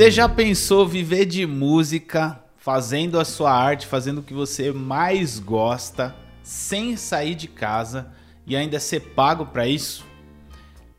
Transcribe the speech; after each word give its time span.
Você 0.00 0.10
já 0.10 0.26
pensou 0.26 0.88
viver 0.88 1.26
de 1.26 1.44
música, 1.44 2.42
fazendo 2.56 3.20
a 3.20 3.24
sua 3.26 3.52
arte, 3.52 3.86
fazendo 3.86 4.20
o 4.20 4.22
que 4.22 4.32
você 4.32 4.72
mais 4.72 5.38
gosta, 5.38 6.16
sem 6.42 6.96
sair 6.96 7.34
de 7.34 7.46
casa 7.46 8.10
e 8.46 8.56
ainda 8.56 8.80
ser 8.80 9.00
pago 9.14 9.44
para 9.44 9.68
isso? 9.68 10.06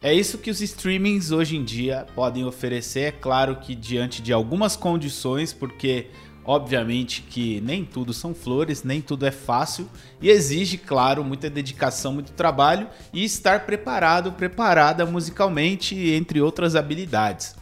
É 0.03 0.13
isso 0.13 0.37
que 0.37 0.51
os 0.51 0.61
streamings 0.61 1.31
hoje 1.31 1.57
em 1.57 1.63
dia 1.63 2.05
podem 2.13 2.45
oferecer, 2.45 2.99
é 3.05 3.11
claro 3.11 3.55
que 3.55 3.73
diante 3.73 4.21
de 4.21 4.31
algumas 4.31 4.75
condições, 4.75 5.51
porque 5.51 6.11
obviamente 6.45 7.23
que 7.23 7.59
nem 7.61 7.83
tudo 7.83 8.13
são 8.13 8.35
flores, 8.35 8.83
nem 8.83 9.01
tudo 9.01 9.25
é 9.25 9.31
fácil 9.31 9.89
e 10.21 10.29
exige, 10.29 10.77
claro, 10.77 11.23
muita 11.23 11.49
dedicação, 11.49 12.13
muito 12.13 12.33
trabalho 12.33 12.87
e 13.11 13.23
estar 13.23 13.65
preparado, 13.65 14.33
preparada 14.33 15.07
musicalmente, 15.07 15.95
entre 16.11 16.39
outras 16.39 16.75
habilidades. 16.75 17.59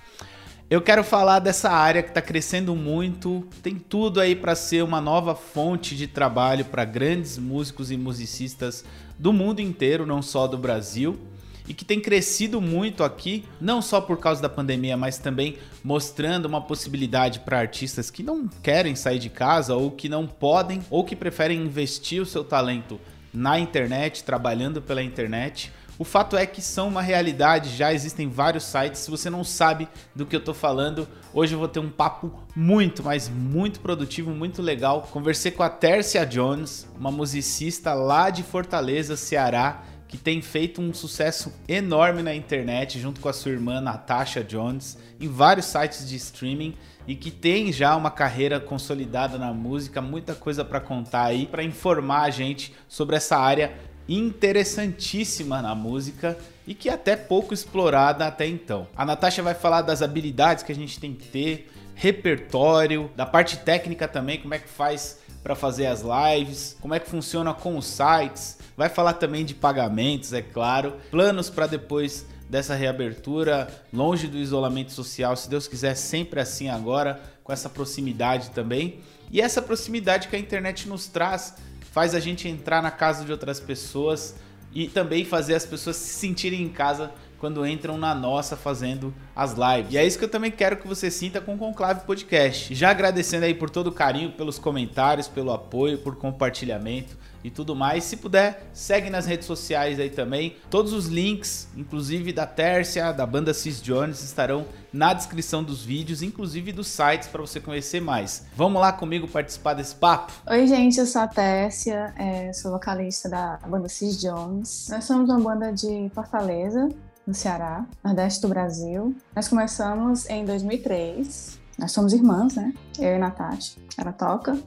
Eu 0.70 0.84
quero 0.84 1.04
falar 1.04 1.40
dessa 1.40 1.72
área 1.72 2.04
que 2.04 2.09
está 2.09 2.22
crescendo 2.22 2.76
muito, 2.76 3.44
tem 3.64 3.73
tudo 3.73 4.22
aí 4.22 4.36
para 4.36 4.54
ser 4.54 4.84
uma 4.84 5.02
nova 5.02 5.34
fonte 5.34 5.95
de 5.95 6.05
trabalho 6.05 6.64
para 6.64 6.86
grandes 6.86 7.40
músicos 7.40 7.90
e 7.90 7.98
musicistas 7.98 8.86
do 9.18 9.34
mundo 9.34 9.62
inteiro, 9.62 10.05
não 10.05 10.22
só 10.22 10.45
do 10.45 10.59
Brasil, 10.59 11.20
e 11.68 11.73
que 11.73 11.84
tem 11.84 12.00
crescido 12.00 12.62
muito 12.62 13.04
aqui, 13.04 13.45
não 13.59 13.82
só 13.82 14.00
por 14.00 14.20
causa 14.20 14.44
da 14.44 14.48
pandemia, 14.48 14.95
mas 14.95 15.18
também 15.18 15.58
mostrando 15.84 16.45
uma 16.45 16.62
possibilidade 16.62 17.40
para 17.40 17.58
artistas 17.58 18.12
que 18.12 18.22
não 18.22 18.48
querem 18.62 18.95
sair 18.95 19.17
de 19.17 19.31
casa 19.31 19.73
ou 19.73 19.90
que 19.90 20.08
não 20.08 20.28
podem 20.28 20.84
ou 20.92 21.04
que 21.04 21.16
preferem 21.16 21.64
investir 21.64 22.22
o 22.22 22.28
seu 22.28 22.44
talento 22.44 23.00
na 23.34 23.59
internet, 23.59 24.23
trabalhando 24.23 24.84
pela 24.84 25.02
internet 25.02 25.72
o 25.99 26.05
fato 26.05 26.38
é 26.38 26.45
que 26.45 26.62
são 26.62 26.88
uma 26.88 27.02
realidade, 27.02 27.76
já 27.76 27.94
existem 27.94 28.30
vários 28.30 28.64
sites. 28.64 29.02
Se 29.02 29.11
você 29.11 29.30
não 29.30 29.44
sabe 29.44 29.86
do 30.16 30.25
que 30.25 30.33
eu 30.33 30.42
tô 30.42 30.53
falando, 30.53 31.05
hoje 31.33 31.53
eu 31.53 31.59
vou 31.59 31.67
ter 31.67 31.81
um 31.81 31.89
papo 31.89 32.31
muito, 32.55 33.03
mas 33.03 33.28
muito 33.28 33.81
produtivo, 33.81 34.31
muito 34.31 34.61
legal. 34.61 35.02
Conversei 35.11 35.52
com 35.52 35.61
a 35.61 35.70
Tércia 35.70 36.25
Jones, 36.25 36.88
uma 36.97 37.11
musicista 37.11 37.94
lá 37.94 38.30
de 38.30 38.44
Fortaleza, 38.44 39.17
Ceará, 39.17 39.83
que 40.08 40.17
tem 40.17 40.42
feito 40.42 40.81
um 40.81 40.94
sucesso 40.94 41.53
enorme 41.67 42.23
na 42.23 42.33
internet, 42.33 42.97
junto 42.97 43.20
com 43.20 43.27
a 43.27 43.33
sua 43.33 43.52
irmã 43.52 43.81
Natasha 43.81 44.42
Jones, 44.42 44.97
em 45.20 45.27
vários 45.27 45.66
sites 45.66 46.08
de 46.08 46.16
streaming 46.16 46.75
e 47.09 47.16
que 47.16 47.30
tem 47.30 47.73
já 47.73 47.95
uma 47.95 48.09
carreira 48.09 48.59
consolidada 48.59 49.38
na 49.38 49.53
música, 49.53 50.02
muita 50.02 50.33
coisa 50.33 50.64
para 50.64 50.80
contar 50.80 51.25
aí, 51.25 51.45
para 51.45 51.64
informar 51.64 52.22
a 52.22 52.30
gente 52.30 52.73
sobre 52.88 53.16
essa 53.16 53.36
área 53.36 53.73
interessantíssima 54.15 55.61
na 55.61 55.75
música 55.75 56.38
e 56.65 56.73
que 56.73 56.89
é 56.89 56.93
até 56.93 57.15
pouco 57.15 57.53
explorada 57.53 58.25
até 58.25 58.47
então. 58.47 58.88
A 58.95 59.05
Natasha 59.05 59.43
vai 59.43 59.53
falar 59.53 59.81
das 59.81 60.02
habilidades 60.02 60.63
que 60.63 60.71
a 60.71 60.75
gente 60.75 60.99
tem 60.99 61.13
que 61.13 61.27
ter, 61.27 61.71
repertório, 61.95 63.11
da 63.15 63.25
parte 63.25 63.57
técnica 63.57 64.07
também, 64.07 64.39
como 64.39 64.53
é 64.53 64.59
que 64.59 64.69
faz 64.69 65.19
para 65.43 65.55
fazer 65.55 65.87
as 65.87 66.02
lives, 66.02 66.77
como 66.81 66.93
é 66.93 66.99
que 66.99 67.09
funciona 67.09 67.53
com 67.53 67.77
os 67.77 67.85
sites, 67.85 68.57
vai 68.75 68.89
falar 68.89 69.13
também 69.13 69.45
de 69.45 69.53
pagamentos, 69.53 70.33
é 70.33 70.41
claro, 70.41 70.95
planos 71.11 71.49
para 71.49 71.67
depois 71.67 72.25
dessa 72.49 72.73
reabertura, 72.73 73.67
longe 73.93 74.27
do 74.27 74.37
isolamento 74.37 74.91
social, 74.91 75.35
se 75.35 75.49
Deus 75.49 75.67
quiser, 75.67 75.95
sempre 75.95 76.39
assim 76.39 76.67
agora, 76.67 77.21
com 77.43 77.53
essa 77.53 77.69
proximidade 77.69 78.49
também. 78.49 79.02
E 79.31 79.39
essa 79.39 79.61
proximidade 79.61 80.27
que 80.27 80.35
a 80.35 80.39
internet 80.39 80.87
nos 80.87 81.07
traz 81.07 81.55
faz 82.00 82.16
a 82.16 82.19
gente 82.22 82.47
entrar 82.47 82.81
na 82.81 82.92
casa 82.92 83.25
de 83.25 83.31
outras 83.33 83.59
pessoas 83.59 84.33
e 84.73 84.88
também 84.88 85.25
fazer 85.25 85.53
as 85.53 85.66
pessoas 85.66 85.97
se 85.97 86.14
sentirem 86.14 86.61
em 86.61 86.69
casa 86.69 87.11
quando 87.38 87.67
entram 87.67 87.97
na 87.97 88.16
nossa 88.16 88.55
fazendo 88.55 89.14
as 89.36 89.52
lives. 89.52 89.92
E 89.92 89.97
é 89.97 90.08
isso 90.08 90.17
que 90.17 90.23
eu 90.23 90.30
também 90.30 90.50
quero 90.50 90.77
que 90.77 90.88
você 90.88 91.11
sinta 91.11 91.42
com 91.42 91.55
o 91.55 91.58
Conclave 91.58 92.05
Podcast. 92.05 92.73
Já 92.73 92.92
agradecendo 92.92 93.43
aí 93.43 93.54
por 93.54 93.70
todo 93.70 93.87
o 93.87 93.92
carinho, 93.92 94.32
pelos 94.32 94.58
comentários, 94.58 95.27
pelo 95.27 95.52
apoio, 95.52 95.98
por 95.98 96.15
compartilhamento 96.15 97.17
e 97.44 97.50
tudo 97.50 97.76
mais. 97.76 98.04
Se 98.04 98.17
puder, 98.17 98.67
segue 98.73 99.10
nas 99.10 99.26
redes 99.26 99.45
sociais 99.45 100.00
aí 100.00 100.10
também. 100.10 100.55
Todos 100.70 100.94
os 100.94 101.08
links, 101.08 101.67
inclusive 101.76 102.33
da 102.33 102.45
Tércia, 102.45 103.11
da 103.11 103.26
banda 103.26 103.54
Cis 103.54 103.82
Jones, 103.82 104.23
estarão 104.23 104.66
na 104.92 105.14
descrição 105.14 105.64
dos 105.64 105.83
vídeos, 105.83 106.22
inclusive 106.22 106.72
dos 106.72 106.88
sites 106.88 107.28
para 107.28 107.42
você 107.42 107.60
conhecer 107.60 108.02
mais. 108.02 108.45
Vamos 108.55 108.82
lá 108.82 108.92
comigo 108.92 109.28
participar 109.28 109.73
desse 109.73 109.95
papo? 109.95 110.33
Oi, 110.48 110.67
gente, 110.67 110.99
eu 110.99 111.05
sou 111.05 111.22
a 111.22 111.28
Tércia, 111.28 112.14
é, 112.17 112.52
sou 112.54 112.72
vocalista 112.72 113.30
da 113.30 113.60
banda 113.67 113.88
Cis 113.88 114.20
Jones. 114.20 114.88
Nós 114.89 115.04
somos 115.04 115.30
uma 115.30 115.39
banda 115.39 115.72
de 115.72 116.10
Fortaleza, 116.14 116.89
no 117.30 117.33
Ceará, 117.36 117.86
Nordeste 118.04 118.42
do 118.42 118.48
Brasil. 118.48 119.16
Nós 119.36 119.48
começamos 119.48 120.28
em 120.30 120.44
2003. 120.44 121.60
Nós 121.78 121.92
somos 121.92 122.11
irmãs, 122.11 122.55
né? 122.55 122.73
Eu 122.98 123.16
e 123.16 123.20
Natasha. 123.20 123.78
Ela 123.95 124.11
toca, 124.11 124.58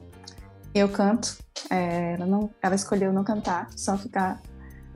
eu 0.73 0.89
canto. 0.89 1.37
É, 1.69 2.13
ela, 2.13 2.25
não, 2.25 2.49
ela 2.61 2.75
escolheu 2.75 3.13
não 3.13 3.23
cantar, 3.23 3.69
só 3.75 3.97
ficar 3.97 4.41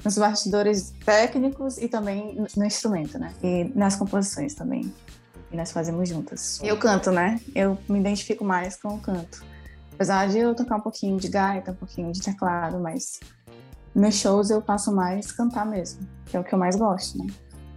nos 0.04 0.18
bastidores 0.18 0.94
técnicos 1.06 1.78
e 1.78 1.88
também 1.88 2.38
no 2.56 2.66
instrumento, 2.66 3.18
né? 3.18 3.34
E 3.44 3.72
nas 3.76 3.96
composições 3.96 4.54
também. 4.54 4.94
E 5.52 5.56
nós 5.56 5.72
fazemos 5.72 6.10
juntas. 6.10 6.60
Eu 6.62 6.78
canto, 6.78 7.12
né? 7.12 7.40
Eu 7.56 7.78
me 7.88 8.00
identifico 8.00 8.44
mais 8.44 8.76
com 8.76 8.90
o 8.90 9.00
canto. 9.00 9.44
Apesar 9.94 10.28
de 10.28 10.38
eu 10.38 10.54
tocar 10.54 10.76
um 10.76 10.82
pouquinho 10.82 11.18
de 11.18 11.28
gaita, 11.28 11.72
um 11.72 11.76
pouquinho 11.76 12.12
de 12.12 12.22
teclado, 12.22 12.80
mas 12.80 13.20
nos 13.96 14.16
shows 14.16 14.50
eu 14.50 14.62
passo 14.62 14.92
mais 14.92 15.32
cantar 15.32 15.66
mesmo, 15.66 16.08
que 16.26 16.38
é 16.38 16.40
o 16.40 16.44
que 16.44 16.54
eu 16.54 16.60
mais 16.60 16.76
gosto, 16.76 17.18
né? 17.18 17.26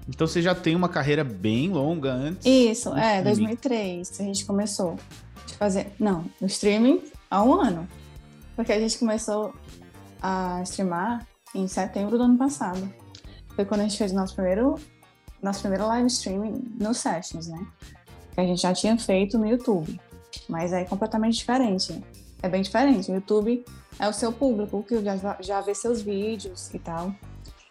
Então 0.06 0.26
você 0.26 0.42
já 0.42 0.54
tem 0.54 0.74
uma 0.74 0.88
carreira 0.88 1.22
bem 1.22 1.68
longa 1.70 2.12
antes. 2.12 2.44
Isso, 2.44 2.94
é, 2.96 3.22
2003 3.22 4.20
a 4.20 4.22
gente 4.24 4.44
começou 4.44 4.96
a 5.54 5.54
fazer. 5.56 5.92
Não, 5.98 6.24
no 6.40 6.46
streaming 6.46 7.00
há 7.30 7.42
um 7.42 7.54
ano. 7.54 7.88
Porque 8.56 8.72
a 8.72 8.80
gente 8.80 8.98
começou 8.98 9.54
a 10.20 10.60
streamar 10.64 11.26
em 11.54 11.66
setembro 11.66 12.18
do 12.18 12.24
ano 12.24 12.36
passado. 12.36 12.92
Foi 13.54 13.64
quando 13.64 13.80
a 13.80 13.84
gente 13.84 13.96
fez 13.96 14.12
nosso 14.12 14.34
primeiro, 14.34 14.74
nosso 15.42 15.60
primeiro 15.60 15.86
live 15.86 16.06
streaming 16.08 16.76
no 16.78 16.92
Sessions, 16.92 17.46
né? 17.46 17.66
Que 18.34 18.40
a 18.40 18.44
gente 18.44 18.60
já 18.60 18.72
tinha 18.74 18.98
feito 18.98 19.38
no 19.38 19.46
YouTube. 19.46 19.98
Mas 20.48 20.72
é 20.72 20.84
completamente 20.84 21.38
diferente. 21.38 22.02
É 22.42 22.48
bem 22.48 22.62
diferente. 22.62 23.10
O 23.10 23.14
YouTube 23.14 23.64
é 23.98 24.08
o 24.08 24.12
seu 24.12 24.32
público, 24.32 24.82
que 24.82 25.02
já, 25.02 25.36
já 25.40 25.60
vê 25.60 25.74
seus 25.74 26.02
vídeos 26.02 26.72
e 26.74 26.78
tal. 26.78 27.14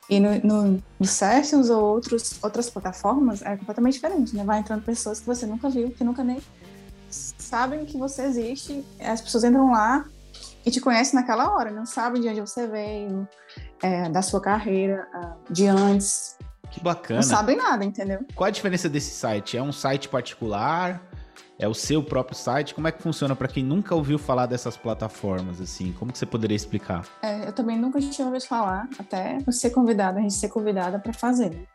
E 0.10 0.20
no, 0.20 0.40
no, 0.40 0.84
no 1.00 1.06
Sessions 1.06 1.70
ou 1.70 1.84
outros, 1.84 2.40
outras 2.44 2.70
plataformas 2.70 3.44
é 3.44 3.56
completamente 3.56 3.94
diferente, 3.94 4.36
né? 4.36 4.44
Vai 4.44 4.60
entrando 4.60 4.84
pessoas 4.84 5.20
que 5.20 5.28
você 5.28 5.46
nunca 5.46 5.70
viu, 5.70 5.92
que 5.92 6.04
nunca 6.04 6.24
nem 6.24 6.42
sabem 7.50 7.84
que 7.84 7.98
você 7.98 8.24
existe. 8.24 8.86
As 9.00 9.20
pessoas 9.20 9.44
entram 9.44 9.72
lá 9.72 10.06
e 10.66 10.70
te 10.70 10.80
conhecem 10.80 11.20
naquela 11.20 11.56
hora, 11.56 11.72
não 11.72 11.86
sabem 11.86 12.22
de 12.22 12.30
onde 12.30 12.42
você 12.42 12.68
veio, 12.68 13.28
é, 13.82 14.08
da 14.10 14.22
sua 14.22 14.40
carreira, 14.40 15.08
ah, 15.14 15.36
de 15.50 15.66
antes. 15.66 16.38
Que 16.70 16.80
bacana. 16.80 17.22
Não 17.22 17.28
sabem 17.28 17.58
nada, 17.58 17.84
entendeu? 17.84 18.20
Qual 18.36 18.48
a 18.48 18.52
diferença 18.52 18.88
desse 18.88 19.12
site? 19.12 19.58
É 19.58 19.64
um 19.64 19.72
site 19.72 20.08
particular? 20.08 21.02
É 21.58 21.68
o 21.68 21.74
seu 21.74 22.04
próprio 22.04 22.38
site? 22.38 22.76
Como 22.76 22.88
é 22.88 22.92
que 22.92 23.02
funciona 23.02 23.36
para 23.36 23.48
quem 23.48 23.64
nunca 23.64 23.96
ouviu 23.96 24.20
falar 24.20 24.46
dessas 24.46 24.78
plataformas 24.78 25.60
assim? 25.60 25.92
Como 25.94 26.12
que 26.12 26.18
você 26.20 26.26
poderia 26.26 26.56
explicar? 26.56 27.06
É, 27.24 27.48
eu 27.48 27.52
também 27.52 27.78
nunca 27.78 28.00
tinha 28.00 28.28
ouvido 28.28 28.46
falar, 28.46 28.88
até 28.98 29.40
ser 29.52 29.72
convidada, 29.72 30.20
a 30.20 30.22
gente 30.22 30.36
ser 30.36 30.50
convidada 30.50 31.00
para 31.00 31.12
fazer. 31.12 31.68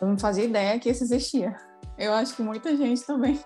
Eu 0.00 0.08
não 0.08 0.18
fazia 0.18 0.44
ideia 0.44 0.78
que 0.80 0.88
isso 0.88 1.04
existia. 1.04 1.54
Eu 1.98 2.14
acho 2.14 2.34
que 2.34 2.42
muita 2.42 2.74
gente 2.74 3.02
também 3.02 3.38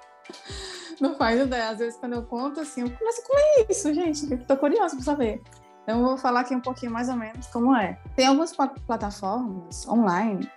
não 1.01 1.15
faz 1.17 1.41
ideia. 1.41 1.71
Às 1.71 1.79
vezes, 1.79 1.99
quando 1.99 2.15
eu 2.15 2.23
conto 2.25 2.61
assim, 2.61 2.83
eu 2.83 2.91
começo, 2.91 3.23
como 3.27 3.39
é 3.39 3.67
isso, 3.69 3.93
gente? 3.95 4.37
Tô 4.45 4.57
curiosa 4.57 4.97
para 4.97 5.05
saber. 5.05 5.43
Então, 5.83 6.01
eu 6.01 6.07
vou 6.07 6.17
falar 6.17 6.41
aqui 6.41 6.55
um 6.55 6.61
pouquinho 6.61 6.93
mais 6.93 7.09
ou 7.09 7.17
menos 7.17 7.47
como 7.49 7.75
é. 7.75 7.99
Tem 8.17 8.27
algumas 8.27 8.55
plataformas 8.87 9.87
online 9.87 10.51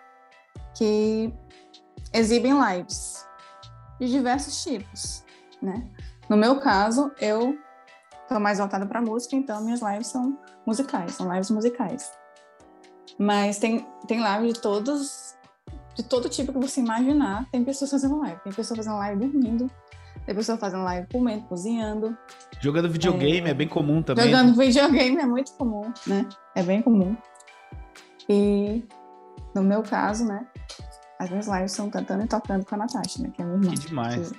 que 0.76 1.34
exibem 2.14 2.54
lives 2.54 3.28
de 4.00 4.10
diversos 4.10 4.64
tipos, 4.64 5.24
né? 5.62 5.90
No 6.30 6.38
meu 6.38 6.60
caso, 6.60 7.12
eu 7.20 7.58
estou 8.24 8.40
mais 8.40 8.60
voltada 8.60 8.86
para 8.86 9.02
música, 9.02 9.36
então 9.36 9.62
minhas 9.62 9.82
lives 9.82 10.08
são 10.08 10.38
musicais, 10.66 11.14
são 11.14 11.32
lives 11.32 11.50
musicais. 11.50 12.12
Mas 13.18 13.58
tem, 13.58 13.88
tem 14.08 14.20
live 14.20 14.54
de 14.54 14.60
todos, 14.60 15.36
de 15.96 16.04
todo 16.04 16.30
tipo 16.30 16.52
que 16.52 16.60
você 16.60 16.82
imaginar. 16.82 17.50
Tem 17.52 17.64
pessoas 17.64 17.92
fazendo 17.92 18.20
live, 18.20 18.40
tem 18.42 18.54
pessoas 18.54 18.78
fazendo 18.78 18.98
live 18.98 19.26
dormindo, 19.26 19.72
tem 20.28 20.36
pessoas 20.36 20.60
fazendo 20.60 20.84
live 20.84 21.08
comendo, 21.10 21.44
cozinhando. 21.46 22.18
Jogando 22.60 22.90
videogame 22.90 23.48
é, 23.48 23.52
é 23.52 23.54
bem 23.54 23.68
comum 23.68 24.02
também. 24.02 24.26
Jogando 24.26 24.58
videogame 24.58 25.16
é 25.16 25.26
muito 25.26 25.54
comum, 25.54 25.90
né? 26.06 26.28
É 26.54 26.62
bem 26.62 26.82
comum. 26.82 27.16
E 28.28 28.84
no 29.56 29.64
meu 29.64 29.82
caso, 29.84 30.26
né? 30.26 30.46
As 31.18 31.30
minhas 31.30 31.48
lives 31.48 31.72
são 31.72 31.90
cantando 31.90 32.26
e 32.26 32.28
tocando 32.28 32.66
com 32.66 32.76
a 32.76 32.80
Natasha, 32.80 33.24
né? 33.24 33.32
Que 33.34 33.42
é 33.42 33.46
a 33.46 33.48
minha 33.48 33.58
irmã. 33.58 33.72
Que 33.72 33.88
demais. 33.88 34.32
Que, 34.32 34.38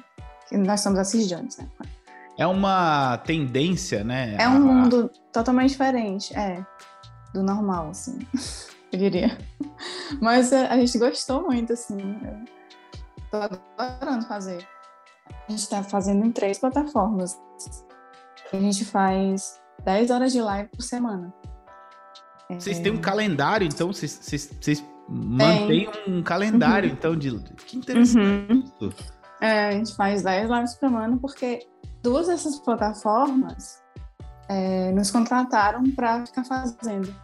que 0.51 0.57
nós 0.59 0.83
somos 0.83 0.99
assistentes, 0.99 1.57
né? 1.57 1.67
É 2.37 2.47
uma 2.47 3.17
tendência, 3.25 4.05
né? 4.05 4.37
É 4.39 4.47
um 4.47 4.61
mundo 4.61 5.11
totalmente 5.33 5.71
diferente, 5.71 6.37
é. 6.37 6.63
Do 7.33 7.43
normal, 7.43 7.89
assim. 7.89 8.19
Eu 8.93 8.99
diria. 8.99 9.39
Mas 10.21 10.53
a, 10.53 10.69
a 10.69 10.77
gente 10.77 10.99
gostou 10.99 11.43
muito, 11.45 11.73
assim. 11.73 11.99
Eu 12.23 12.45
tô 13.31 13.59
adorando 13.79 14.27
fazer. 14.27 14.67
A 15.47 15.51
gente 15.51 15.61
está 15.61 15.83
fazendo 15.83 16.25
em 16.25 16.33
três 16.33 16.59
plataformas. 16.59 17.39
A 18.53 18.57
gente 18.57 18.85
faz 18.85 19.61
10 19.85 20.11
horas 20.11 20.33
de 20.33 20.41
live 20.41 20.69
por 20.71 20.83
semana. 20.83 21.33
Vocês 22.51 22.79
têm 22.81 22.93
um 22.93 23.01
calendário, 23.01 23.67
então? 23.67 23.93
Vocês 23.93 24.83
mantêm 25.09 25.89
um 26.07 26.23
calendário, 26.23 26.89
uhum. 26.89 26.95
então, 26.95 27.17
de. 27.17 27.39
Que 27.67 27.77
interessante 27.77 28.73
uhum. 28.81 28.91
É, 29.41 29.69
a 29.69 29.73
gente 29.73 29.95
faz 29.95 30.23
10 30.23 30.51
lives 30.51 30.75
por 30.75 30.89
semana, 30.89 31.19
porque 31.21 31.67
duas 32.03 32.27
dessas 32.27 32.59
plataformas 32.59 33.83
é, 34.49 34.91
nos 34.93 35.11
contrataram 35.11 35.83
para 35.95 36.25
ficar 36.27 36.45
fazendo. 36.45 37.15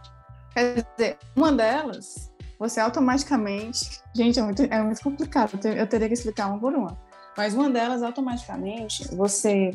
Quer 0.53 0.85
dizer, 0.95 1.17
uma 1.35 1.51
delas, 1.51 2.31
você 2.59 2.79
automaticamente. 2.79 4.01
Gente, 4.15 4.39
é 4.39 4.43
muito, 4.43 4.61
é 4.61 4.81
muito 4.81 5.01
complicado, 5.01 5.59
eu 5.65 5.87
teria 5.87 6.07
que 6.07 6.13
explicar 6.13 6.47
uma 6.47 6.59
por 6.59 6.73
uma. 6.73 6.97
Mas 7.37 7.53
uma 7.53 7.69
delas, 7.69 8.01
automaticamente, 8.01 9.13
você 9.15 9.71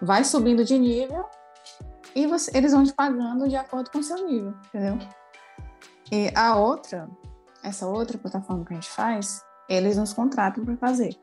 vai 0.00 0.24
subindo 0.24 0.64
de 0.64 0.78
nível 0.78 1.24
e 2.14 2.26
você, 2.26 2.56
eles 2.56 2.72
vão 2.72 2.84
te 2.84 2.92
pagando 2.92 3.48
de 3.48 3.56
acordo 3.56 3.90
com 3.90 3.98
o 3.98 4.02
seu 4.02 4.26
nível, 4.26 4.54
entendeu? 4.66 4.98
E 6.10 6.30
a 6.34 6.56
outra, 6.56 7.08
essa 7.62 7.86
outra 7.86 8.16
plataforma 8.18 8.64
que 8.64 8.72
a 8.72 8.76
gente 8.76 8.90
faz, 8.90 9.44
eles 9.68 9.96
nos 9.96 10.12
contratam 10.12 10.64
para 10.64 10.76
fazer. 10.76 11.16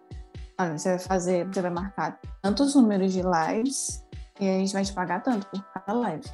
Olha, 0.60 0.78
você 0.78 0.90
vai 0.90 1.00
fazer, 1.00 1.48
você 1.48 1.62
vai 1.62 1.72
marcar 1.72 2.20
tantos 2.42 2.76
números 2.76 3.14
de 3.14 3.22
lives 3.22 4.06
e 4.40 4.50
a 4.50 4.54
gente 4.54 4.74
vai 4.74 4.84
te 4.84 4.94
pagar 4.94 5.22
tanto 5.24 5.48
por 5.48 5.64
cada 5.64 5.94
live. 5.94 6.30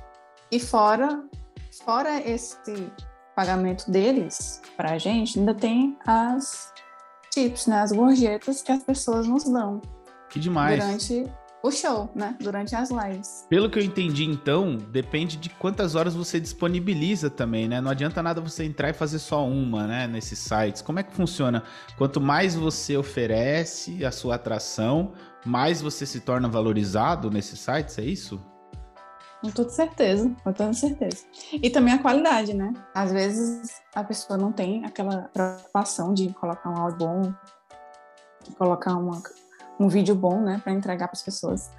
E 0.52 0.60
fora, 0.60 1.24
fora 1.86 2.20
esse 2.28 2.92
pagamento 3.36 3.90
deles 3.90 4.62
para 4.76 4.92
a 4.92 4.98
gente, 4.98 5.40
ainda 5.40 5.54
tem 5.54 5.98
as 6.06 6.74
tips, 7.32 7.68
né, 7.68 7.82
as 7.82 7.92
gorjetas 7.92 8.62
que 8.62 8.72
as 8.72 8.84
pessoas 8.84 9.28
nos 9.28 9.44
dão. 9.44 9.82
Que 10.30 10.40
demais. 10.40 10.80
Durante 10.80 11.32
o 11.62 11.72
show, 11.72 12.10
né? 12.16 12.36
Durante 12.40 12.76
as 12.76 12.90
lives. 12.90 13.46
Pelo 13.50 13.70
que 13.70 13.80
eu 13.80 13.84
entendi, 13.84 14.24
então, 14.24 14.78
depende 14.78 15.36
de 15.36 15.50
quantas 15.50 15.96
horas 15.96 16.16
você 16.16 16.40
disponibiliza 16.40 17.30
também, 17.30 17.68
né? 17.68 17.82
Não 17.82 17.92
adianta 17.92 18.24
nada 18.24 18.40
você 18.40 18.64
entrar 18.64 18.90
e 18.90 18.94
fazer 18.94 19.20
só 19.20 19.46
uma, 19.46 19.86
né? 19.86 20.08
Nesses 20.08 20.40
sites. 20.40 20.82
Como 20.82 21.00
é 21.00 21.04
que 21.04 21.14
funciona? 21.14 21.64
Quanto 21.98 22.22
mais 22.22 22.56
você 22.56 22.96
oferece 22.96 24.06
a 24.06 24.12
sua 24.12 24.36
atração, 24.36 25.12
mais 25.46 25.82
você 25.82 26.06
se 26.06 26.22
torna 26.22 26.48
valorizado 26.48 27.30
nesses 27.30 27.60
sites, 27.60 27.98
é 27.98 28.04
isso? 28.04 28.40
Com 29.42 29.50
toda 29.52 29.70
certeza, 29.70 30.30
com 30.44 30.52
toda 30.52 30.74
certeza. 30.74 31.26
E 31.54 31.70
também 31.70 31.94
a 31.94 32.00
qualidade, 32.00 32.54
né? 32.54 32.74
Às 32.94 33.12
vezes 33.12 33.82
a 33.96 34.04
pessoa 34.04 34.38
não 34.38 34.52
tem 34.52 34.84
aquela 34.84 35.30
preocupação 35.34 36.14
de 36.14 36.34
colocar 36.34 36.70
um 36.70 36.78
áudio 36.78 36.98
bom, 36.98 37.34
de 38.44 38.52
colocar 38.56 38.96
uma, 38.96 39.22
um 39.80 39.88
vídeo 39.88 40.14
bom, 40.14 40.42
né, 40.42 40.60
para 40.62 40.74
entregar 40.74 41.08
para 41.08 41.16
as 41.16 41.22
pessoas. 41.22 41.72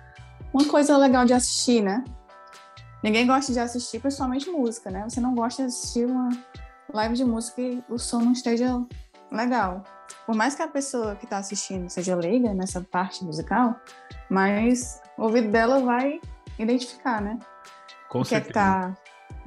Uma 0.55 0.67
coisa 0.67 0.97
legal 0.97 1.27
de 1.27 1.35
assistir, 1.35 1.83
né? 1.83 2.03
Ninguém 3.03 3.27
gosta 3.27 3.53
de 3.53 3.61
assistir, 3.61 4.01
principalmente 4.01 4.51
música, 4.51 4.91
né? 4.91 5.05
Você 5.09 5.21
não 5.21 5.35
gosta 5.35 5.63
de 5.63 5.69
assistir 5.69 6.07
uma 6.07 6.31
live 6.93 7.15
de 7.15 7.25
música 7.25 7.61
e 7.61 7.85
o 7.89 7.99
som 7.99 8.21
não 8.21 8.33
esteja 8.33 8.83
legal. 9.31 9.85
Por 10.27 10.35
mais 10.35 10.55
que 10.55 10.63
a 10.63 10.69
pessoa 10.69 11.15
que 11.15 11.25
está 11.25 11.39
assistindo 11.39 11.89
seja 11.89 12.15
leiga 12.17 12.53
nessa 12.53 12.81
parte 12.81 13.25
musical, 13.25 13.77
mas 14.29 15.01
o 15.17 15.25
ouvido 15.25 15.51
dela 15.51 15.81
vai 15.81 16.21
identificar, 16.63 17.21
né? 17.21 17.39
Com 18.09 18.21
o 18.21 18.25
que 18.25 18.35
é 18.35 18.41
que 18.41 18.53
tá 18.53 18.97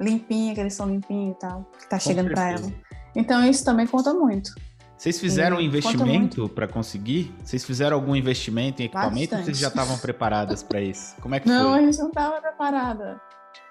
limpinho, 0.00 0.52
aquele 0.52 0.70
som 0.70 0.86
limpinho 0.86 1.32
e 1.32 1.34
tal, 1.38 1.70
que 1.78 1.88
tá 1.88 1.98
chegando 1.98 2.30
para 2.30 2.50
ela. 2.52 2.72
Então 3.14 3.44
isso 3.44 3.64
também 3.64 3.86
conta 3.86 4.12
muito. 4.12 4.52
Vocês 4.96 5.20
fizeram 5.20 5.58
um 5.58 5.60
investimento 5.60 6.48
para 6.48 6.66
conseguir? 6.66 7.34
Vocês 7.44 7.64
fizeram 7.64 7.96
algum 7.96 8.16
investimento 8.16 8.80
em 8.80 8.86
equipamento 8.86 9.32
Bastante. 9.32 9.40
ou 9.40 9.44
vocês 9.44 9.58
já 9.58 9.68
estavam 9.68 9.98
preparadas 9.98 10.62
para 10.62 10.80
isso? 10.82 11.14
Como 11.20 11.34
é 11.34 11.40
que 11.40 11.48
não, 11.48 11.60
foi? 11.60 11.70
Não, 11.70 11.74
a 11.74 11.82
gente 11.82 11.98
não 11.98 12.08
estava 12.08 12.40
preparada. 12.40 13.20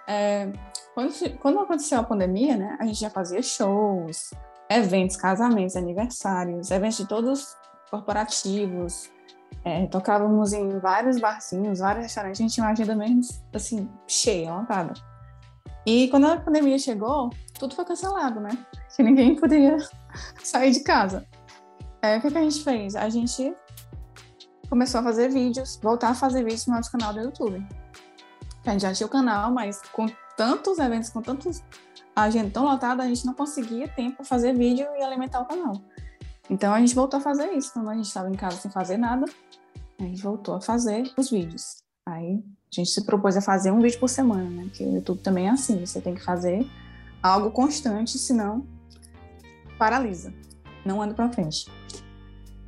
É, 0.08 0.52
quando, 0.94 1.14
quando 1.40 1.60
aconteceu 1.60 2.00
a 2.00 2.04
pandemia, 2.04 2.56
né, 2.56 2.78
a 2.80 2.86
gente 2.86 3.00
já 3.00 3.10
fazia 3.10 3.42
shows, 3.42 4.32
eventos, 4.70 5.16
casamentos, 5.16 5.76
aniversários, 5.76 6.70
eventos 6.70 6.98
de 6.98 7.08
todos 7.08 7.56
corporativos. 7.90 9.10
É, 9.64 9.86
tocávamos 9.88 10.54
em 10.54 10.80
vários 10.80 11.20
barzinhos, 11.20 11.80
vários 11.80 12.04
restaurantes. 12.04 12.40
A 12.40 12.44
gente 12.44 12.54
tinha 12.54 12.66
uma 12.66 12.72
agenda 12.72 12.96
mesmo, 12.96 13.22
assim, 13.54 13.90
cheia, 14.08 14.54
lotada. 14.54 14.94
E 15.86 16.08
quando 16.10 16.28
a 16.28 16.38
pandemia 16.38 16.78
chegou, 16.80 17.30
tudo 17.58 17.76
foi 17.76 17.86
cancelado, 17.86 18.40
né? 18.40 18.58
Que 18.96 19.04
ninguém 19.04 19.36
poderia 19.36 19.78
sair 20.44 20.72
de 20.72 20.82
casa. 20.82 21.26
É, 22.02 22.18
o 22.18 22.22
que, 22.22 22.32
que 22.32 22.38
a 22.38 22.42
gente 22.42 22.64
fez? 22.64 22.96
A 22.96 23.10
gente 23.10 23.56
começou 24.70 25.02
a 25.02 25.04
fazer 25.04 25.30
vídeos, 25.30 25.80
voltar 25.82 26.10
a 26.10 26.16
fazer 26.16 26.44
vídeos 26.44 26.68
no 26.68 26.76
nosso 26.76 26.92
canal 26.92 27.14
do 27.14 27.20
YouTube. 27.20 27.66
A 28.66 28.72
gente 28.72 28.82
já 28.82 28.94
tinha 28.94 29.08
o 29.08 29.10
canal, 29.10 29.52
mas 29.52 29.82
com 29.92 30.08
tantos 30.38 30.80
eventos, 30.80 31.10
com 31.10 31.22
tantos 31.22 31.64
a 32.16 32.24
agenda 32.24 32.50
tão 32.52 32.66
lotada, 32.66 33.04
a 33.04 33.08
gente 33.08 33.26
não 33.26 33.34
conseguia 33.34 33.88
tempo 33.88 34.18
para 34.18 34.26
fazer 34.26 34.54
vídeo 34.54 34.88
e 34.98 35.02
alimentar 35.02 35.42
o 35.42 35.46
canal. 35.46 35.74
Então 36.50 36.74
a 36.74 36.80
gente 36.80 36.94
voltou 36.94 37.20
a 37.20 37.22
fazer 37.22 37.52
isso. 37.52 37.74
Quando 37.74 37.90
a 37.90 37.96
gente 37.96 38.06
estava 38.06 38.30
em 38.30 38.36
casa 38.36 38.58
sem 38.58 38.70
fazer 38.70 38.98
nada, 38.98 39.26
a 40.00 40.04
gente 40.04 40.22
voltou 40.22 40.56
a 40.56 40.62
fazer 40.62 41.12
os 41.18 41.30
vídeos. 41.30 41.78
Aí 42.06 42.44
a 42.72 42.76
gente 42.76 42.90
se 42.90 43.06
propôs 43.06 43.38
a 43.38 43.42
fazer 43.42 43.72
um 43.72 43.80
vídeo 43.80 44.00
por 44.00 44.10
semana, 44.10 44.50
né? 44.50 44.64
Porque 44.64 44.84
o 44.84 44.96
YouTube 44.96 45.22
também 45.22 45.48
é 45.48 45.52
assim, 45.52 45.86
você 45.86 46.02
tem 46.02 46.14
que 46.14 46.24
fazer 46.24 46.68
algo 47.22 47.52
constante, 47.52 48.18
senão 48.18 48.66
paralisa, 49.78 50.34
não 50.86 51.02
anda 51.02 51.14
para 51.14 51.32
frente. 51.32 51.72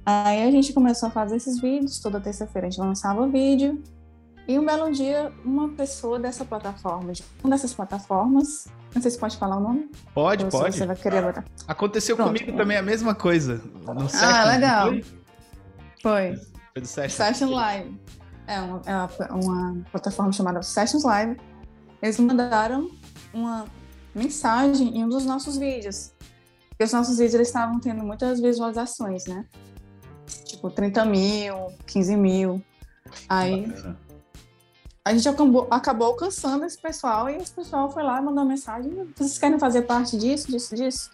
Aí 0.05 0.43
a 0.43 0.51
gente 0.51 0.71
começou 0.71 1.07
a 1.07 1.11
fazer 1.11 1.35
esses 1.35 1.59
vídeos, 1.59 1.99
toda 1.99 2.21
terça-feira 2.21 2.67
a 2.67 2.69
gente 2.69 2.79
lançava 2.79 3.27
vídeo, 3.27 3.83
e 4.47 4.59
um 4.59 4.65
belo 4.65 4.91
dia, 4.91 5.31
uma 5.43 5.69
pessoa 5.69 6.19
dessa 6.19 6.45
plataforma, 6.45 7.11
de 7.11 7.23
uma 7.43 7.55
dessas 7.55 7.73
plataformas, 7.73 8.67
não 8.93 9.01
sei 9.01 9.11
se 9.11 9.17
pode 9.17 9.37
falar 9.37 9.57
o 9.57 9.59
nome. 9.59 9.89
Pode, 10.13 10.45
pode. 10.45 10.77
Você 10.77 10.85
vai 10.85 10.95
querer 10.95 11.23
botar. 11.23 11.43
Aconteceu 11.67 12.15
Pronto, 12.15 12.37
comigo 12.37 12.55
também 12.55 12.77
a 12.77 12.81
mesma 12.81 13.15
coisa. 13.15 13.61
No 13.83 14.07
ah, 14.13 14.45
legal. 14.45 14.89
Foi? 14.89 15.03
Foi. 16.01 16.35
Foi 16.73 16.81
do 16.81 16.87
Session. 16.87 17.25
Session 17.25 17.49
Live. 17.49 17.99
É 18.47 18.61
uma, 18.61 18.81
é 18.85 19.33
uma 19.33 19.83
plataforma 19.91 20.31
chamada 20.31 20.61
Sessions 20.61 21.03
Live. 21.03 21.37
Eles 22.01 22.19
mandaram 22.19 22.91
uma 23.33 23.65
mensagem 24.13 24.95
em 24.95 25.03
um 25.03 25.09
dos 25.09 25.25
nossos 25.25 25.57
vídeos. 25.57 26.13
Porque 26.69 26.83
os 26.83 26.93
nossos 26.93 27.17
vídeos 27.17 27.33
eles 27.33 27.47
estavam 27.47 27.79
tendo 27.79 28.03
muitas 28.03 28.39
visualizações, 28.39 29.25
né? 29.25 29.45
Tipo, 30.45 30.69
30 30.69 31.03
mil, 31.05 31.55
15 31.87 32.15
mil. 32.15 32.63
Aí 33.27 33.73
a 35.05 35.13
gente 35.13 35.29
acabou, 35.29 35.67
acabou 35.69 36.07
alcançando 36.07 36.65
esse 36.65 36.79
pessoal 36.79 37.29
e 37.29 37.35
esse 37.35 37.51
pessoal 37.51 37.91
foi 37.91 38.01
lá 38.01 38.19
e 38.19 38.25
mandou 38.25 38.43
uma 38.43 38.49
mensagem: 38.49 38.91
vocês 39.15 39.37
querem 39.37 39.59
fazer 39.59 39.83
parte 39.83 40.17
disso, 40.17 40.51
disso, 40.51 40.75
disso? 40.75 41.11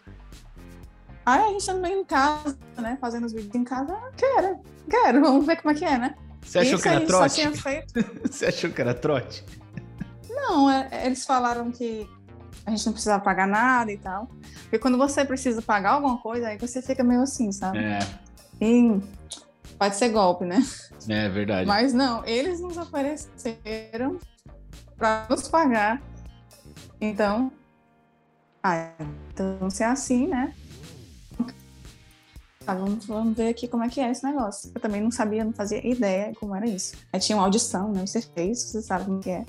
Aí 1.25 1.41
a 1.41 1.48
gente 1.50 1.65
também 1.65 2.00
em 2.00 2.05
casa, 2.05 2.57
né? 2.77 2.98
Fazendo 3.01 3.25
os 3.25 3.33
vídeos 3.33 3.53
em 3.53 3.65
casa, 3.65 3.93
ah, 3.93 4.12
quero, 4.15 4.60
quero, 4.89 5.21
vamos 5.21 5.45
ver 5.45 5.62
como 5.62 5.75
é 5.75 5.77
que 5.77 5.83
é, 5.83 5.98
né? 5.98 6.15
Você 6.41 6.60
achou 6.60 6.75
Isso 6.75 6.83
que 6.83 6.89
era 6.89 7.05
trote? 7.05 7.41
Você 8.31 8.45
achou 8.45 8.69
que 8.71 8.81
era 8.81 8.93
trote? 8.93 9.45
Não, 10.29 10.71
é, 10.71 11.05
eles 11.05 11.25
falaram 11.25 11.69
que 11.69 12.10
a 12.65 12.71
gente 12.71 12.86
não 12.86 12.93
precisava 12.93 13.21
pagar 13.21 13.45
nada 13.45 13.91
e 13.91 13.98
tal. 13.98 14.27
Porque 14.63 14.79
quando 14.79 14.98
você 14.98 15.25
precisa 15.25 15.62
pagar 15.62 15.91
alguma 15.91 16.17
coisa, 16.17 16.48
aí 16.48 16.57
você 16.57 16.81
fica 16.81 17.03
meio 17.03 17.21
assim, 17.21 17.51
sabe? 17.51 17.77
É. 17.77 18.00
E 18.60 19.00
pode 19.82 19.96
ser 19.96 20.10
golpe, 20.10 20.46
né? 20.46 20.64
É 21.10 21.28
verdade. 21.28 21.66
Mas 21.66 21.92
não, 21.92 22.24
eles 22.24 22.62
nos 22.62 22.78
ofereceram 22.78 24.20
para 24.96 25.26
nos 25.28 25.48
pagar. 25.48 26.00
Então, 27.00 27.52
ah, 28.62 28.92
então 29.34 29.72
se 29.72 29.82
é 29.82 29.88
assim, 29.88 30.28
né? 30.28 30.54
Tá, 32.64 32.76
vamos, 32.76 33.08
vamos 33.08 33.36
ver 33.36 33.48
aqui 33.48 33.68
como 33.68 33.84
é 33.84 33.90
que 33.90 34.00
é 34.00 34.12
esse 34.12 34.24
negócio. 34.24 34.72
Eu 34.76 34.80
também 34.80 35.02
não 35.02 35.10
sabia, 35.10 35.44
não 35.44 35.52
fazia 35.52 35.84
ideia 35.84 36.32
como 36.40 36.56
era 36.56 36.68
isso. 36.70 36.94
Aí 37.12 37.20
tinha 37.20 37.36
uma 37.36 37.46
audição, 37.46 37.92
né? 37.92 38.06
Você 38.06 38.22
fez, 38.22 38.62
você 38.62 38.84
sabe 38.84 39.06
como 39.06 39.20
que 39.20 39.32
é. 39.32 39.44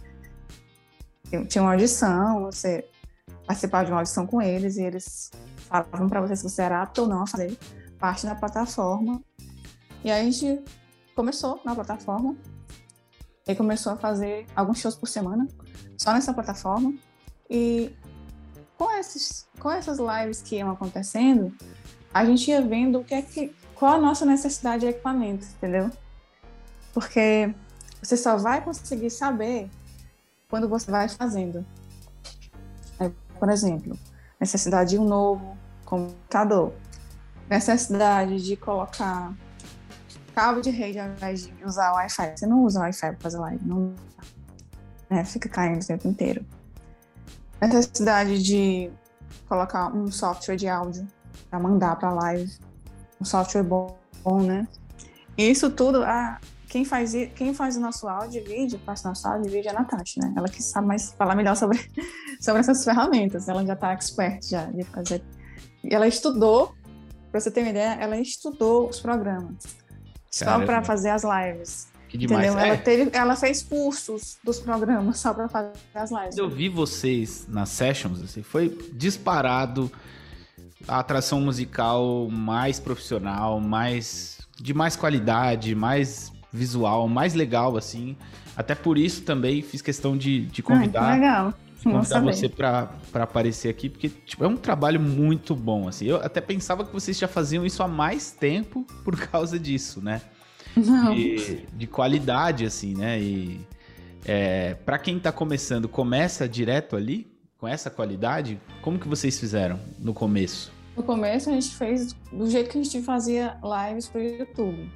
Eu 1.30 1.46
tinha 1.46 1.60
uma 1.60 1.72
audição, 1.72 2.44
você 2.44 2.88
participava 3.46 3.84
de 3.84 3.90
uma 3.90 3.98
audição 3.98 4.26
com 4.26 4.40
eles 4.40 4.78
e 4.78 4.82
eles 4.82 5.30
falavam 5.68 6.08
para 6.08 6.22
você 6.22 6.36
se 6.36 6.42
você 6.42 6.62
era 6.62 6.80
apto 6.80 7.02
ou 7.02 7.06
não 7.06 7.24
a 7.24 7.26
fazer 7.26 7.54
parte 7.98 8.24
da 8.24 8.34
plataforma. 8.34 9.22
E 10.04 10.10
aí 10.10 10.20
a 10.20 10.30
gente 10.30 10.62
começou 11.14 11.60
na 11.64 11.74
plataforma 11.74 12.36
e 13.46 13.54
começou 13.54 13.92
a 13.92 13.96
fazer 13.96 14.46
alguns 14.54 14.78
shows 14.78 14.96
por 14.96 15.08
semana, 15.08 15.46
só 15.96 16.12
nessa 16.12 16.32
plataforma. 16.32 16.92
E 17.48 17.92
com, 18.76 18.90
esses, 18.92 19.46
com 19.58 19.70
essas 19.70 19.98
lives 19.98 20.42
que 20.42 20.56
iam 20.56 20.70
acontecendo, 20.70 21.54
a 22.12 22.24
gente 22.24 22.50
ia 22.50 22.60
vendo 22.60 23.00
o 23.00 23.04
que 23.04 23.14
é 23.14 23.22
que, 23.22 23.54
qual 23.74 23.94
a 23.94 24.00
nossa 24.00 24.24
necessidade 24.24 24.80
de 24.80 24.88
equipamento, 24.88 25.46
entendeu? 25.46 25.90
Porque 26.92 27.54
você 28.02 28.16
só 28.16 28.36
vai 28.36 28.62
conseguir 28.62 29.10
saber 29.10 29.70
quando 30.48 30.68
você 30.68 30.90
vai 30.90 31.08
fazendo. 31.08 31.64
É, 32.98 33.10
por 33.38 33.48
exemplo, 33.48 33.96
necessidade 34.40 34.90
de 34.90 34.98
um 34.98 35.04
novo 35.04 35.56
computador, 35.84 36.72
necessidade 37.48 38.42
de 38.42 38.56
colocar 38.56 39.32
cabo 40.34 40.60
de 40.60 40.70
rede 40.70 40.98
ao 40.98 41.08
invés 41.08 41.46
de 41.46 41.64
usar 41.64 41.92
o 41.92 41.96
Wi-Fi. 41.96 42.36
Você 42.36 42.46
não 42.46 42.64
usa 42.64 42.80
o 42.80 42.82
Wi-Fi 42.82 43.12
para 43.12 43.20
fazer 43.20 43.38
live, 43.38 43.64
não 43.64 43.94
né? 45.08 45.24
fica 45.24 45.48
caindo 45.48 45.82
o 45.82 45.86
tempo 45.86 46.08
inteiro. 46.08 46.44
Necessidade 47.60 48.42
de 48.42 48.90
colocar 49.48 49.94
um 49.94 50.10
software 50.10 50.56
de 50.56 50.68
áudio 50.68 51.06
para 51.48 51.60
mandar 51.60 51.96
para 51.96 52.10
live, 52.12 52.50
um 53.20 53.24
software 53.24 53.62
bom, 53.62 53.96
bom, 54.24 54.42
né? 54.42 54.66
E 55.36 55.48
isso 55.48 55.70
tudo, 55.70 56.02
a, 56.02 56.40
quem 56.68 56.84
faz, 56.84 57.12
quem 57.34 57.54
faz 57.54 57.76
o 57.76 57.80
nosso 57.80 58.08
áudio 58.08 58.42
e 58.42 58.44
vídeo, 58.44 58.80
faz 58.84 59.02
nosso 59.04 59.26
áudio 59.28 59.48
e 59.48 59.50
vídeo 59.50 59.68
é 59.68 59.70
a 59.70 59.74
Natasha, 59.74 60.20
né? 60.20 60.32
Ela 60.36 60.48
que 60.48 60.62
sabe 60.62 60.88
mais 60.88 61.12
falar 61.12 61.36
melhor 61.36 61.56
sobre, 61.56 61.78
sobre 62.40 62.60
essas 62.60 62.84
ferramentas. 62.84 63.48
Ela 63.48 63.64
já 63.64 63.74
está 63.74 63.92
expert 63.92 64.42
já 64.42 64.64
de 64.66 64.82
fazer. 64.84 65.22
Ela 65.84 66.08
estudou, 66.08 66.74
para 67.30 67.40
você 67.40 67.50
ter 67.50 67.60
uma 67.60 67.70
ideia, 67.70 67.94
ela 68.00 68.16
estudou 68.16 68.88
os 68.88 69.00
programas 69.00 69.81
só 70.32 70.64
para 70.64 70.82
fazer 70.82 71.10
as 71.10 71.22
lives. 71.22 71.92
Que 72.08 72.18
demais. 72.18 72.46
Entendeu? 72.46 72.64
Ela, 72.64 72.74
é. 72.74 72.76
teve, 72.76 73.10
ela 73.12 73.36
fez 73.36 73.62
cursos 73.62 74.38
dos 74.42 74.58
programas 74.58 75.18
só 75.18 75.32
para 75.32 75.48
fazer 75.48 75.72
as 75.94 76.10
lives. 76.10 76.36
Eu 76.36 76.48
vi 76.48 76.68
vocês 76.68 77.46
nas 77.48 77.68
sessions, 77.68 78.22
assim, 78.22 78.42
foi 78.42 78.76
disparado 78.92 79.90
a 80.86 80.98
atração 80.98 81.40
musical 81.40 82.28
mais 82.30 82.80
profissional, 82.80 83.60
mais 83.60 84.40
de 84.60 84.74
mais 84.74 84.96
qualidade, 84.96 85.74
mais 85.74 86.32
visual, 86.52 87.08
mais 87.08 87.34
legal, 87.34 87.76
assim. 87.76 88.16
Até 88.56 88.74
por 88.74 88.98
isso 88.98 89.22
também 89.22 89.62
fiz 89.62 89.80
questão 89.80 90.16
de, 90.16 90.46
de 90.46 90.62
convidar. 90.62 91.12
Ah, 91.12 91.14
legal. 91.14 91.54
Convidar 91.82 92.20
você 92.20 92.48
para 92.48 92.90
aparecer 93.14 93.68
aqui, 93.68 93.88
porque 93.88 94.08
tipo, 94.08 94.44
é 94.44 94.48
um 94.48 94.56
trabalho 94.56 95.00
muito 95.00 95.54
bom, 95.54 95.88
assim. 95.88 96.06
Eu 96.06 96.16
até 96.16 96.40
pensava 96.40 96.84
que 96.84 96.92
vocês 96.92 97.18
já 97.18 97.28
faziam 97.28 97.66
isso 97.66 97.82
há 97.82 97.88
mais 97.88 98.30
tempo 98.30 98.86
por 99.04 99.18
causa 99.18 99.58
disso, 99.58 100.00
né? 100.00 100.22
Não. 100.76 101.14
De, 101.14 101.66
de 101.72 101.86
qualidade, 101.86 102.64
assim, 102.64 102.94
né? 102.94 103.20
E 103.20 103.60
é, 104.24 104.74
para 104.74 104.98
quem 104.98 105.18
tá 105.18 105.32
começando, 105.32 105.88
começa 105.88 106.48
direto 106.48 106.96
ali, 106.96 107.30
com 107.58 107.68
essa 107.68 107.90
qualidade, 107.90 108.60
como 108.80 108.98
que 108.98 109.06
vocês 109.06 109.38
fizeram 109.38 109.78
no 109.98 110.12
começo? 110.12 110.72
No 110.96 111.02
começo 111.02 111.48
a 111.48 111.52
gente 111.52 111.70
fez 111.76 112.12
do 112.32 112.50
jeito 112.50 112.70
que 112.70 112.78
a 112.78 112.82
gente 112.82 113.02
fazia 113.02 113.56
lives 113.62 114.08
pro 114.08 114.20
YouTube. 114.20 114.90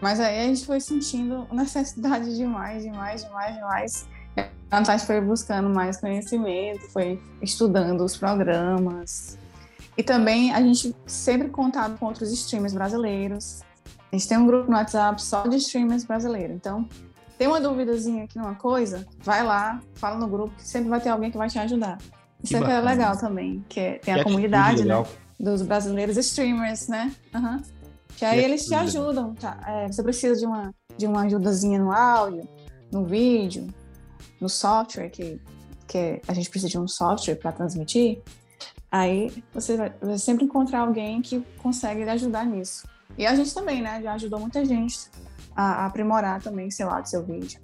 Mas 0.00 0.20
aí 0.20 0.40
a 0.40 0.42
gente 0.48 0.66
foi 0.66 0.80
sentindo 0.80 1.46
necessidade 1.54 2.36
de 2.36 2.44
mais, 2.44 2.82
de 2.82 2.90
mais, 2.90 3.24
de 3.24 3.30
mais, 3.30 3.54
de 3.54 3.60
mais. 3.60 4.08
A 4.70 4.82
gente 4.82 5.06
foi 5.06 5.20
buscando 5.20 5.68
mais 5.68 5.98
conhecimento, 5.98 6.80
foi 6.90 7.22
estudando 7.40 8.04
os 8.04 8.16
programas. 8.16 9.38
E 9.96 10.02
também 10.02 10.52
a 10.52 10.60
gente 10.60 10.94
sempre 11.06 11.48
contava 11.48 11.96
com 11.96 12.06
outros 12.06 12.32
streamers 12.32 12.74
brasileiros. 12.74 13.62
A 14.10 14.16
gente 14.16 14.28
tem 14.28 14.36
um 14.36 14.46
grupo 14.46 14.70
no 14.70 14.76
WhatsApp 14.76 15.22
só 15.22 15.46
de 15.46 15.56
streamers 15.56 16.04
brasileiros. 16.04 16.56
Então, 16.56 16.88
tem 17.38 17.46
uma 17.46 17.60
duvidazinha 17.60 18.24
aqui 18.24 18.38
numa 18.38 18.54
coisa, 18.54 19.06
vai 19.18 19.44
lá, 19.44 19.80
fala 19.94 20.18
no 20.18 20.26
grupo, 20.26 20.54
que 20.56 20.66
sempre 20.66 20.88
vai 20.88 21.00
ter 21.00 21.08
alguém 21.08 21.30
que 21.30 21.38
vai 21.38 21.48
te 21.48 21.58
ajudar. 21.58 21.98
Isso 22.42 22.58
que 22.58 22.70
é 22.70 22.80
legal 22.80 23.16
também, 23.16 23.64
que 23.68 23.80
é, 23.80 23.98
tem 23.98 24.14
que 24.14 24.20
a 24.20 24.24
comunidade 24.24 24.84
né, 24.84 25.02
dos 25.38 25.62
brasileiros 25.62 26.16
streamers, 26.16 26.88
né? 26.88 27.12
Uhum. 27.34 27.62
Que 28.16 28.24
aí 28.24 28.44
eles 28.44 28.66
te 28.66 28.74
ajudam, 28.74 29.34
tá? 29.34 29.58
É, 29.66 29.86
você 29.86 30.02
precisa 30.02 30.38
de 30.38 30.46
uma, 30.46 30.72
de 30.96 31.06
uma 31.06 31.22
ajudazinha 31.22 31.78
no 31.78 31.90
áudio, 31.90 32.46
no 32.92 33.04
vídeo, 33.04 33.66
no 34.44 34.48
software, 34.50 35.08
que, 35.08 35.40
que 35.88 36.20
a 36.28 36.34
gente 36.34 36.50
precisa 36.50 36.70
de 36.70 36.78
um 36.78 36.86
software 36.86 37.36
para 37.36 37.50
transmitir. 37.50 38.20
Aí 38.92 39.32
você 39.52 39.76
vai, 39.76 39.92
sempre 40.18 40.44
encontrar 40.44 40.80
alguém 40.80 41.22
que 41.22 41.42
consegue 41.58 42.02
ajudar 42.02 42.44
nisso. 42.44 42.86
E 43.16 43.26
a 43.26 43.34
gente 43.34 43.52
também, 43.54 43.82
né? 43.82 44.00
Já 44.02 44.12
ajudou 44.12 44.38
muita 44.38 44.64
gente 44.64 44.98
a, 45.56 45.86
aprimorar 45.86 46.42
também, 46.42 46.70
sei 46.70 46.84
lá, 46.84 47.00
do 47.00 47.08
seu 47.08 47.24
vídeo, 47.24 47.58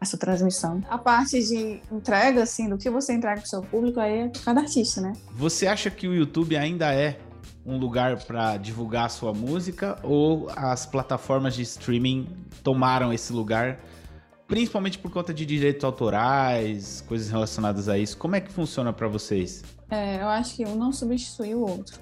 a 0.00 0.04
sua 0.04 0.18
transmissão. 0.18 0.82
A 0.88 0.96
parte 0.96 1.42
de 1.42 1.80
entrega, 1.92 2.42
assim, 2.42 2.68
do 2.68 2.78
que 2.78 2.88
você 2.88 3.12
entrega 3.12 3.40
para 3.40 3.46
o 3.46 3.48
seu 3.48 3.62
público, 3.62 4.00
aí 4.00 4.20
é 4.20 4.32
cada 4.44 4.60
artista, 4.60 5.00
né? 5.00 5.12
Você 5.32 5.66
acha 5.66 5.90
que 5.90 6.08
o 6.08 6.14
YouTube 6.14 6.56
ainda 6.56 6.92
é 6.94 7.18
um 7.64 7.76
lugar 7.76 8.16
para 8.24 8.56
divulgar 8.56 9.06
a 9.06 9.08
sua 9.08 9.32
música 9.32 9.98
ou 10.02 10.50
as 10.56 10.84
plataformas 10.86 11.54
de 11.54 11.62
streaming 11.62 12.28
tomaram 12.62 13.12
esse 13.12 13.32
lugar, 13.32 13.78
principalmente 14.52 14.98
por 14.98 15.10
conta 15.10 15.32
de 15.32 15.46
direitos 15.46 15.82
autorais, 15.82 17.02
coisas 17.08 17.30
relacionadas 17.30 17.88
a 17.88 17.96
isso? 17.96 18.18
Como 18.18 18.36
é 18.36 18.40
que 18.42 18.52
funciona 18.52 18.92
para 18.92 19.08
vocês? 19.08 19.62
É, 19.90 20.20
eu 20.20 20.28
acho 20.28 20.56
que 20.56 20.66
um 20.66 20.74
não 20.74 20.92
substitui 20.92 21.54
o 21.54 21.60
outro. 21.60 21.98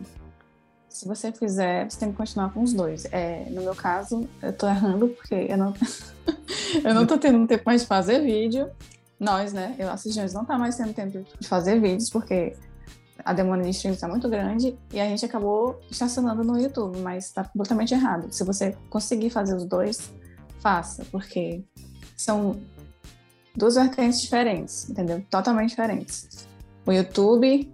Se 0.89 1.07
você 1.07 1.31
fizer, 1.31 1.89
você 1.89 2.01
tem 2.01 2.11
que 2.11 2.17
continuar 2.17 2.53
com 2.53 2.61
os 2.61 2.73
dois. 2.73 3.05
É, 3.13 3.49
no 3.51 3.63
meu 3.63 3.77
caso, 3.77 4.29
eu 4.43 4.53
tô 4.53 4.67
errando 4.67 5.11
porque 5.11 5.47
eu 5.49 5.57
não, 5.57 5.73
eu 6.83 6.93
não 6.93 7.07
tô 7.07 7.17
tendo 7.19 7.47
tempo 7.47 7.63
mais 7.65 7.83
de 7.83 7.87
fazer 7.87 8.21
vídeo. 8.21 8.69
Nós, 9.21 9.53
né? 9.53 9.77
Eu 9.79 9.89
assistimos 9.89 10.33
não 10.33 10.45
tá 10.45 10.59
mais 10.59 10.75
tendo 10.75 10.93
tempo 10.93 11.25
de 11.39 11.47
fazer 11.47 11.81
vídeos 11.81 12.11
porque 12.11 12.57
a 13.25 13.33
demanda 13.33 13.63
de 13.63 13.71
streams 13.71 13.99
está 13.99 14.09
muito 14.09 14.29
grande 14.29 14.77
e 14.93 14.99
a 14.99 15.05
gente 15.05 15.25
acabou 15.25 15.79
estacionando 15.89 16.43
no 16.43 16.59
YouTube, 16.59 16.99
mas 16.99 17.27
está 17.27 17.45
completamente 17.45 17.95
errado. 17.95 18.27
Se 18.33 18.43
você 18.43 18.77
conseguir 18.89 19.31
fazer 19.31 19.55
os 19.55 19.65
dois, 19.65 20.13
faça, 20.61 21.05
porque 21.13 21.63
são 22.21 22.61
duas 23.57 23.77
vertentes 23.77 24.21
diferentes, 24.21 24.91
entendeu? 24.91 25.25
Totalmente 25.31 25.71
diferentes. 25.71 26.47
O 26.85 26.93
YouTube 26.93 27.73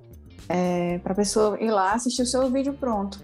é 0.48 0.98
para 0.98 1.12
a 1.12 1.16
pessoa 1.16 1.60
ir 1.60 1.70
lá 1.70 1.94
assistir 1.94 2.22
o 2.22 2.26
seu 2.26 2.48
vídeo 2.50 2.72
pronto. 2.74 3.20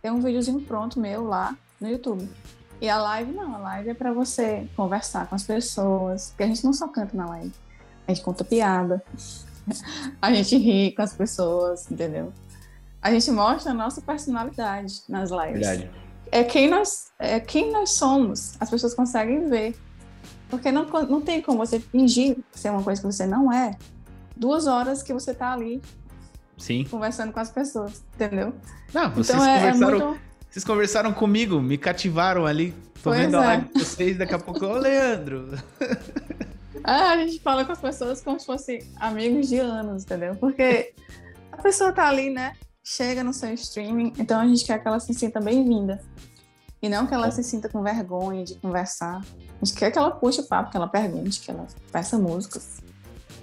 Tem 0.00 0.10
um 0.10 0.20
videozinho 0.20 0.60
pronto 0.62 0.98
meu 0.98 1.24
lá 1.24 1.56
no 1.80 1.88
YouTube. 1.88 2.28
E 2.80 2.88
a 2.88 3.00
live 3.00 3.32
não, 3.32 3.54
a 3.54 3.58
live 3.58 3.90
é 3.90 3.94
para 3.94 4.12
você 4.12 4.68
conversar 4.74 5.28
com 5.28 5.36
as 5.36 5.44
pessoas, 5.44 6.30
porque 6.30 6.42
a 6.42 6.46
gente 6.48 6.64
não 6.64 6.72
só 6.72 6.88
canta 6.88 7.16
na 7.16 7.28
live, 7.28 7.52
a 8.08 8.12
gente 8.12 8.24
conta 8.24 8.42
piada, 8.42 9.00
a 10.20 10.32
gente 10.32 10.56
ri 10.56 10.92
com 10.92 11.02
as 11.02 11.14
pessoas, 11.14 11.88
entendeu? 11.88 12.32
A 13.00 13.12
gente 13.12 13.30
mostra 13.30 13.70
a 13.70 13.74
nossa 13.74 14.00
personalidade 14.00 15.02
nas 15.08 15.30
lives. 15.30 15.66
Verdade. 15.66 15.90
É 16.32 16.42
quem 16.42 16.68
nós, 16.68 17.12
é 17.20 17.38
quem 17.38 17.70
nós 17.70 17.90
somos. 17.90 18.56
As 18.58 18.68
pessoas 18.68 18.92
conseguem 18.94 19.48
ver. 19.48 19.76
Porque 20.52 20.70
não, 20.70 20.84
não 20.84 21.22
tem 21.22 21.40
como 21.40 21.56
você 21.56 21.80
fingir 21.80 22.36
ser 22.52 22.68
uma 22.68 22.82
coisa 22.82 23.00
que 23.00 23.06
você 23.06 23.24
não 23.24 23.50
é. 23.50 23.74
Duas 24.36 24.66
horas 24.66 25.02
que 25.02 25.10
você 25.10 25.32
tá 25.32 25.50
ali 25.50 25.80
Sim. 26.58 26.84
conversando 26.84 27.32
com 27.32 27.40
as 27.40 27.50
pessoas, 27.50 28.04
entendeu? 28.14 28.54
Não, 28.92 29.10
vocês, 29.12 29.30
então, 29.30 29.48
é, 29.48 29.56
é 29.56 29.72
conversaram, 29.72 29.96
é 29.96 30.04
muito... 30.04 30.20
vocês 30.50 30.64
conversaram 30.66 31.12
comigo, 31.14 31.58
me 31.58 31.78
cativaram 31.78 32.44
ali. 32.44 32.72
Tô 33.02 33.08
pois 33.08 33.20
vendo 33.20 33.38
a 33.38 33.44
é. 33.44 33.46
live 33.46 33.68
de 33.72 33.82
vocês, 33.82 34.18
daqui 34.18 34.34
a 34.34 34.38
pouco, 34.38 34.66
ô 34.66 34.76
Leandro. 34.76 35.58
Ah, 36.84 37.12
a 37.16 37.16
gente 37.16 37.40
fala 37.40 37.64
com 37.64 37.72
as 37.72 37.80
pessoas 37.80 38.20
como 38.20 38.38
se 38.38 38.44
fossem 38.44 38.86
amigos 38.96 39.48
de 39.48 39.56
anos, 39.56 40.04
entendeu? 40.04 40.36
Porque 40.36 40.92
a 41.50 41.62
pessoa 41.62 41.92
tá 41.92 42.06
ali, 42.08 42.28
né? 42.28 42.52
Chega 42.84 43.24
no 43.24 43.32
seu 43.32 43.54
streaming, 43.54 44.12
então 44.18 44.38
a 44.38 44.46
gente 44.46 44.66
quer 44.66 44.78
que 44.82 44.86
ela 44.86 45.00
se 45.00 45.14
sinta 45.14 45.40
bem-vinda. 45.40 45.98
E 46.82 46.88
não 46.88 47.06
que 47.06 47.14
ela 47.14 47.30
se 47.30 47.42
sinta 47.44 47.68
com 47.68 47.82
vergonha 47.82 48.44
de 48.44 48.56
conversar. 48.56 49.24
A 49.60 49.64
gente 49.64 49.78
quer 49.78 49.90
que 49.90 49.98
ela 49.98 50.10
puxe 50.10 50.40
o 50.40 50.44
papo, 50.44 50.70
que 50.70 50.76
ela 50.76 50.88
pergunte, 50.88 51.40
que 51.40 51.50
ela 51.50 51.66
peça 51.92 52.18
músicas. 52.18 52.82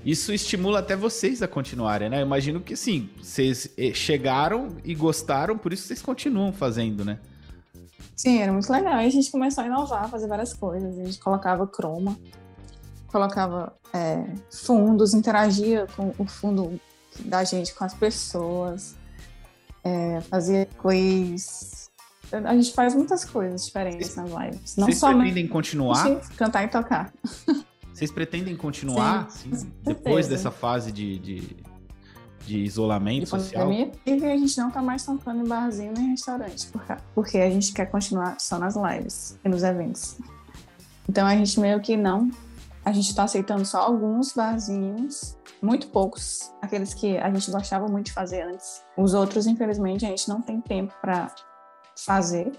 Isso 0.05 0.33
estimula 0.33 0.79
até 0.79 0.95
vocês 0.95 1.41
a 1.41 1.47
continuarem, 1.47 2.09
né? 2.09 2.21
Eu 2.21 2.25
imagino 2.25 2.61
que 2.61 2.75
sim, 2.75 3.09
vocês 3.17 3.69
eh, 3.77 3.93
chegaram 3.93 4.69
e 4.83 4.93
gostaram, 4.93 5.57
por 5.57 5.73
isso 5.73 5.87
vocês 5.87 6.01
continuam 6.01 6.51
fazendo, 6.53 7.03
né? 7.05 7.19
Sim, 8.15 8.39
era 8.39 8.51
muito 8.51 8.71
legal. 8.71 9.01
E 9.01 9.05
a 9.05 9.09
gente 9.09 9.31
começou 9.31 9.63
a 9.63 9.67
inovar, 9.67 10.09
fazer 10.09 10.27
várias 10.27 10.53
coisas. 10.53 10.97
A 10.97 11.03
gente 11.05 11.19
colocava 11.19 11.65
croma 11.65 12.17
colocava 13.11 13.73
é, 13.93 14.23
fundos, 14.51 15.13
interagia 15.13 15.87
com 15.95 16.13
o 16.17 16.25
fundo 16.25 16.79
da 17.25 17.43
gente, 17.43 17.73
com 17.73 17.83
as 17.83 17.93
pessoas, 17.93 18.95
é, 19.83 20.21
fazia 20.21 20.65
quiz. 20.65 21.88
A 22.31 22.53
gente 22.53 22.73
faz 22.73 22.93
muitas 22.93 23.25
coisas 23.25 23.65
diferentes 23.65 24.15
nas 24.15 24.29
lives. 24.29 24.75
Não 24.77 24.85
Vocês 24.85 24.99
pretendem 24.99 25.47
continuar? 25.47 26.19
Cantar 26.37 26.63
e 26.63 26.67
tocar. 26.67 27.13
Vocês 27.93 28.11
pretendem 28.11 28.55
continuar 28.55 29.29
Sim, 29.29 29.51
assim, 29.51 29.73
depois 29.83 30.27
dessa 30.27 30.49
fase 30.49 30.89
de, 30.89 31.19
de, 31.19 31.57
de 32.45 32.59
isolamento 32.59 33.23
de 33.23 33.29
social? 33.29 33.65
Pandemia, 33.67 33.91
e 34.05 34.13
a 34.25 34.37
gente 34.37 34.57
não 34.57 34.69
está 34.69 34.81
mais 34.81 35.03
tocando 35.03 35.43
em 35.43 35.47
barzinho 35.47 35.91
nem 35.93 36.05
em 36.05 36.09
restaurante, 36.11 36.69
porque 37.13 37.39
a 37.39 37.49
gente 37.49 37.73
quer 37.73 37.87
continuar 37.87 38.39
só 38.39 38.57
nas 38.57 38.75
lives 38.75 39.37
e 39.43 39.49
nos 39.49 39.63
eventos. 39.63 40.17
Então 41.09 41.27
a 41.27 41.35
gente 41.35 41.59
meio 41.59 41.81
que 41.81 41.97
não 41.97 42.31
a 42.85 42.91
gente 42.91 43.09
está 43.09 43.23
aceitando 43.23 43.65
só 43.65 43.81
alguns 43.81 44.33
barzinhos, 44.33 45.37
muito 45.61 45.87
poucos, 45.87 46.51
aqueles 46.61 46.93
que 46.93 47.17
a 47.17 47.29
gente 47.29 47.51
gostava 47.51 47.87
muito 47.87 48.07
de 48.07 48.13
fazer 48.13 48.41
antes. 48.41 48.81
Os 48.97 49.13
outros, 49.13 49.45
infelizmente, 49.45 50.05
a 50.05 50.09
gente 50.09 50.27
não 50.29 50.41
tem 50.41 50.61
tempo 50.61 50.93
para 51.01 51.29
fazer 52.05 52.51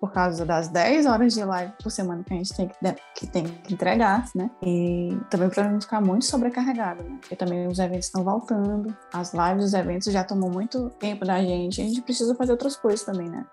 por 0.00 0.12
causa 0.12 0.44
das 0.44 0.68
10 0.68 1.06
horas 1.06 1.32
de 1.32 1.42
live 1.42 1.72
por 1.82 1.90
semana 1.90 2.22
que 2.22 2.34
a 2.34 2.36
gente 2.36 2.54
tem 2.54 2.68
que, 2.68 2.74
que, 3.16 3.26
tem 3.26 3.44
que 3.44 3.72
entregar, 3.72 4.28
né? 4.34 4.50
E 4.62 5.16
também 5.30 5.48
para 5.48 5.70
não 5.70 5.80
ficar 5.80 6.00
muito 6.00 6.26
sobrecarregado, 6.26 7.02
né? 7.02 7.16
Porque 7.20 7.34
também 7.34 7.66
os 7.66 7.78
eventos 7.78 8.06
estão 8.06 8.22
voltando, 8.22 8.94
as 9.12 9.32
lives, 9.32 9.64
os 9.64 9.72
eventos 9.74 10.12
já 10.12 10.22
tomam 10.22 10.50
muito 10.50 10.90
tempo 10.98 11.24
da 11.24 11.40
gente, 11.40 11.80
a 11.80 11.84
gente 11.84 12.02
precisa 12.02 12.34
fazer 12.34 12.52
outras 12.52 12.76
coisas 12.76 13.02
também, 13.02 13.30
né? 13.30 13.46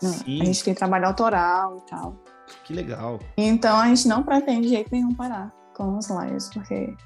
Sim. 0.00 0.42
A 0.42 0.44
gente 0.44 0.64
tem 0.64 0.74
trabalho 0.74 1.06
autoral 1.06 1.76
e 1.76 1.90
tal. 1.90 2.16
Que 2.64 2.72
legal. 2.72 3.20
Então 3.36 3.78
a 3.78 3.86
gente 3.86 4.08
não 4.08 4.22
pretende 4.24 4.62
de 4.62 4.68
jeito 4.68 4.90
nenhum 4.90 5.14
parar 5.14 5.52
com 5.74 5.98
os 5.98 6.08
lives, 6.08 6.48
porque 6.52 6.96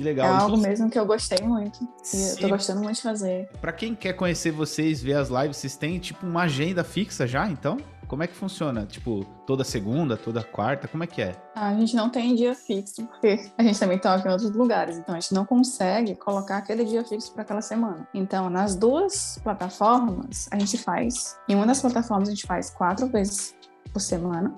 Que 0.00 0.04
legal. 0.04 0.26
é 0.26 0.30
algo 0.30 0.56
mesmo 0.56 0.88
que 0.88 0.98
eu 0.98 1.04
gostei 1.04 1.46
muito. 1.46 1.86
E 2.14 2.30
eu 2.30 2.36
tô 2.38 2.48
gostando 2.48 2.80
muito 2.80 2.96
de 2.96 3.02
fazer. 3.02 3.50
Pra 3.60 3.70
quem 3.70 3.94
quer 3.94 4.14
conhecer 4.14 4.50
vocês, 4.50 5.02
ver 5.02 5.12
as 5.12 5.28
lives, 5.28 5.58
vocês 5.58 5.76
têm 5.76 5.98
tipo 5.98 6.26
uma 6.26 6.44
agenda 6.44 6.82
fixa 6.82 7.26
já, 7.26 7.46
então? 7.46 7.76
Como 8.08 8.22
é 8.22 8.26
que 8.26 8.34
funciona? 8.34 8.86
Tipo, 8.86 9.26
toda 9.46 9.62
segunda, 9.62 10.16
toda 10.16 10.42
quarta, 10.42 10.88
como 10.88 11.04
é 11.04 11.06
que 11.06 11.20
é? 11.20 11.36
A 11.54 11.74
gente 11.74 11.94
não 11.94 12.08
tem 12.08 12.34
dia 12.34 12.54
fixo, 12.54 13.06
porque 13.06 13.38
a 13.58 13.62
gente 13.62 13.78
também 13.78 13.98
toca 13.98 14.26
em 14.26 14.32
outros 14.32 14.50
lugares, 14.52 14.96
então 14.96 15.14
a 15.14 15.20
gente 15.20 15.34
não 15.34 15.44
consegue 15.44 16.14
colocar 16.14 16.56
aquele 16.56 16.86
dia 16.86 17.04
fixo 17.04 17.30
para 17.34 17.42
aquela 17.42 17.60
semana. 17.60 18.08
Então, 18.14 18.48
nas 18.48 18.74
duas 18.74 19.38
plataformas, 19.44 20.48
a 20.50 20.58
gente 20.58 20.78
faz. 20.78 21.36
Em 21.46 21.54
uma 21.54 21.66
das 21.66 21.82
plataformas, 21.82 22.28
a 22.28 22.32
gente 22.32 22.46
faz 22.46 22.70
quatro 22.70 23.06
vezes 23.06 23.54
por 23.92 24.00
semana. 24.00 24.52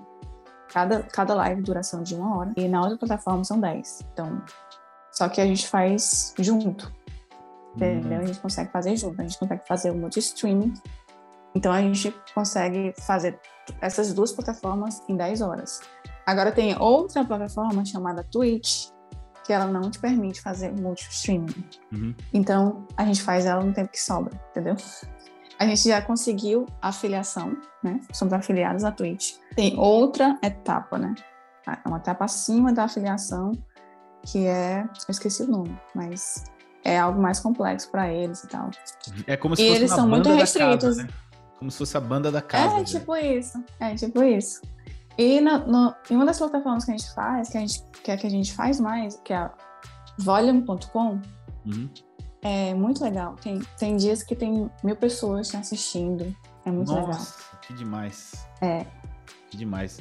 Cada, 0.73 1.03
cada 1.03 1.35
live 1.35 1.61
duração 1.61 2.03
de 2.03 2.15
uma 2.15 2.39
hora. 2.39 2.53
E 2.57 2.67
na 2.67 2.81
outra 2.81 2.97
plataforma 2.97 3.45
são 3.45 3.61
dez. 3.61 4.01
Então, 4.13 4.41
só 5.13 5.29
que 5.29 5.41
a 5.41 5.47
gente 5.47 5.69
faz 5.69 6.35
junto. 6.39 6.93
Entendeu? 7.77 8.21
A 8.21 8.25
gente 8.25 8.41
consegue 8.41 8.71
fazer 8.71 8.97
junto. 8.97 9.21
A 9.21 9.25
gente 9.25 9.39
consegue 9.39 9.67
fazer 9.67 9.91
o 9.91 9.95
multi-streaming. 9.95 10.75
Então, 11.55 11.73
a 11.73 11.81
gente 11.81 12.15
consegue 12.35 12.95
fazer 12.99 13.39
essas 13.81 14.13
duas 14.13 14.33
plataformas 14.33 15.03
em 15.09 15.17
10 15.17 15.43
horas. 15.43 15.81
Agora 16.27 16.51
tem 16.51 16.77
outra 16.81 17.25
plataforma 17.25 17.85
chamada 17.85 18.25
Twitch, 18.25 18.89
que 19.45 19.53
ela 19.53 19.67
não 19.67 19.91
te 19.91 19.99
permite 19.99 20.41
fazer 20.41 20.73
multi-streaming. 20.73 21.65
Uhum. 21.93 22.15
Então, 22.33 22.87
a 22.97 23.05
gente 23.05 23.23
faz 23.23 23.45
ela 23.45 23.63
no 23.63 23.73
tempo 23.73 23.91
que 23.91 24.01
sobra, 24.01 24.33
entendeu? 24.51 24.77
A 25.59 25.67
gente 25.67 25.89
já 25.89 26.01
conseguiu 26.01 26.67
a 26.81 26.89
afiliação, 26.89 27.57
né? 27.83 28.01
Somos 28.13 28.33
afiliados 28.33 28.85
à 28.85 28.91
Twitch. 28.91 29.35
Tem 29.55 29.79
outra 29.79 30.39
etapa, 30.43 30.99
né? 30.99 31.15
É 31.67 31.89
Uma 31.89 31.99
etapa 31.99 32.25
acima 32.25 32.73
da 32.73 32.85
afiliação, 32.85 33.53
que 34.25 34.47
é. 34.47 34.83
Eu 34.85 34.89
esqueci 35.11 35.43
o 35.43 35.47
nome, 35.49 35.79
mas 35.95 36.45
é 36.85 36.99
algo 36.99 37.21
mais 37.21 37.39
complexo 37.41 37.91
para 37.91 38.09
eles 38.13 38.43
e 38.45 38.49
tal. 38.49 38.71
É 39.27 39.37
como 39.37 39.55
se 39.57 39.63
E 39.63 39.67
fosse 39.69 39.79
eles 39.81 39.91
uma 39.91 39.97
são 39.97 40.09
muito 40.09 40.25
banda 40.25 40.35
da 40.37 40.41
restritos. 40.41 40.85
casa, 40.97 41.03
né? 41.05 41.09
Como 41.59 41.71
se 41.71 41.79
fosse 41.79 41.97
a 41.97 42.01
banda 42.01 42.31
da 42.33 42.43
casa. 42.43 42.75
É 42.75 42.79
né? 42.79 42.85
tipo 42.85 43.17
isso. 43.17 43.65
É 43.79 43.95
tipo 43.95 44.23
isso. 44.23 44.61
E 45.19 45.41
no, 45.41 45.59
no- 45.67 45.95
em 46.11 46.17
uma 46.17 46.25
das 46.27 46.39
plataformas 46.39 46.85
que 46.85 46.91
a 46.91 46.97
gente 46.97 47.15
faz, 47.15 47.49
que 47.51 47.57
a 47.59 47.61
gente 47.61 47.83
quer 48.03 48.17
que 48.19 48.27
a 48.27 48.31
gente 48.31 48.53
faz 48.55 48.81
mais, 48.81 49.21
que 49.25 49.33
é 49.33 49.37
a 49.37 49.53
volume.com, 50.19 51.21
Uhum. 51.65 51.89
é 52.43 52.75
muito 52.75 53.03
legal. 53.05 53.37
Tem, 53.41 53.61
tem 53.79 53.97
dias 53.97 54.23
que 54.23 54.35
tem 54.35 54.69
mil 54.83 54.97
pessoas 54.97 55.49
te 55.49 55.57
assistindo. 55.57 56.35
É 56.65 56.71
muito 56.71 56.93
legal. 56.93 57.09
Nossa, 57.09 57.57
que 57.61 57.73
demais. 57.75 58.47
É. 58.61 58.85
Que 59.51 59.57
demais. 59.57 60.01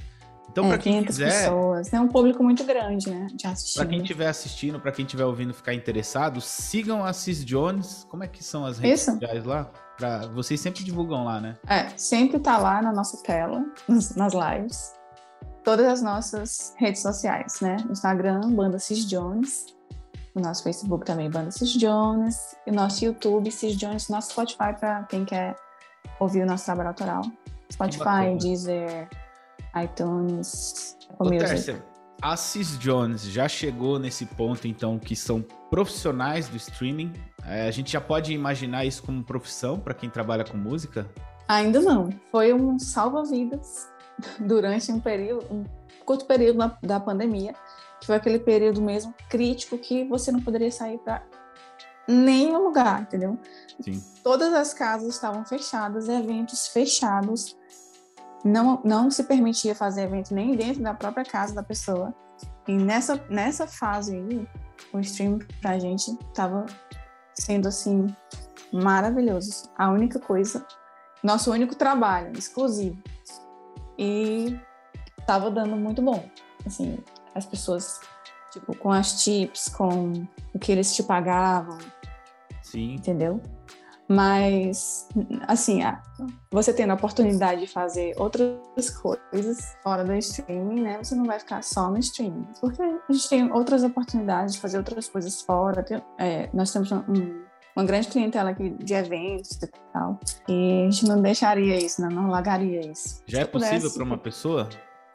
Então, 0.51 0.65
é, 0.65 0.70
pra 0.70 0.77
quem 0.77 0.93
500 0.93 1.17
quiser, 1.17 1.43
pessoas. 1.43 1.89
Tem 1.89 2.00
um 2.00 2.08
público 2.10 2.43
muito 2.43 2.63
grande, 2.65 3.10
né? 3.10 3.27
De 3.34 3.48
assistindo. 3.48 3.81
Pra 3.81 3.89
quem 3.89 4.01
estiver 4.01 4.27
assistindo, 4.27 4.79
pra 4.81 4.91
quem 4.91 5.05
estiver 5.05 5.24
ouvindo 5.24 5.53
ficar 5.53 5.74
interessado, 5.74 6.41
sigam 6.41 7.05
a 7.05 7.13
Cis 7.13 7.46
Jones. 7.46 8.05
Como 8.10 8.24
é 8.24 8.27
que 8.27 8.43
são 8.43 8.65
as 8.65 8.77
redes 8.77 9.01
Isso. 9.01 9.12
sociais 9.13 9.46
lá? 9.46 9.72
Pra... 9.98 10.27
Vocês 10.27 10.60
sempre 10.60 10.84
divulgam 10.84 11.24
lá, 11.24 11.39
né? 11.39 11.58
É, 11.67 11.88
sempre 11.96 12.38
tá 12.38 12.58
lá 12.58 12.81
na 12.81 12.91
nossa 12.91 13.22
tela, 13.24 13.63
nas, 13.88 14.13
nas 14.15 14.34
lives. 14.34 14.93
Todas 15.63 15.86
as 15.88 16.01
nossas 16.01 16.74
redes 16.77 17.01
sociais, 17.01 17.62
né? 17.62 17.77
Instagram, 17.89 18.41
Banda 18.51 18.77
Cis 18.77 19.05
Jones. 19.05 19.67
O 20.36 20.41
nosso 20.41 20.63
Facebook 20.63 21.05
também, 21.05 21.29
Banda 21.29 21.51
Cis 21.51 21.72
Jones. 21.74 22.58
E 22.67 22.72
o 22.72 22.74
nosso 22.74 23.05
YouTube, 23.05 23.50
Cis 23.51 23.77
Jones. 23.77 24.10
Nosso 24.10 24.31
Spotify, 24.31 24.74
para 24.77 25.03
quem 25.03 25.24
quer 25.24 25.55
ouvir 26.20 26.43
o 26.43 26.46
nosso 26.46 26.65
trabalho 26.65 26.89
autoral. 26.89 27.22
Spotify. 27.72 28.35
Deezer, 28.37 29.07
iTunes, 29.75 30.98
Ô, 31.20 31.24
Apple 31.24 31.38
Music. 31.38 31.50
Tércia, 31.50 31.86
a 32.22 32.38
Cis 32.38 32.77
Jones 32.77 33.24
já 33.24 33.48
chegou 33.48 33.98
nesse 33.98 34.25
ponto, 34.25 34.68
então, 34.68 35.00
que 35.00 35.16
são 35.16 35.42
profissionais 35.70 36.48
do 36.48 36.57
streaming. 36.57 37.14
É, 37.46 37.68
a 37.68 37.72
gente 37.72 37.92
já 37.92 38.00
pode 38.00 38.31
imaginar 38.31 38.86
isso 38.86 39.01
como 39.01 39.24
profissão 39.24 39.79
pra 39.79 39.94
quem 39.94 40.10
trabalha 40.10 40.44
com 40.44 40.55
música? 40.55 41.10
Ainda 41.48 41.81
não. 41.81 42.10
Foi 42.31 42.53
um 42.53 42.77
salva-vidas 42.77 43.90
durante 44.40 44.92
um 44.92 45.00
período, 45.00 45.46
um 45.51 45.66
curto 46.05 46.25
período 46.25 46.60
da, 46.60 46.77
da 46.84 47.00
pandemia, 47.00 47.55
que 48.00 48.05
foi 48.05 48.16
aquele 48.16 48.40
período 48.40 48.81
mesmo 48.81 49.14
crítico 49.27 49.77
que 49.77 50.03
você 50.05 50.31
não 50.31 50.42
poderia 50.42 50.72
sair 50.72 51.00
para 51.00 51.24
nenhum 52.07 52.66
lugar, 52.66 53.01
entendeu? 53.01 53.40
Sim. 53.79 54.03
Todas 54.24 54.53
as 54.53 54.74
casas 54.74 55.16
estavam 55.16 55.46
fechadas, 55.46 56.07
eventos 56.07 56.68
fechados. 56.68 57.57
Não, 58.44 58.82
não 58.84 59.12
se 59.12 59.24
permitia 59.24 59.75
fazer 59.75 60.04
evento 60.04 60.34
nem 60.34 60.56
dentro 60.56 60.82
da 60.82 60.94
própria 60.94 61.24
casa 61.24 61.54
da 61.54 61.64
pessoa. 61.64 62.14
E 62.68 62.74
nessa, 62.74 63.24
nessa 63.30 63.68
fase 63.68 64.16
aí, 64.16 64.48
o 64.94 65.00
stream 65.00 65.40
pra 65.62 65.77
gente 65.80 66.16
tava 66.34 66.66
sendo 67.36 67.68
assim 67.68 68.08
maravilhoso. 68.72 69.70
A 69.77 69.90
única 69.90 70.20
coisa, 70.20 70.66
nosso 71.24 71.51
único 71.51 71.75
trabalho 71.75 72.32
exclusivo. 72.38 73.01
E 73.98 74.60
tava 75.25 75.51
dando 75.51 75.75
muito 75.75 76.01
bom. 76.01 76.27
Assim, 76.66 76.98
as 77.36 77.46
pessoas, 77.46 78.00
tipo, 78.51 78.75
com 78.77 78.92
as 78.92 79.24
tips, 79.24 79.70
com 79.70 80.14
o 80.54 80.60
que 80.60 80.72
eles 80.72 80.96
te 80.96 81.04
pagavam, 81.04 81.77
Sim. 82.62 82.96
entendeu? 82.96 83.42
Mas, 84.11 85.07
assim, 85.47 85.79
você 86.51 86.74
tendo 86.74 86.91
a 86.91 86.95
oportunidade 86.95 87.61
de 87.61 87.67
fazer 87.67 88.13
outras 88.17 88.89
coisas 89.01 89.77
fora 89.81 90.03
do 90.03 90.13
streaming, 90.15 90.81
né? 90.81 90.97
Você 91.01 91.15
não 91.15 91.24
vai 91.24 91.39
ficar 91.39 91.63
só 91.63 91.89
no 91.89 91.97
streaming. 91.97 92.45
Porque 92.59 92.81
a 92.81 93.13
gente 93.13 93.29
tem 93.29 93.51
outras 93.53 93.83
oportunidades 93.85 94.55
de 94.55 94.59
fazer 94.59 94.77
outras 94.77 95.07
coisas 95.07 95.41
fora. 95.41 95.81
Tem- 95.81 96.01
é, 96.19 96.50
nós 96.53 96.74
temos 96.74 96.91
um- 96.91 97.41
uma 97.74 97.85
grande 97.85 98.09
clientela 98.09 98.50
aqui 98.50 98.71
de 98.83 98.93
eventos 98.93 99.51
e 99.63 99.67
tal. 99.93 100.19
E 100.50 100.81
a 100.87 100.91
gente 100.91 101.07
não 101.07 101.21
deixaria 101.21 101.77
isso, 101.77 102.01
né? 102.01 102.09
não 102.11 102.29
largaria 102.29 102.81
isso. 102.91 103.24
Já 103.25 103.39
é 103.41 103.45
pudesse- 103.45 103.71
possível 103.75 103.93
pra 103.93 104.03
uma 104.03 104.17
pessoa 104.17 104.67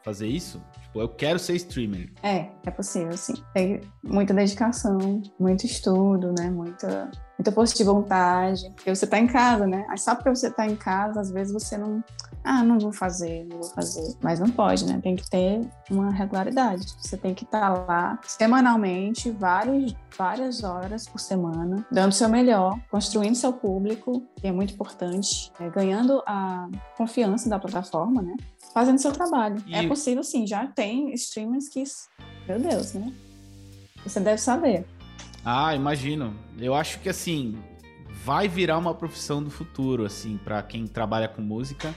fazer 0.03 0.25
isso? 0.27 0.59
Tipo, 0.97 1.01
eu 1.01 1.09
quero 1.09 1.39
ser 1.39 1.55
streamer. 1.55 2.11
É, 2.23 2.49
é 2.65 2.71
possível, 2.71 3.15
sim. 3.15 3.35
Tem 3.53 3.81
muita 4.03 4.33
dedicação, 4.33 5.21
muito 5.39 5.65
estudo, 5.65 6.33
né? 6.37 6.49
Muita, 6.49 7.11
muita 7.37 7.51
força 7.51 7.75
de 7.75 7.83
vontade. 7.83 8.71
Porque 8.75 8.93
você 8.93 9.05
tá 9.05 9.19
em 9.19 9.27
casa, 9.27 9.67
né? 9.67 9.85
Aí 9.89 9.97
só 9.97 10.15
porque 10.15 10.29
você 10.29 10.49
tá 10.49 10.65
em 10.65 10.75
casa, 10.75 11.19
às 11.19 11.31
vezes 11.31 11.53
você 11.53 11.77
não. 11.77 12.03
Ah, 12.43 12.63
não 12.63 12.79
vou 12.79 12.93
fazer, 12.93 13.45
não 13.45 13.59
vou 13.59 13.69
fazer. 13.71 14.15
Mas 14.21 14.39
não 14.39 14.49
pode, 14.49 14.85
né? 14.85 14.99
Tem 15.03 15.15
que 15.15 15.29
ter 15.29 15.61
uma 15.91 16.09
regularidade. 16.11 16.85
Você 17.01 17.17
tem 17.17 17.33
que 17.33 17.43
estar 17.43 17.69
lá 17.69 18.17
semanalmente, 18.23 19.29
vários, 19.31 19.93
várias 20.17 20.63
horas 20.63 21.07
por 21.07 21.19
semana, 21.19 21.85
dando 21.91 22.11
o 22.11 22.15
seu 22.15 22.29
melhor, 22.29 22.79
construindo 22.89 23.35
seu 23.35 23.51
público, 23.51 24.23
que 24.37 24.47
é 24.47 24.51
muito 24.51 24.73
importante, 24.73 25.51
é, 25.59 25.69
ganhando 25.69 26.23
a 26.25 26.69
confiança 26.95 27.49
da 27.49 27.59
plataforma, 27.59 28.21
né? 28.21 28.35
Fazendo 28.77 28.99
seu 28.99 29.11
trabalho. 29.11 29.57
E- 29.65 29.73
É 29.73 29.87
possível, 29.87 30.23
sim. 30.23 30.45
Já 30.45 30.67
tem 30.67 31.11
streamers 31.15 31.67
que. 31.67 31.83
Meu 32.47 32.59
Deus, 32.59 32.93
né? 32.93 33.11
Você 34.03 34.19
deve 34.19 34.39
saber. 34.39 34.85
Ah, 35.43 35.73
imagino. 35.75 36.35
Eu 36.59 36.75
acho 36.75 36.99
que 36.99 37.09
assim 37.09 37.57
vai 38.23 38.47
virar 38.47 38.77
uma 38.77 38.93
profissão 38.93 39.41
do 39.41 39.49
futuro, 39.49 40.05
assim, 40.05 40.37
pra 40.43 40.61
quem 40.61 40.85
trabalha 40.85 41.27
com 41.27 41.41
música. 41.41 41.91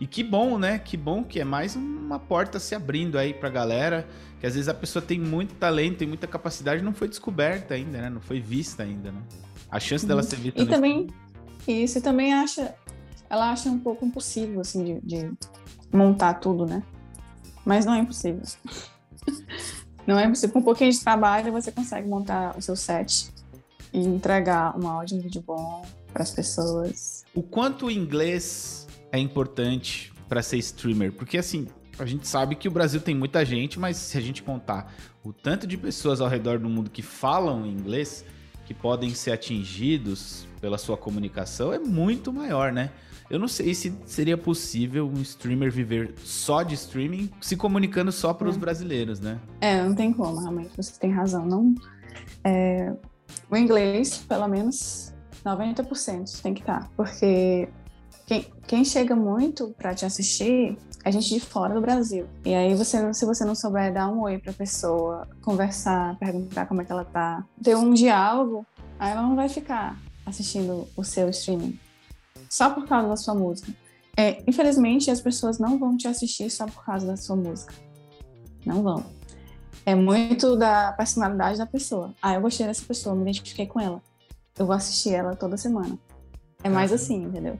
E 0.00 0.06
que 0.06 0.22
bom, 0.22 0.56
né? 0.56 0.78
Que 0.78 0.96
bom 0.96 1.24
que 1.24 1.40
é 1.40 1.44
mais 1.44 1.74
uma 1.74 2.20
porta 2.20 2.60
se 2.60 2.76
abrindo 2.76 3.18
aí 3.18 3.34
pra 3.34 3.48
galera. 3.48 4.06
Que 4.38 4.46
às 4.46 4.54
vezes 4.54 4.68
a 4.68 4.74
pessoa 4.74 5.02
tem 5.02 5.18
muito 5.18 5.56
talento, 5.56 5.98
tem 5.98 6.06
muita 6.06 6.28
capacidade 6.28 6.80
e 6.80 6.84
não 6.84 6.94
foi 6.94 7.08
descoberta 7.08 7.74
ainda, 7.74 8.02
né? 8.02 8.08
Não 8.08 8.20
foi 8.20 8.38
vista 8.38 8.84
ainda, 8.84 9.10
né? 9.10 9.20
A 9.68 9.80
chance 9.80 10.06
dela 10.06 10.22
Uhum. 10.22 10.28
ser 10.28 10.36
vista 10.36 10.62
E 10.62 10.66
também, 10.66 11.08
isso, 11.66 11.98
e 11.98 12.00
também 12.00 12.32
acha, 12.32 12.72
ela 13.28 13.50
acha 13.50 13.68
um 13.68 13.80
pouco 13.80 14.06
impossível, 14.06 14.60
assim, 14.60 14.84
de, 14.84 15.00
de 15.00 15.32
montar 15.92 16.34
tudo, 16.34 16.66
né? 16.66 16.82
Mas 17.64 17.84
não 17.84 17.94
é 17.94 17.98
impossível. 17.98 18.42
Não 20.06 20.18
é 20.18 20.24
impossível. 20.24 20.54
Com 20.54 20.58
um 20.60 20.62
pouquinho 20.64 20.90
de 20.90 20.98
trabalho, 20.98 21.52
você 21.52 21.70
consegue 21.70 22.08
montar 22.08 22.56
o 22.56 22.62
seu 22.62 22.74
set 22.74 23.30
e 23.92 24.00
entregar 24.00 24.76
um 24.76 24.88
áudio 24.88 25.18
um 25.18 25.20
vídeo 25.20 25.42
bom 25.46 25.82
para 26.12 26.22
as 26.22 26.30
pessoas. 26.30 27.24
O 27.34 27.42
quanto 27.42 27.86
o 27.86 27.90
inglês 27.90 28.88
é 29.12 29.18
importante 29.18 30.12
pra 30.28 30.42
ser 30.42 30.56
streamer? 30.58 31.12
Porque 31.12 31.38
assim, 31.38 31.68
a 31.98 32.06
gente 32.06 32.26
sabe 32.26 32.56
que 32.56 32.66
o 32.66 32.70
Brasil 32.70 33.00
tem 33.00 33.14
muita 33.14 33.44
gente, 33.44 33.78
mas 33.78 33.96
se 33.96 34.16
a 34.16 34.20
gente 34.20 34.42
contar 34.42 34.92
o 35.22 35.32
tanto 35.32 35.66
de 35.66 35.76
pessoas 35.76 36.20
ao 36.20 36.28
redor 36.28 36.58
do 36.58 36.68
mundo 36.68 36.90
que 36.90 37.02
falam 37.02 37.66
inglês, 37.66 38.24
que 38.64 38.72
podem 38.72 39.14
ser 39.14 39.32
atingidos 39.32 40.46
pela 40.60 40.78
sua 40.78 40.96
comunicação, 40.96 41.72
é 41.72 41.78
muito 41.78 42.32
maior, 42.32 42.72
né? 42.72 42.90
Eu 43.30 43.38
não 43.38 43.46
sei 43.46 43.72
se 43.74 43.96
seria 44.06 44.36
possível 44.36 45.06
um 45.08 45.22
streamer 45.22 45.70
viver 45.70 46.14
só 46.24 46.64
de 46.64 46.74
streaming, 46.74 47.30
se 47.40 47.56
comunicando 47.56 48.10
só 48.10 48.34
para 48.34 48.48
os 48.48 48.56
É. 48.56 48.58
brasileiros, 48.58 49.20
né? 49.20 49.38
É, 49.60 49.80
não 49.80 49.94
tem 49.94 50.12
como, 50.12 50.40
realmente, 50.40 50.70
você 50.76 50.98
tem 50.98 51.12
razão. 51.12 51.46
Não, 51.46 51.72
é, 52.42 52.92
o 53.48 53.56
inglês, 53.56 54.18
pelo 54.28 54.48
menos 54.48 55.12
90% 55.44 56.42
tem 56.42 56.52
que 56.52 56.60
estar, 56.60 56.90
porque 56.96 57.68
quem, 58.26 58.46
quem 58.66 58.84
chega 58.84 59.14
muito 59.14 59.72
para 59.78 59.94
te 59.94 60.04
assistir 60.04 60.76
é 61.04 61.12
gente 61.12 61.32
de 61.32 61.38
fora 61.40 61.72
do 61.72 61.80
Brasil. 61.80 62.26
E 62.44 62.52
aí 62.52 62.74
você, 62.74 63.14
se 63.14 63.24
você 63.24 63.44
não 63.44 63.54
souber 63.54 63.92
dar 63.94 64.08
um 64.08 64.22
oi 64.22 64.38
pra 64.38 64.52
pessoa, 64.52 65.28
conversar, 65.40 66.18
perguntar 66.18 66.66
como 66.66 66.82
é 66.82 66.84
que 66.84 66.90
ela 66.90 67.04
tá, 67.04 67.44
ter 67.62 67.76
um 67.76 67.94
diálogo, 67.94 68.66
aí 68.98 69.12
ela 69.12 69.22
não 69.22 69.36
vai 69.36 69.48
ficar 69.48 69.96
assistindo 70.26 70.88
o 70.96 71.04
seu 71.04 71.28
streaming 71.30 71.78
só 72.50 72.68
por 72.70 72.86
causa 72.86 73.08
da 73.08 73.16
sua 73.16 73.34
música. 73.34 73.72
É, 74.16 74.42
infelizmente, 74.46 75.10
as 75.10 75.20
pessoas 75.20 75.58
não 75.58 75.78
vão 75.78 75.96
te 75.96 76.08
assistir 76.08 76.50
só 76.50 76.66
por 76.66 76.84
causa 76.84 77.06
da 77.06 77.16
sua 77.16 77.36
música. 77.36 77.72
Não 78.66 78.82
vão. 78.82 79.04
É 79.86 79.94
muito 79.94 80.56
da 80.56 80.92
personalidade 80.92 81.56
da 81.56 81.66
pessoa. 81.66 82.12
Ah, 82.20 82.34
eu 82.34 82.40
gostei 82.40 82.66
dessa 82.66 82.84
pessoa, 82.84 83.14
me 83.14 83.22
identifiquei 83.22 83.66
com 83.66 83.80
ela. 83.80 84.02
Eu 84.58 84.66
vou 84.66 84.74
assistir 84.74 85.14
ela 85.14 85.34
toda 85.34 85.56
semana. 85.56 85.98
É 86.62 86.68
mais 86.68 86.92
assim, 86.92 87.22
entendeu? 87.22 87.58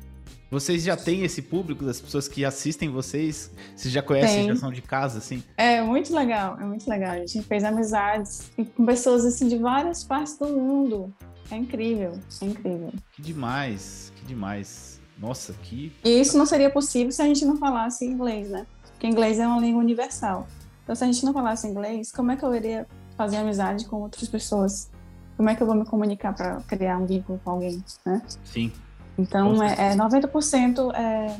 Vocês 0.50 0.82
já 0.82 0.96
têm 0.96 1.22
esse 1.22 1.40
público 1.40 1.84
das 1.84 2.00
pessoas 2.00 2.26
que 2.26 2.44
assistem 2.44 2.90
vocês? 2.90 3.52
Vocês 3.74 3.94
já 3.94 4.02
conhecem, 4.02 4.46
Tem. 4.46 4.48
já 4.48 4.56
são 4.56 4.72
de 4.72 4.82
casa, 4.82 5.18
assim? 5.18 5.44
É 5.56 5.80
muito 5.80 6.12
legal, 6.12 6.58
é 6.60 6.64
muito 6.64 6.90
legal. 6.90 7.12
A 7.12 7.18
gente 7.18 7.40
fez 7.42 7.62
amizades 7.62 8.50
com 8.76 8.84
pessoas 8.84 9.24
assim 9.24 9.46
de 9.46 9.56
várias 9.56 10.02
partes 10.02 10.36
do 10.36 10.48
mundo. 10.48 11.14
É 11.50 11.56
incrível, 11.56 12.18
é 12.40 12.44
incrível. 12.44 12.92
Que 13.12 13.22
demais, 13.22 14.12
que 14.16 14.24
demais. 14.24 15.00
Nossa, 15.18 15.52
que. 15.62 15.92
E 16.04 16.20
isso 16.20 16.38
não 16.38 16.46
seria 16.46 16.70
possível 16.70 17.12
se 17.12 17.20
a 17.20 17.26
gente 17.26 17.44
não 17.44 17.56
falasse 17.56 18.06
inglês, 18.06 18.48
né? 18.48 18.66
Porque 18.92 19.06
inglês 19.06 19.38
é 19.38 19.46
uma 19.46 19.60
língua 19.60 19.82
universal. 19.82 20.46
Então, 20.82 20.94
se 20.94 21.04
a 21.04 21.06
gente 21.06 21.24
não 21.24 21.32
falasse 21.32 21.66
inglês, 21.66 22.10
como 22.10 22.32
é 22.32 22.36
que 22.36 22.44
eu 22.44 22.54
iria 22.54 22.86
fazer 23.16 23.36
amizade 23.36 23.86
com 23.86 23.96
outras 24.02 24.28
pessoas? 24.28 24.90
Como 25.36 25.48
é 25.48 25.54
que 25.54 25.62
eu 25.62 25.66
vou 25.66 25.76
me 25.76 25.84
comunicar 25.84 26.34
para 26.34 26.56
criar 26.62 26.98
um 26.98 27.06
vínculo 27.06 27.40
com 27.44 27.50
alguém, 27.50 27.82
né? 28.04 28.22
Sim. 28.44 28.72
Então, 29.18 29.62
é, 29.62 29.92
é 29.92 29.96
90% 29.96 30.94
é... 30.94 31.36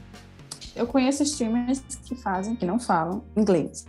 Eu 0.76 0.86
conheço 0.86 1.22
streamers 1.22 1.80
que 2.04 2.14
fazem, 2.14 2.54
que 2.54 2.64
não 2.64 2.78
falam 2.78 3.22
inglês. 3.36 3.86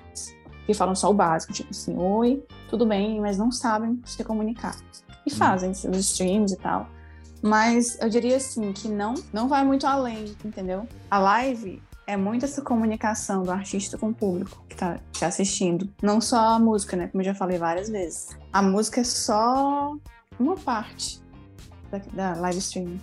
Que 0.66 0.74
falam 0.74 0.96
só 0.96 1.10
o 1.10 1.14
básico, 1.14 1.54
tipo 1.54 1.70
assim, 1.70 1.96
oi, 1.98 2.44
tudo 2.70 2.86
bem, 2.86 3.22
mas 3.22 3.38
não 3.38 3.52
sabem 3.52 4.02
se 4.06 4.24
comunicar. 4.24 4.76
E 5.26 5.30
fazem 5.32 5.74
seus 5.74 5.98
streams 5.98 6.54
e 6.54 6.58
tal. 6.58 6.90
Mas 7.42 7.98
eu 8.02 8.10
diria 8.10 8.38
assim, 8.38 8.72
que 8.72 8.88
não, 8.88 9.16
não 9.34 9.48
vai 9.48 9.64
muito 9.66 9.86
além, 9.88 10.36
entendeu? 10.46 10.88
A 11.10 11.18
live 11.20 11.82
é 12.06 12.16
muito 12.16 12.46
essa 12.46 12.62
comunicação 12.62 13.44
do 13.44 13.52
artista 13.52 13.98
com 13.98 14.10
o 14.10 14.14
público 14.14 14.64
que 14.70 14.76
tá 14.76 15.00
te 15.12 15.26
assistindo. 15.26 15.90
Não 16.04 16.22
só 16.22 16.56
a 16.56 16.60
música, 16.60 16.96
né? 16.96 17.08
Como 17.08 17.22
eu 17.22 17.26
já 17.26 17.34
falei 17.36 17.58
várias 17.58 17.90
vezes. 17.90 18.30
A 18.54 18.62
música 18.62 19.02
é 19.02 19.04
só 19.04 19.96
uma 20.40 20.56
parte 20.56 21.20
da, 21.90 21.98
da 22.34 22.40
live 22.42 22.60
streaming. 22.60 23.02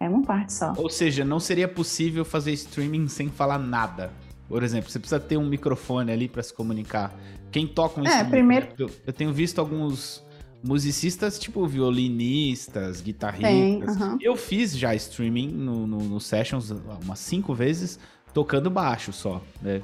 É 0.00 0.08
uma 0.08 0.22
parte 0.22 0.52
só. 0.52 0.72
Ou 0.76 0.88
seja, 0.90 1.24
não 1.24 1.38
seria 1.38 1.68
possível 1.68 2.24
fazer 2.24 2.52
streaming 2.52 3.06
sem 3.08 3.28
falar 3.28 3.58
nada. 3.58 4.10
Por 4.48 4.62
exemplo, 4.62 4.90
você 4.90 4.98
precisa 4.98 5.20
ter 5.20 5.36
um 5.36 5.46
microfone 5.46 6.10
ali 6.12 6.28
para 6.28 6.42
se 6.42 6.52
comunicar. 6.52 7.14
Quem 7.50 7.66
toca 7.66 8.00
um 8.00 8.04
É, 8.04 8.08
instrumento? 8.08 8.30
primeiro- 8.30 8.68
Eu, 8.78 8.90
eu 9.06 9.12
tenho 9.12 9.32
visto 9.32 9.58
alguns 9.60 10.24
musicistas, 10.62 11.38
tipo 11.38 11.66
violinistas, 11.66 12.96
Tem, 12.96 13.04
guitarristas. 13.04 13.96
aham. 13.96 14.18
Eu 14.20 14.36
fiz 14.36 14.76
já 14.76 14.94
streaming 14.94 15.48
no, 15.48 15.86
no, 15.86 15.98
no 15.98 16.20
Sessions 16.20 16.70
umas 17.02 17.18
cinco 17.18 17.54
vezes, 17.54 17.98
tocando 18.32 18.70
baixo 18.70 19.12
só, 19.12 19.42
né? 19.60 19.82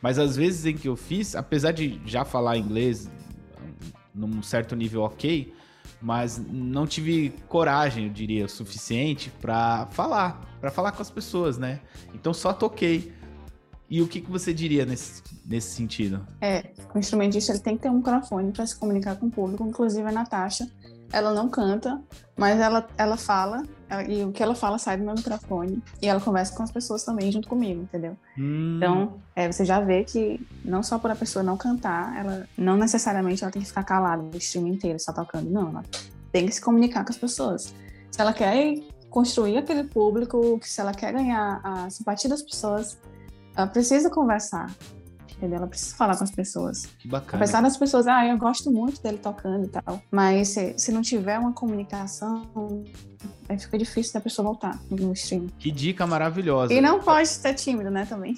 Mas 0.00 0.18
às 0.18 0.36
vezes 0.36 0.64
em 0.66 0.76
que 0.76 0.88
eu 0.88 0.96
fiz, 0.96 1.34
apesar 1.34 1.72
de 1.72 2.00
já 2.06 2.24
falar 2.24 2.56
inglês 2.56 3.10
num 4.14 4.42
certo 4.42 4.74
nível 4.74 5.02
ok, 5.02 5.52
mas 6.00 6.42
não 6.50 6.86
tive 6.86 7.34
coragem, 7.48 8.06
eu 8.06 8.12
diria, 8.12 8.46
o 8.46 8.48
suficiente 8.48 9.30
pra 9.40 9.86
falar, 9.90 10.56
pra 10.60 10.70
falar 10.70 10.92
com 10.92 11.02
as 11.02 11.10
pessoas, 11.10 11.58
né? 11.58 11.80
Então 12.14 12.32
só 12.32 12.52
toquei. 12.52 13.12
E 13.90 14.00
o 14.00 14.06
que, 14.06 14.20
que 14.20 14.30
você 14.30 14.54
diria 14.54 14.86
nesse, 14.86 15.20
nesse 15.44 15.74
sentido? 15.74 16.24
É, 16.40 16.70
o 16.94 16.98
instrumentista 16.98 17.50
ele 17.52 17.58
tem 17.58 17.76
que 17.76 17.82
ter 17.82 17.90
um 17.90 17.96
microfone 17.96 18.52
para 18.52 18.64
se 18.64 18.76
comunicar 18.78 19.16
com 19.16 19.26
o 19.26 19.30
público. 19.30 19.66
Inclusive 19.66 20.06
a 20.08 20.12
Natasha, 20.12 20.70
ela 21.12 21.34
não 21.34 21.48
canta, 21.48 22.00
mas 22.36 22.60
ela, 22.60 22.86
ela 22.96 23.16
fala, 23.16 23.64
ela- 23.88 24.04
e 24.04 24.24
o 24.24 24.30
que 24.30 24.40
ela 24.42 24.54
fala 24.54 24.78
sai 24.78 24.96
do 24.96 25.04
meu 25.04 25.14
microfone. 25.16 25.82
E 26.00 26.06
ela 26.06 26.20
conversa 26.20 26.54
com 26.54 26.62
as 26.62 26.70
pessoas 26.70 27.02
também 27.02 27.32
junto 27.32 27.48
comigo, 27.48 27.82
entendeu? 27.82 28.16
Hum, 28.38 28.76
Então, 28.76 29.18
é, 29.34 29.50
você 29.50 29.64
já 29.64 29.80
vê 29.80 30.04
que 30.04 30.40
não 30.64 30.84
só 30.84 30.96
por 30.96 31.10
a 31.10 31.16
pessoa 31.16 31.42
não 31.42 31.56
cantar, 31.56 32.16
ela 32.16 32.46
não 32.56 32.76
necessariamente 32.76 33.42
ela 33.42 33.50
tem 33.50 33.60
que 33.60 33.66
ficar 33.68 33.82
calada 33.82 34.22
o 34.22 34.36
stream 34.36 34.68
inteiro 34.68 35.00
só 35.00 35.12
tocando, 35.12 35.50
não. 35.50 35.68
Ela 35.70 35.82
tem 36.30 36.46
que 36.46 36.52
se 36.52 36.60
comunicar 36.60 37.04
com 37.04 37.10
as 37.10 37.18
pessoas. 37.18 37.74
Se 38.12 38.20
ela 38.20 38.32
quer 38.32 38.76
construir 39.08 39.58
aquele 39.58 39.82
público, 39.82 40.60
se 40.62 40.80
ela 40.80 40.92
quer 40.94 41.12
ganhar 41.12 41.60
a 41.64 41.90
simpatia 41.90 42.30
das 42.30 42.40
pessoas, 42.42 42.96
ela 43.60 43.70
precisa 43.70 44.10
conversar. 44.10 44.70
Entendeu? 45.36 45.56
Ela 45.56 45.66
precisa 45.68 45.96
falar 45.96 46.18
com 46.18 46.24
as 46.24 46.30
pessoas. 46.30 46.84
que 46.98 47.08
bacana. 47.08 47.42
Apesar 47.42 47.62
das 47.62 47.74
pessoas, 47.74 48.06
ah, 48.06 48.26
eu 48.26 48.36
gosto 48.36 48.70
muito 48.70 49.02
dele 49.02 49.16
tocando 49.16 49.64
e 49.64 49.68
tal. 49.68 50.02
Mas 50.10 50.48
se, 50.48 50.74
se 50.78 50.92
não 50.92 51.00
tiver 51.00 51.38
uma 51.38 51.54
comunicação, 51.54 52.84
aí 53.48 53.58
fica 53.58 53.78
difícil 53.78 54.12
da 54.12 54.20
pessoa 54.20 54.48
voltar 54.48 54.78
no 54.90 55.12
stream. 55.14 55.46
Que 55.58 55.70
dica 55.70 56.06
maravilhosa. 56.06 56.74
E 56.74 56.80
não 56.82 57.00
pode 57.00 57.26
ser 57.28 57.54
tímido, 57.54 57.90
né, 57.90 58.04
também. 58.06 58.34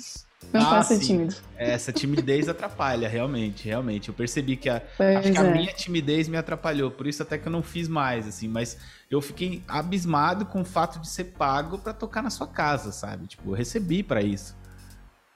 Não 0.52 0.61
Ah, 0.61 0.74
pode 0.74 0.87
ser 0.87 0.96
sim. 0.98 1.06
tímido. 1.06 1.35
Essa 1.56 1.90
timidez 1.92 2.48
atrapalha, 2.48 3.08
realmente, 3.08 3.64
realmente. 3.64 4.08
Eu 4.08 4.14
percebi 4.14 4.56
que 4.56 4.68
a, 4.68 4.78
que 4.78 5.02
a 5.38 5.42
é. 5.44 5.52
minha 5.52 5.72
timidez 5.72 6.28
me 6.28 6.37
atrapalhou, 6.37 6.90
por 6.92 7.08
isso 7.08 7.20
até 7.22 7.37
que 7.37 7.48
eu 7.48 7.52
não 7.52 7.64
fiz 7.64 7.88
mais, 7.88 8.28
assim, 8.28 8.46
mas 8.46 8.76
eu 9.11 9.20
fiquei 9.20 9.61
abismado 9.66 10.44
com 10.46 10.61
o 10.61 10.64
fato 10.64 11.00
de 11.00 11.08
ser 11.08 11.24
pago 11.24 11.78
pra 11.78 11.92
tocar 11.92 12.22
na 12.22 12.30
sua 12.30 12.46
casa, 12.46 12.92
sabe? 12.92 13.26
Tipo, 13.26 13.50
eu 13.50 13.54
recebi 13.54 14.04
pra 14.04 14.22
isso. 14.22 14.54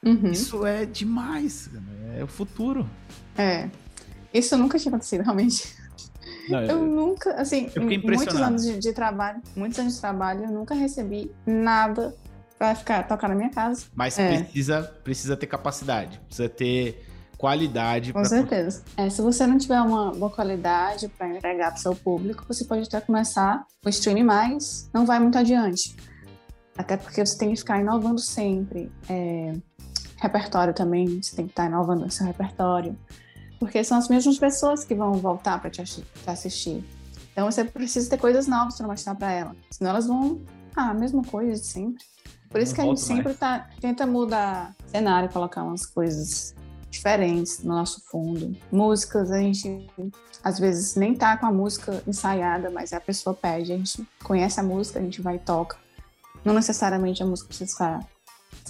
Uhum. 0.06 0.30
Isso 0.30 0.64
é 0.64 0.86
demais, 0.86 1.68
é 2.16 2.22
o 2.22 2.28
futuro. 2.28 2.88
É. 3.36 3.68
Isso 4.32 4.56
nunca 4.56 4.78
tinha 4.78 4.90
acontecido, 4.90 5.22
realmente. 5.22 5.74
Não, 6.48 6.62
Eu 6.62 6.86
nunca, 6.86 7.32
assim, 7.34 7.68
em 7.76 7.98
muitos 7.98 8.36
anos 8.36 8.62
de, 8.62 8.78
de 8.78 8.92
trabalho, 8.92 9.42
muitos 9.56 9.78
anos 9.78 9.94
de 9.94 10.00
trabalho, 10.00 10.44
eu 10.44 10.50
nunca 10.50 10.74
recebi 10.74 11.32
nada 11.44 12.14
pra 12.56 12.74
ficar, 12.74 13.02
tocar 13.02 13.28
na 13.28 13.34
minha 13.34 13.50
casa. 13.50 13.86
mas 13.94 14.18
é. 14.18 14.42
precisa, 14.42 14.82
precisa 15.02 15.36
ter 15.36 15.46
capacidade, 15.46 16.20
precisa 16.20 16.48
ter 16.48 17.04
qualidade 17.36 18.12
Com 18.12 18.24
certeza. 18.24 18.82
É, 18.96 19.10
se 19.10 19.20
você 19.20 19.46
não 19.46 19.58
tiver 19.58 19.80
uma 19.80 20.12
boa 20.12 20.30
qualidade 20.30 21.08
para 21.08 21.28
entregar 21.28 21.70
para 21.70 21.78
o 21.78 21.82
seu 21.82 21.94
público, 21.94 22.44
você 22.48 22.64
pode 22.64 22.86
até 22.86 23.00
começar 23.00 23.66
o 23.84 23.88
streaming, 23.88 24.24
mas 24.24 24.88
não 24.94 25.04
vai 25.04 25.18
muito 25.18 25.36
adiante. 25.36 25.96
Até 26.78 26.96
porque 26.96 27.24
você 27.24 27.36
tem 27.36 27.50
que 27.50 27.56
ficar 27.56 27.80
inovando 27.80 28.20
sempre. 28.20 28.90
É, 29.08 29.54
repertório 30.16 30.72
também, 30.74 31.22
você 31.22 31.36
tem 31.36 31.46
que 31.46 31.52
estar 31.52 31.66
inovando 31.66 32.04
o 32.06 32.10
seu 32.10 32.26
repertório. 32.26 32.96
Porque 33.58 33.82
são 33.82 33.96
as 33.96 34.08
mesmas 34.08 34.38
pessoas 34.38 34.84
que 34.84 34.94
vão 34.94 35.14
voltar 35.14 35.58
para 35.60 35.70
te, 35.70 35.80
assi- 35.80 36.04
te 36.22 36.30
assistir. 36.30 36.84
Então 37.32 37.50
você 37.50 37.64
precisa 37.64 38.08
ter 38.10 38.18
coisas 38.18 38.46
novas 38.46 38.76
para 38.76 38.86
mostrar 38.86 39.14
para 39.14 39.32
elas. 39.32 39.56
Senão 39.70 39.90
elas 39.90 40.06
vão. 40.06 40.40
Ah, 40.74 40.90
a 40.90 40.94
mesma 40.94 41.22
coisa 41.22 41.52
de 41.52 41.66
sempre. 41.66 42.04
Por 42.50 42.60
isso 42.60 42.72
Não 42.72 42.76
que 42.76 42.80
a 42.80 42.84
gente 42.84 42.98
mais. 42.98 43.00
sempre 43.06 43.34
tá, 43.34 43.68
tenta 43.80 44.06
mudar 44.06 44.74
cenário, 44.86 45.28
colocar 45.30 45.62
umas 45.64 45.86
coisas 45.86 46.54
diferentes 46.90 47.62
no 47.62 47.74
nosso 47.74 48.02
fundo. 48.10 48.56
Músicas, 48.70 49.30
a 49.30 49.38
gente 49.38 49.86
às 50.44 50.58
vezes 50.58 50.94
nem 50.94 51.14
tá 51.14 51.36
com 51.36 51.46
a 51.46 51.52
música 51.52 52.02
ensaiada, 52.06 52.70
mas 52.70 52.92
a 52.92 53.00
pessoa 53.00 53.34
pede, 53.34 53.72
a 53.72 53.76
gente 53.76 54.06
conhece 54.22 54.60
a 54.60 54.62
música, 54.62 54.98
a 54.98 55.02
gente 55.02 55.20
vai 55.20 55.36
e 55.36 55.38
toca. 55.38 55.76
Não 56.44 56.54
necessariamente 56.54 57.22
a 57.22 57.26
música 57.26 57.48
precisa 57.48 57.70
ficar 57.72 58.00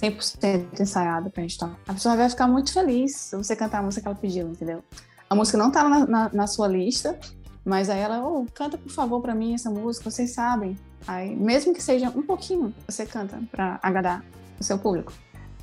100% 0.01 0.79
ensaiada 0.81 1.29
pra 1.29 1.41
gente 1.41 1.57
tocar. 1.57 1.77
A 1.87 1.93
pessoa 1.93 2.15
vai 2.15 2.29
ficar 2.29 2.47
muito 2.47 2.71
feliz 2.71 3.15
se 3.15 3.35
você 3.35 3.55
cantar 3.55 3.79
a 3.79 3.83
música 3.83 4.01
que 4.03 4.07
ela 4.07 4.15
pediu, 4.17 4.47
entendeu? 4.49 4.83
A 5.29 5.35
música 5.35 5.57
não 5.57 5.71
tá 5.71 5.87
na, 5.87 6.05
na- 6.05 6.29
na 6.33 6.47
sua 6.47 6.67
lista, 6.67 7.19
mas 7.65 7.89
aí 7.89 7.99
ela, 7.99 8.25
oh, 8.25 8.45
canta 8.53 8.77
por 8.77 8.91
favor 8.91 9.21
pra 9.21 9.35
mim 9.35 9.53
essa 9.53 9.69
música, 9.69 10.09
vocês 10.09 10.31
sabem. 10.33 10.77
Aí, 11.07 11.35
mesmo 11.35 11.73
que 11.73 11.81
seja 11.81 12.09
um 12.09 12.21
pouquinho, 12.21 12.73
você 12.87 13.05
canta 13.05 13.39
pra 13.51 13.79
agradar 13.83 14.23
o 14.59 14.63
seu 14.63 14.77
público. 14.77 15.11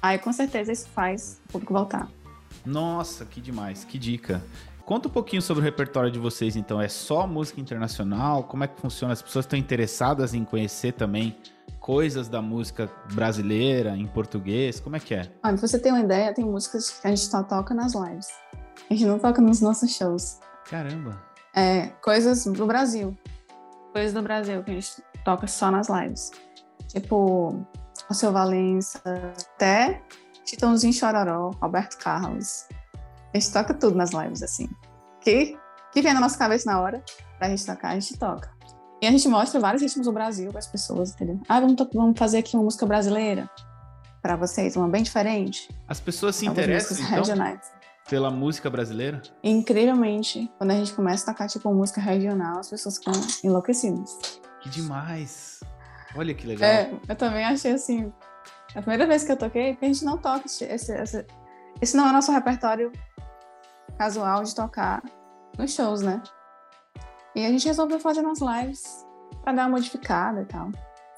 Aí 0.03 0.19
com 0.19 0.33
certeza 0.33 0.71
isso 0.73 0.87
faz 0.89 1.41
o 1.49 1.53
público 1.53 1.73
voltar. 1.73 2.09
Nossa, 2.65 3.25
que 3.25 3.41
demais, 3.41 3.85
que 3.85 3.99
dica. 3.99 4.43
Conta 4.85 5.09
um 5.09 5.11
pouquinho 5.11 5.41
sobre 5.41 5.63
o 5.63 5.65
repertório 5.65 6.11
de 6.11 6.19
vocês, 6.19 6.57
então. 6.57 6.79
É 6.81 6.89
só 6.89 7.27
música 7.27 7.59
internacional? 7.61 8.45
Como 8.45 8.65
é 8.65 8.67
que 8.69 8.79
funciona? 8.79 9.15
As 9.15 9.23
pessoas 9.23 9.47
estão 9.47 9.59
interessadas 9.59 10.35
em 10.35 10.45
conhecer 10.45 10.93
também 10.93 11.35
coisas 11.85 12.31
da 12.31 12.41
música 12.41 12.91
brasileira, 13.13 13.95
em 13.95 14.07
português? 14.07 14.81
Como 14.81 14.97
é 14.97 15.01
que 15.01 15.15
é? 15.15 15.31
Olha, 15.45 15.55
pra 15.55 15.69
você 15.69 15.79
ter 15.79 15.91
uma 15.91 16.01
ideia, 16.01 16.33
tem 16.33 16.43
músicas 16.43 16.89
que 16.89 17.07
a 17.07 17.11
gente 17.11 17.27
só 17.27 17.43
toca 17.43 17.75
nas 17.75 17.93
lives. 17.93 18.27
A 18.91 18.95
gente 18.95 19.05
não 19.05 19.19
toca 19.19 19.43
nos 19.43 19.61
nossos 19.61 19.95
shows. 19.95 20.41
Caramba. 20.65 21.23
É, 21.55 21.89
coisas 22.03 22.47
do 22.47 22.67
Brasil. 22.67 23.15
Coisas 23.93 24.15
do 24.15 24.23
Brasil 24.23 24.65
que 24.65 24.71
a 24.71 24.75
gente 24.75 25.03
toca 25.27 25.47
só 25.47 25.71
nas 25.71 25.91
lives. 25.91 26.31
Tipo, 26.89 27.63
o 28.09 28.15
seu 28.15 28.33
Valença, 28.33 29.03
até 29.55 30.03
Chitãozinho 30.47 30.91
Chororó, 30.91 31.51
Roberto 31.61 31.99
Carlos. 31.99 32.67
A 33.35 33.39
gente 33.39 33.53
toca 33.53 33.75
tudo 33.75 33.95
nas 33.95 34.11
lives, 34.11 34.43
assim. 34.43 34.71
Que, 35.21 35.59
que 35.93 36.01
vem 36.01 36.15
na 36.15 36.21
nossa 36.21 36.39
cabeça 36.39 36.65
na 36.65 36.81
hora 36.81 37.05
pra 37.39 37.51
gente 37.51 37.67
tocar, 37.67 37.91
a 37.91 37.99
gente 37.99 38.19
toca. 38.19 38.54
E 39.01 39.07
a 39.07 39.11
gente 39.11 39.29
mostra 39.29 39.61
vários 39.61 39.83
ritmos 39.83 40.07
do 40.07 40.13
Brasil 40.13 40.51
para 40.51 40.59
as 40.59 40.67
pessoas, 40.67 41.13
entendeu? 41.13 41.41
Ah, 41.49 41.61
vamos, 41.61 41.77
vamos 41.93 42.19
fazer 42.19 42.39
aqui 42.39 42.57
uma 42.57 42.65
música 42.65 42.87
brasileira 42.87 43.49
para 44.23 44.37
vocês, 44.37 44.75
uma 44.77 44.89
bem 44.89 45.03
diferente. 45.03 45.69
As 45.87 46.01
pessoas 46.01 46.37
se 46.37 46.47
interessam 46.47 46.97
então, 46.97 47.17
regionais. 47.19 47.61
pela 48.09 48.31
música 48.31 48.71
brasileira? 48.71 49.21
Incrivelmente, 49.43 50.51
quando 50.57 50.71
a 50.71 50.75
gente 50.75 50.95
começa 50.95 51.31
a 51.31 51.35
tocar 51.35 51.49
tipo 51.49 51.73
música 51.75 52.01
regional, 52.01 52.59
as 52.59 52.71
pessoas 52.71 52.97
ficam 52.97 53.13
enlouquecidas. 53.43 54.41
Que 54.63 54.71
demais! 54.71 55.61
Olha 56.17 56.33
que 56.33 56.47
legal. 56.47 56.69
É, 56.69 56.91
eu 57.07 57.17
também 57.17 57.45
achei 57.45 57.73
assim. 57.73 58.11
A 58.75 58.81
primeira 58.81 59.07
vez 59.07 59.25
que 59.25 59.33
eu 59.33 59.37
toquei, 59.37 59.73
porque 59.73 59.85
a 59.85 59.89
gente 59.89 60.05
não 60.05 60.17
toca 60.17 60.47
esse, 60.47 60.65
esse, 60.65 61.27
esse 61.81 61.97
não 61.97 62.09
é 62.09 62.13
nosso 62.13 62.33
repertório 62.33 62.91
casual 63.99 64.43
de 64.43 64.55
tocar 64.55 65.03
nos 65.59 65.75
shows, 65.75 66.01
né? 66.01 66.23
E 67.35 67.45
a 67.45 67.49
gente 67.51 67.67
resolveu 67.67 67.99
fazer 67.99 68.21
umas 68.21 68.41
lives 68.41 69.05
para 69.43 69.53
dar 69.53 69.63
uma 69.65 69.71
modificada 69.71 70.43
e 70.43 70.45
tal. 70.45 70.71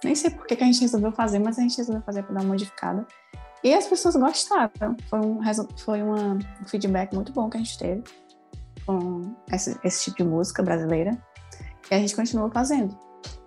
Nem 0.04 0.14
sei 0.14 0.30
por 0.30 0.46
que, 0.46 0.56
que 0.56 0.62
a 0.62 0.66
gente 0.66 0.80
resolveu 0.80 1.12
fazer, 1.12 1.38
mas 1.38 1.58
a 1.58 1.62
gente 1.62 1.76
resolveu 1.76 2.02
fazer 2.02 2.22
para 2.22 2.34
dar 2.34 2.40
uma 2.40 2.48
modificada. 2.48 3.06
E 3.62 3.74
as 3.74 3.86
pessoas 3.86 4.16
gostaram. 4.16 4.70
Foi 5.08 5.20
um, 5.20 5.40
foi 5.76 6.02
uma, 6.02 6.34
um 6.34 6.64
feedback 6.66 7.14
muito 7.14 7.32
bom 7.32 7.50
que 7.50 7.56
a 7.56 7.60
gente 7.60 7.78
teve 7.78 8.04
com 8.86 9.34
esse, 9.52 9.78
esse 9.82 10.04
tipo 10.04 10.18
de 10.18 10.24
música 10.24 10.62
brasileira. 10.62 11.10
E 11.90 11.94
a 11.94 11.98
gente 11.98 12.14
continuou 12.14 12.50
fazendo. 12.50 12.96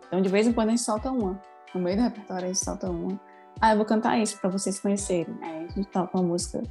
Então, 0.08 0.22
de 0.22 0.30
vez 0.30 0.48
em 0.48 0.54
quando, 0.54 0.70
a 0.70 0.72
gente 0.72 0.82
solta 0.82 1.12
uma. 1.12 1.42
No 1.74 1.82
meio 1.82 1.98
do 1.98 2.04
repertório, 2.04 2.46
a 2.46 2.48
gente 2.48 2.60
solta 2.60 2.90
uma. 2.90 3.20
Ah, 3.62 3.72
eu 3.72 3.78
vou 3.78 3.86
cantar 3.86 4.18
isso 4.18 4.40
para 4.40 4.50
vocês 4.50 4.80
conhecerem. 4.80 5.38
Aí 5.42 5.66
a 5.66 5.68
gente 5.68 5.88
toca 5.90 6.18
uma 6.18 6.28
música 6.28 6.64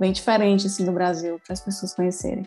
bem 0.00 0.12
diferente, 0.12 0.66
assim, 0.66 0.84
do 0.84 0.92
Brasil, 0.92 1.40
para 1.44 1.52
as 1.52 1.60
pessoas 1.60 1.94
conhecerem. 1.94 2.44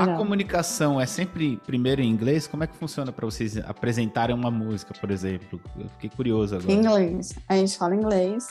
É 0.00 0.02
a 0.02 0.16
comunicação 0.16 1.00
é 1.00 1.06
sempre 1.06 1.56
primeiro 1.66 2.00
em 2.00 2.08
inglês? 2.08 2.46
Como 2.46 2.64
é 2.64 2.66
que 2.66 2.76
funciona 2.76 3.12
para 3.12 3.26
vocês 3.26 3.56
apresentarem 3.58 4.34
uma 4.34 4.50
música, 4.50 4.94
por 4.98 5.10
exemplo? 5.10 5.60
Eu 5.76 5.88
fiquei 5.90 6.10
curioso 6.10 6.56
agora. 6.56 6.72
Inglês. 6.72 7.34
A 7.48 7.56
gente 7.56 7.76
fala 7.76 7.94
inglês. 7.94 8.48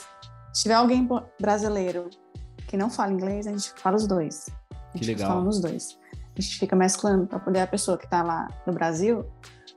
Se 0.52 0.62
tiver 0.62 0.74
alguém 0.74 1.08
brasileiro 1.40 2.08
que 2.68 2.76
não 2.76 2.90
fala 2.90 3.12
inglês, 3.12 3.46
a 3.46 3.50
gente 3.50 3.72
fala 3.76 3.96
os 3.96 4.06
dois. 4.06 4.46
A 4.72 4.96
gente 4.96 5.00
que 5.00 5.06
legal. 5.06 5.28
fala 5.28 5.44
nos 5.44 5.60
dois. 5.60 5.98
A 6.36 6.40
gente 6.40 6.58
fica 6.58 6.74
mesclando 6.76 7.26
para 7.26 7.38
poder 7.38 7.60
a 7.60 7.66
pessoa 7.66 7.98
que 7.98 8.04
está 8.04 8.22
lá 8.22 8.48
no 8.66 8.72
Brasil 8.72 9.24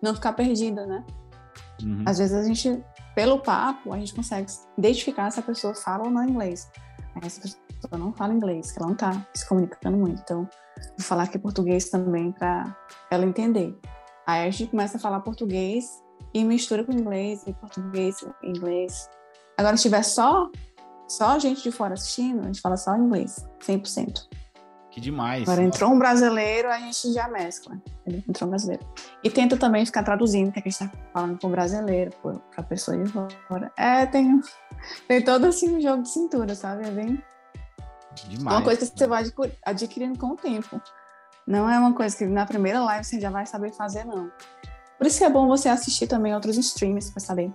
não 0.02 0.14
ficar 0.14 0.34
perdida, 0.34 0.86
né? 0.86 1.04
Uhum. 1.82 2.04
Às 2.06 2.20
vezes 2.20 2.36
a 2.36 2.44
gente, 2.44 2.84
pelo 3.14 3.40
papo, 3.40 3.94
a 3.94 3.98
gente 3.98 4.14
consegue 4.14 4.52
identificar 4.78 5.32
se 5.32 5.40
a 5.40 5.44
pessoa 5.44 5.74
fala 5.74 6.06
ou 6.06 6.10
não 6.10 6.24
inglês. 6.24 6.70
Aí 7.16 7.22
essa 7.26 7.42
pessoa 7.42 7.65
não 7.92 8.14
fala 8.14 8.34
inglês, 8.34 8.72
que 8.72 8.80
ela 8.80 8.88
não 8.88 8.94
está 8.94 9.26
se 9.34 9.48
comunicando 9.48 9.98
muito. 9.98 10.22
Então, 10.22 10.48
vou 10.98 11.06
falar 11.06 11.24
aqui 11.24 11.40
português 11.40 11.90
também 11.90 12.32
para 12.32 12.76
ela 13.12 13.26
entender. 13.26 13.78
Aí 14.26 14.48
a 14.48 14.52
gente 14.52 14.72
começa 14.72 14.98
a 14.98 15.00
falar 15.00 15.20
português 15.20 16.04
e 16.34 16.44
mistura 16.44 16.84
com 16.84 16.92
inglês, 16.92 17.44
e 17.46 17.54
português 17.54 18.18
e 18.44 18.50
inglês. 18.50 19.10
Agora, 19.58 19.78
se 19.78 19.84
tiver 19.84 20.04
só, 20.04 20.50
só 21.08 21.40
gente 21.40 21.64
de 21.64 21.72
fora 21.72 21.94
assistindo, 21.94 22.42
a 22.42 22.46
gente 22.46 22.62
fala 22.62 22.76
só 22.76 22.96
inglês, 22.96 23.46
100%. 23.62 24.28
Que 24.96 25.02
demais. 25.02 25.44
Agora 25.44 25.62
entrou 25.62 25.92
um 25.92 26.00
brasileiro, 26.00 26.70
a 26.70 26.80
gente 26.80 27.12
já 27.12 27.28
mescla. 27.28 27.78
Entrou 28.08 28.48
um 28.48 28.50
brasileiro. 28.52 28.86
E 29.22 29.30
tenta 29.30 29.58
também 29.58 29.86
ficar 29.86 30.04
traduzindo 30.04 30.54
que 30.54 30.60
a 30.60 30.62
gente 30.62 30.72
está 30.72 30.90
falando 31.12 31.38
para 31.38 31.48
o 31.48 31.52
brasileiro, 31.52 32.12
para 32.22 32.40
a 32.56 32.64
pessoa 32.64 32.98
de 32.98 33.12
fora. 33.12 33.70
É, 33.78 34.06
tem, 34.06 34.40
tem 35.06 35.22
todo 35.22 35.48
assim 35.48 35.76
um 35.76 35.82
jogo 35.82 36.04
de 36.04 36.10
cintura, 36.10 36.56
sabe? 36.56 36.88
É 36.88 36.92
bem. 36.92 37.22
Demais. 38.28 38.58
Uma 38.58 38.64
coisa 38.64 38.80
que 38.80 38.98
você 38.98 39.08
vai 39.08 39.24
adquirindo 39.66 40.18
com 40.18 40.28
o 40.28 40.36
tempo. 40.36 40.82
Não 41.48 41.70
é 41.70 41.78
uma 41.78 41.94
coisa 41.94 42.18
que 42.18 42.26
na 42.26 42.46
primeira 42.46 42.84
live 42.84 43.04
você 43.04 43.20
já 43.20 43.30
vai 43.30 43.46
saber 43.46 43.72
fazer, 43.72 44.04
não. 44.04 44.32
Por 44.98 45.06
isso 45.06 45.20
que 45.20 45.24
é 45.24 45.30
bom 45.30 45.48
você 45.48 45.70
assistir 45.70 46.08
também 46.08 46.34
outros 46.34 46.58
streams 46.58 47.12
para 47.12 47.20
saber, 47.20 47.52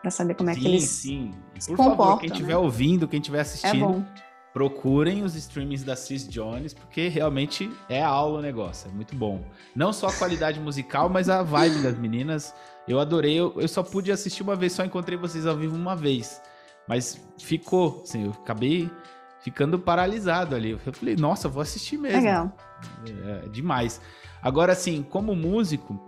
para 0.00 0.10
saber 0.10 0.34
como 0.34 0.50
é 0.50 0.54
sim, 0.54 0.60
que 0.60 0.66
eles 0.66 0.84
sim. 0.84 1.30
se 1.58 1.70
Por 1.70 1.76
comportam. 1.76 2.04
Favor, 2.04 2.20
quem 2.20 2.30
estiver 2.30 2.52
né? 2.52 2.58
ouvindo, 2.58 3.08
quem 3.08 3.18
estiver 3.18 3.40
assistindo, 3.40 4.06
é 4.18 4.32
procurem 4.52 5.22
os 5.22 5.34
streamings 5.34 5.82
da 5.82 5.96
Cis 5.96 6.28
Jones, 6.28 6.74
porque 6.74 7.08
realmente 7.08 7.70
é 7.88 8.02
aula 8.02 8.38
o 8.38 8.42
negócio, 8.42 8.90
é 8.90 8.92
muito 8.92 9.16
bom. 9.16 9.42
Não 9.74 9.92
só 9.92 10.08
a 10.08 10.12
qualidade 10.12 10.60
musical, 10.60 11.08
mas 11.08 11.28
a 11.28 11.42
vibe 11.42 11.82
das 11.82 11.98
meninas. 11.98 12.54
Eu 12.86 13.00
adorei, 13.00 13.38
eu, 13.38 13.54
eu, 13.56 13.68
só 13.68 13.82
pude 13.82 14.10
assistir 14.10 14.42
uma 14.42 14.56
vez, 14.56 14.72
só 14.72 14.84
encontrei 14.84 15.16
vocês 15.16 15.46
ao 15.46 15.56
vivo 15.56 15.76
uma 15.76 15.96
vez. 15.96 16.42
Mas 16.88 17.18
ficou, 17.38 18.02
assim, 18.02 18.24
eu 18.24 18.32
acabei 18.32 18.90
ficando 19.42 19.78
paralisado 19.78 20.54
ali. 20.54 20.70
Eu 20.70 20.78
falei, 20.78 21.16
nossa, 21.16 21.48
vou 21.48 21.62
assistir 21.62 21.98
mesmo. 21.98 22.18
Legal. 22.18 22.56
É, 23.06 23.46
é 23.46 23.48
demais. 23.48 24.00
Agora, 24.42 24.72
assim, 24.72 25.02
como 25.02 25.34
músico, 25.36 26.00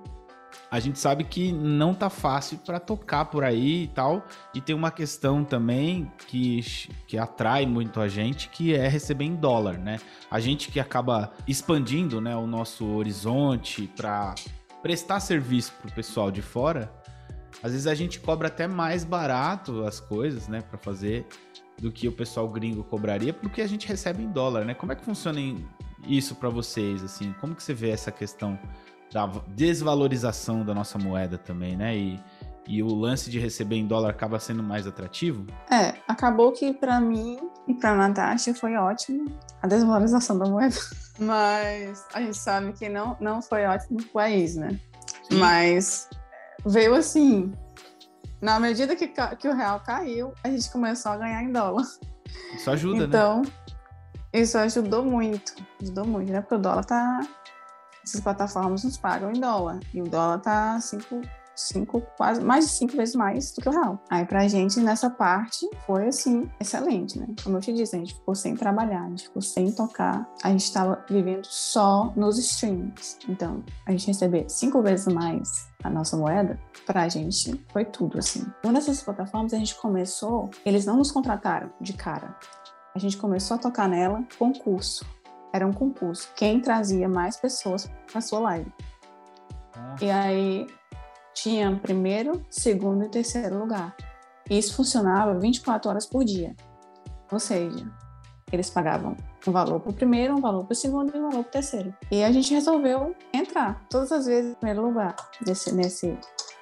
a 0.71 0.81
gente 0.81 0.99
sabe 0.99 1.25
que 1.25 1.53
não 1.53 1.95
tá 1.95 2.11
fácil 2.11 2.59
para 2.59 2.81
tocar 2.81 3.27
por 3.27 3.45
aí 3.45 3.85
e 3.85 3.89
tal. 3.89 4.27
E 4.53 4.61
tem 4.61 4.75
uma 4.75 4.91
questão 4.91 5.45
também 5.45 6.11
que, 6.27 6.61
que 7.07 7.19
atrai 7.19 7.67
muito 7.67 8.01
a 8.01 8.09
gente, 8.09 8.49
que 8.49 8.75
é 8.75 8.89
receber 8.89 9.25
em 9.25 9.35
dólar, 9.35 9.79
né? 9.79 10.01
A 10.31 10.41
gente 10.41 10.71
que 10.71 10.81
acaba 10.81 11.33
expandindo 11.47 12.21
né, 12.21 12.35
o 12.37 12.47
nosso 12.47 12.87
horizonte 12.87 13.91
para 13.97 14.35
prestar 14.83 15.21
serviço 15.21 15.73
pro 15.81 15.93
pessoal 15.93 16.31
de 16.31 16.43
fora, 16.43 16.93
às 17.63 17.73
vezes 17.73 17.87
a 17.87 17.95
gente 17.95 18.21
cobra 18.21 18.49
até 18.49 18.67
mais 18.67 19.05
barato 19.05 19.85
as 19.85 19.99
coisas, 19.99 20.49
né, 20.49 20.61
para 20.61 20.77
fazer 20.77 21.27
do 21.79 21.91
que 21.91 22.09
o 22.09 22.13
pessoal 22.13 22.49
gringo 22.49 22.85
cobraria, 22.85 23.33
porque 23.33 23.61
a 23.61 23.67
gente 23.67 23.87
recebe 23.87 24.23
em 24.23 24.31
dólar, 24.31 24.65
né? 24.65 24.75
Como 24.75 24.93
é 24.93 24.97
que 24.97 25.05
funciona 25.05 25.39
isso 26.07 26.35
para 26.35 26.49
vocês, 26.49 27.03
assim? 27.03 27.35
Como 27.41 27.55
que 27.55 27.63
você 27.63 27.75
vê 27.75 27.91
essa 27.91 28.13
questão 28.13 28.59
da 29.13 29.27
desvalorização 29.49 30.65
da 30.65 30.75
nossa 30.75 30.99
moeda 30.99 31.39
também, 31.39 31.77
né? 31.77 31.97
E, 31.97 32.21
e 32.67 32.83
o 32.83 32.95
lance 32.95 33.31
de 33.31 33.39
receber 33.39 33.77
em 33.77 33.87
dólar 33.87 34.11
acaba 34.11 34.39
sendo 34.39 34.63
mais 34.63 34.87
atrativo? 34.87 35.47
É, 35.71 35.95
acabou 36.09 36.53
que 36.53 36.73
para 36.73 37.01
mim 37.01 37.39
e 37.67 37.75
para 37.75 37.95
Natasha 37.95 38.55
foi 38.55 38.77
ótimo 38.77 39.27
a 39.63 39.67
desvalorização 39.67 40.39
da 40.39 40.47
moeda. 40.47 40.77
Mas 41.19 42.05
a 42.13 42.21
gente 42.21 42.37
sabe 42.37 42.73
que 42.73 42.89
não, 42.89 43.17
não 43.21 43.41
foi 43.41 43.65
ótimo 43.67 43.99
pro 43.99 44.09
país, 44.09 44.57
né? 44.57 44.81
Sim. 45.31 45.39
Mas 45.39 46.09
veio 46.67 46.95
assim, 46.95 47.53
na 48.45 48.61
medida 48.61 48.95
que, 48.95 49.09
que 49.09 49.49
o 49.49 49.55
real 49.55 49.81
caiu, 49.81 50.35
a 50.45 50.51
gente 50.51 50.71
começou 50.71 51.13
a 51.13 51.17
ganhar 51.17 51.43
em 51.43 51.51
dólar. 51.51 51.87
Isso 52.55 52.71
ajuda, 52.71 53.05
então, 53.05 53.41
né? 53.41 53.49
Então, 53.49 54.41
isso 54.41 54.59
ajudou 54.59 55.03
muito. 55.03 55.55
Ajudou 55.81 56.07
muito, 56.07 56.31
né? 56.31 56.43
Porque 56.43 56.57
o 56.57 56.59
dólar 56.59 56.85
tá 56.85 57.21
essas 58.05 58.21
plataformas 58.21 58.85
nos 58.85 58.99
pagam 58.99 59.33
em 59.33 59.41
dólar. 59.41 59.81
E 59.95 60.03
o 60.03 60.05
dólar 60.05 60.41
tá 60.41 60.79
cinco, 60.79 61.23
cinco, 61.57 62.03
quase 62.19 62.43
mais 62.43 62.67
de 62.67 62.73
cinco 62.73 62.95
vezes 62.99 63.15
mais 63.15 63.51
do 63.53 63.63
que 63.63 63.69
o 63.71 63.73
real. 63.73 63.99
Aí 64.11 64.27
pra 64.27 64.47
gente, 64.47 64.79
nessa 64.79 65.09
parte, 65.09 65.67
foi 65.87 66.09
assim, 66.09 66.47
excelente, 66.61 67.19
né? 67.19 67.27
Como 67.43 67.57
eu 67.57 67.63
te 67.63 67.73
disse, 67.73 67.97
a 67.97 67.99
gente 67.99 68.13
ficou 68.13 68.35
sem 68.35 68.55
trabalhar, 68.55 69.05
a 69.05 69.09
gente 69.09 69.23
ficou 69.23 69.41
sem 69.41 69.73
tocar, 69.73 70.29
a 70.43 70.51
gente 70.51 70.65
estava 70.65 71.03
vivendo 71.09 71.47
só 71.47 72.13
nos 72.15 72.39
streams. 72.39 73.17
Então, 73.27 73.65
a 73.87 73.93
gente 73.93 74.07
receber 74.07 74.45
cinco 74.51 74.83
vezes 74.83 75.07
mais 75.07 75.73
a 75.85 75.91
nossa 75.91 76.17
moeda, 76.17 76.59
pra 76.85 77.09
gente 77.09 77.65
foi 77.73 77.85
tudo, 77.85 78.19
assim. 78.19 78.45
Uma 78.65 78.73
dessas 78.73 79.03
plataformas, 79.03 79.55
a 79.55 79.59
gente 79.59 79.77
começou, 79.77 80.51
eles 80.65 80.85
não 80.85 80.97
nos 80.97 81.13
contrataram 81.13 81.71
de 81.81 81.93
cara. 81.93 82.37
A 82.95 82.99
gente 82.99 83.17
começou 83.17 83.57
a 83.57 83.59
tocar 83.59 83.89
nela 83.89 84.25
concurso 84.39 85.05
era 85.55 85.65
um 85.65 85.73
concurso. 85.73 86.33
Quem 86.35 86.61
trazia 86.61 87.09
mais 87.09 87.37
pessoas 87.37 87.89
para 88.11 88.21
sua 88.21 88.41
live. 88.41 88.73
E 90.03 90.11
aí 90.11 90.67
tinha 91.33 91.77
primeiro, 91.77 92.45
segundo 92.51 93.05
e 93.05 93.09
terceiro 93.09 93.57
lugar. 93.57 93.97
E 94.51 94.59
isso 94.59 94.75
funcionava 94.75 95.39
24 95.39 95.89
horas 95.89 96.07
por 96.07 96.25
dia. 96.25 96.57
Ou 97.31 97.39
seja, 97.39 97.89
eles 98.55 98.71
pagavam 98.71 99.17
um 99.47 99.53
valor 99.53 99.81
para 99.81 99.91
o 99.91 99.95
primeiro, 99.95 100.35
um 100.35 100.41
valor 100.41 100.65
para 100.65 100.73
o 100.73 100.77
segundo 100.77 101.15
e 101.15 101.19
um 101.19 101.23
valor 101.23 101.45
para 101.45 101.49
o 101.49 101.53
terceiro. 101.53 101.95
E 102.11 102.23
a 102.23 102.33
gente 102.33 102.53
resolveu 102.55 103.15
entrar 103.33 103.85
todas 103.91 104.11
as 104.13 104.27
vezes 104.27 104.53
em 104.53 104.55
primeiro 104.55 104.83
lugar 104.83 105.15
nesse. 105.47 105.75
nesse... 105.75 106.19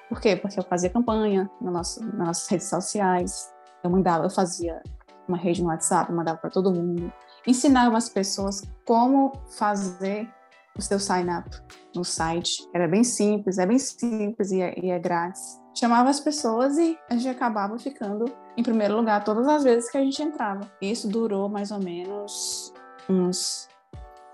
Por 0.08 0.20
quê? 0.20 0.36
Porque 0.36 0.58
eu 0.58 0.64
fazia 0.64 0.90
campanha 0.90 1.50
no 1.60 1.70
nosso, 1.70 2.04
nas 2.04 2.26
nossas 2.26 2.48
redes 2.48 2.68
sociais. 2.68 3.50
Eu 3.82 3.90
mandava, 3.90 4.24
eu 4.26 4.30
fazia 4.30 4.82
uma 5.26 5.38
rede 5.38 5.62
no 5.62 5.68
WhatsApp, 5.68 6.12
mandava 6.12 6.38
para 6.38 6.50
todo 6.50 6.72
mundo 6.72 7.10
ensinava 7.46 7.96
as 7.96 8.08
pessoas 8.08 8.62
como 8.84 9.32
fazer 9.56 10.28
o 10.76 10.82
seu 10.82 10.98
sign-up 10.98 11.50
no 11.94 12.04
site. 12.04 12.68
Era 12.74 12.88
bem 12.88 13.04
simples, 13.04 13.58
é 13.58 13.66
bem 13.66 13.78
simples 13.78 14.50
e 14.50 14.62
é, 14.62 14.74
e 14.78 14.90
é 14.90 14.98
grátis. 14.98 15.60
Chamava 15.74 16.10
as 16.10 16.20
pessoas 16.20 16.78
e 16.78 16.98
a 17.10 17.14
gente 17.14 17.28
acabava 17.28 17.78
ficando 17.78 18.24
em 18.56 18.62
primeiro 18.62 18.96
lugar 18.96 19.24
todas 19.24 19.46
as 19.48 19.64
vezes 19.64 19.90
que 19.90 19.98
a 19.98 20.02
gente 20.02 20.22
entrava. 20.22 20.70
Isso 20.80 21.08
durou 21.08 21.48
mais 21.48 21.70
ou 21.70 21.78
menos 21.78 22.72
uns 23.08 23.68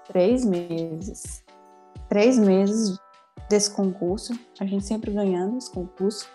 três 0.07 0.45
meses. 0.45 1.45
Três 2.09 2.39
meses 2.39 2.99
desse 3.49 3.71
concurso, 3.71 4.39
a 4.61 4.65
gente 4.65 4.85
sempre 4.85 5.13
ganhando 5.13 5.59
esse 5.59 5.71
concurso. 5.71 6.29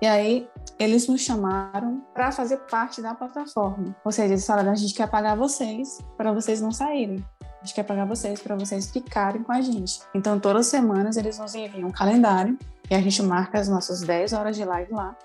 E 0.00 0.06
aí 0.06 0.48
eles 0.78 1.08
nos 1.08 1.20
chamaram 1.20 2.02
para 2.14 2.30
fazer 2.30 2.58
parte 2.70 3.02
da 3.02 3.14
plataforma. 3.14 3.94
Ou 4.04 4.12
seja, 4.12 4.32
eles 4.32 4.46
falaram: 4.46 4.70
a 4.70 4.76
gente 4.76 4.94
quer 4.94 5.08
pagar 5.08 5.34
vocês 5.34 5.98
para 6.16 6.32
vocês 6.32 6.60
não 6.60 6.70
saírem. 6.70 7.24
A 7.42 7.64
gente 7.64 7.74
quer 7.74 7.82
pagar 7.82 8.06
vocês 8.06 8.40
para 8.40 8.54
vocês 8.54 8.88
ficarem 8.88 9.42
com 9.42 9.50
a 9.50 9.60
gente. 9.60 10.00
Então, 10.14 10.38
todas 10.38 10.66
as 10.66 10.70
semanas 10.70 11.16
eles 11.16 11.38
nos 11.38 11.56
enviam 11.56 11.88
um 11.88 11.92
calendário 11.92 12.56
E 12.88 12.94
a 12.94 13.00
gente 13.00 13.20
marca 13.22 13.58
as 13.58 13.68
nossas 13.68 14.00
10 14.00 14.32
horas 14.32 14.56
de 14.56 14.64
live 14.64 14.92
lá. 14.92 15.16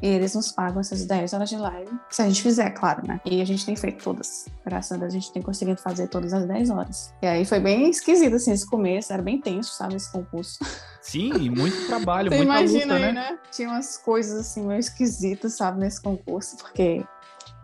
E 0.00 0.06
eles 0.06 0.34
nos 0.34 0.52
pagam 0.52 0.80
essas 0.80 1.04
10 1.04 1.32
horas 1.32 1.48
de 1.48 1.56
live, 1.56 1.90
se 2.10 2.22
a 2.22 2.26
gente 2.26 2.42
fizer, 2.42 2.70
claro, 2.70 3.06
né? 3.06 3.20
E 3.24 3.40
a 3.40 3.44
gente 3.44 3.66
tem 3.66 3.74
feito 3.74 4.02
todas. 4.02 4.46
Graças 4.64 4.92
a 4.92 4.96
Deus, 4.96 5.12
a 5.12 5.14
gente 5.14 5.32
tem 5.32 5.42
conseguido 5.42 5.80
fazer 5.80 6.08
todas 6.08 6.32
as 6.32 6.46
10 6.46 6.70
horas. 6.70 7.12
E 7.20 7.26
aí 7.26 7.44
foi 7.44 7.58
bem 7.58 7.90
esquisito, 7.90 8.36
assim, 8.36 8.52
esse 8.52 8.66
começo. 8.66 9.12
Era 9.12 9.22
bem 9.22 9.40
tenso, 9.40 9.74
sabe, 9.74 9.96
esse 9.96 10.10
concurso. 10.10 10.58
Sim, 11.02 11.32
e 11.34 11.50
muito 11.50 11.86
trabalho, 11.86 12.30
muita 12.32 12.44
imagina 12.44 12.94
luta, 12.94 13.06
aí, 13.06 13.12
né? 13.12 13.12
né? 13.12 13.38
Tinha 13.50 13.68
umas 13.68 13.96
coisas, 13.98 14.38
assim, 14.38 14.66
meio 14.66 14.78
esquisitas, 14.78 15.54
sabe, 15.54 15.80
nesse 15.80 16.00
concurso. 16.00 16.56
Porque 16.58 17.04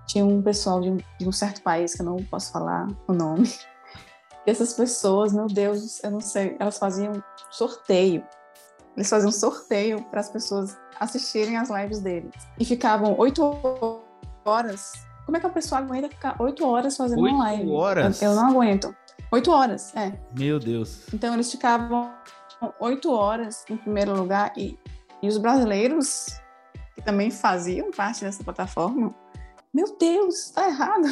tinha 0.07 0.25
um 0.25 0.43
pessoal 0.43 0.81
de 0.81 0.91
um, 0.91 0.97
de 0.97 1.29
um 1.29 1.33
certo 1.33 1.63
país, 1.63 1.95
que 1.95 2.03
eu 2.03 2.07
não 2.07 2.17
posso 2.17 2.51
falar 2.51 2.89
o 3.07 3.13
nome. 3.13 3.49
E 4.47 4.51
essas 4.51 4.75
pessoas, 4.75 5.33
meu 5.33 5.47
Deus, 5.47 6.03
eu 6.05 6.11
não 6.11 6.21
sei, 6.21 6.57
elas 6.59 6.79
faziam 6.79 7.23
sorteio. 7.51 8.23
Eles 8.97 9.09
faziam 9.09 9.33
sorteio 9.33 10.03
para 10.05 10.21
as 10.21 10.31
pessoas 10.31 10.79
assistirem 11.01 11.57
as 11.57 11.69
lives 11.71 12.01
deles. 12.01 12.33
E 12.59 12.65
ficavam 12.65 13.17
oito 13.19 13.43
horas. 14.45 14.93
Como 15.25 15.37
é 15.37 15.41
que 15.41 15.47
a 15.47 15.51
pessoa 15.51 15.81
aguenta 15.81 16.09
ficar 16.09 16.41
oito 16.41 16.67
horas 16.67 16.97
fazendo 16.97 17.23
Oito 17.23 17.35
uma 17.35 17.45
live? 17.45 17.71
horas? 17.71 18.23
Eu, 18.23 18.31
eu 18.31 18.37
não 18.37 18.49
aguento. 18.51 18.95
Oito 19.33 19.51
horas, 19.51 19.95
é. 19.97 20.13
Meu 20.39 20.61
Deus. 20.61 21.13
Então 21.13 21.35
eles 21.35 21.51
ficavam 21.51 22.13
oito 22.79 23.11
horas 23.11 23.65
em 23.69 23.77
primeiro 23.77 24.15
lugar 24.15 24.53
e, 24.57 24.79
e 25.23 25.29
os 25.29 25.39
brasileiros 25.39 26.27
que 26.95 27.03
também 27.03 27.31
faziam 27.31 27.91
parte 27.91 28.25
dessa 28.25 28.45
plataforma, 28.45 29.15
meu 29.73 29.97
Deus, 29.99 30.51
tá 30.51 30.69
errado. 30.69 31.09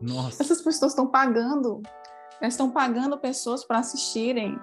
Nossa. 0.00 0.42
Essas 0.42 0.60
pessoas 0.60 0.92
estão 0.92 1.06
pagando, 1.06 1.80
elas 2.40 2.52
estão 2.54 2.70
pagando 2.70 3.16
pessoas 3.16 3.64
para 3.64 3.78
assistirem. 3.78 4.58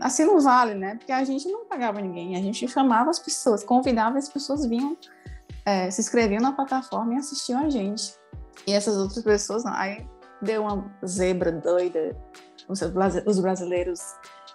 Assim 0.00 0.24
não 0.24 0.40
vale, 0.40 0.74
né? 0.74 0.96
Porque 0.96 1.12
a 1.12 1.24
gente 1.24 1.48
não 1.48 1.64
pagava 1.64 2.00
ninguém, 2.00 2.36
a 2.36 2.42
gente 2.42 2.68
chamava 2.68 3.10
as 3.10 3.18
pessoas, 3.18 3.64
convidava 3.64 4.18
as 4.18 4.28
pessoas 4.28 4.66
vinham, 4.66 4.96
é, 5.64 5.90
se 5.90 6.00
inscreviam 6.00 6.40
na 6.42 6.52
plataforma 6.52 7.14
e 7.14 7.16
assistiam 7.16 7.64
a 7.64 7.70
gente. 7.70 8.14
E 8.66 8.72
essas 8.72 8.96
outras 8.96 9.22
pessoas 9.22 9.64
não. 9.64 9.72
Aí 9.72 10.06
deu 10.42 10.62
uma 10.62 10.84
zebra 11.06 11.52
doida. 11.52 12.16
Os 12.68 12.80
brasi- 12.82 13.22
os 13.26 13.38
brasileiros 13.38 14.00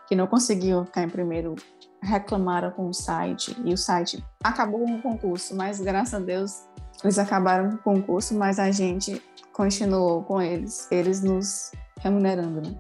que 0.08 0.16
não 0.16 0.28
conseguiam 0.28 0.86
ficar 0.86 1.04
em 1.04 1.10
primeiro 1.10 1.56
reclamaram 2.02 2.70
com 2.72 2.90
o 2.90 2.94
site 2.94 3.56
e 3.64 3.74
o 3.74 3.78
site 3.78 4.24
acabou 4.44 4.82
com 4.82 4.96
o 4.98 5.02
concurso, 5.02 5.56
mas 5.56 5.80
graças 5.80 6.14
a 6.14 6.20
Deus 6.20 6.68
eles 7.04 7.18
acabaram 7.18 7.72
com 7.72 7.76
o 7.76 8.02
concurso, 8.02 8.36
mas 8.36 8.60
a 8.60 8.70
gente 8.72 9.24
continuou 9.54 10.22
com 10.24 10.42
eles, 10.42 10.88
eles 10.92 11.24
nos 11.24 11.72
remunerando, 12.00 12.62
né? 12.62 12.76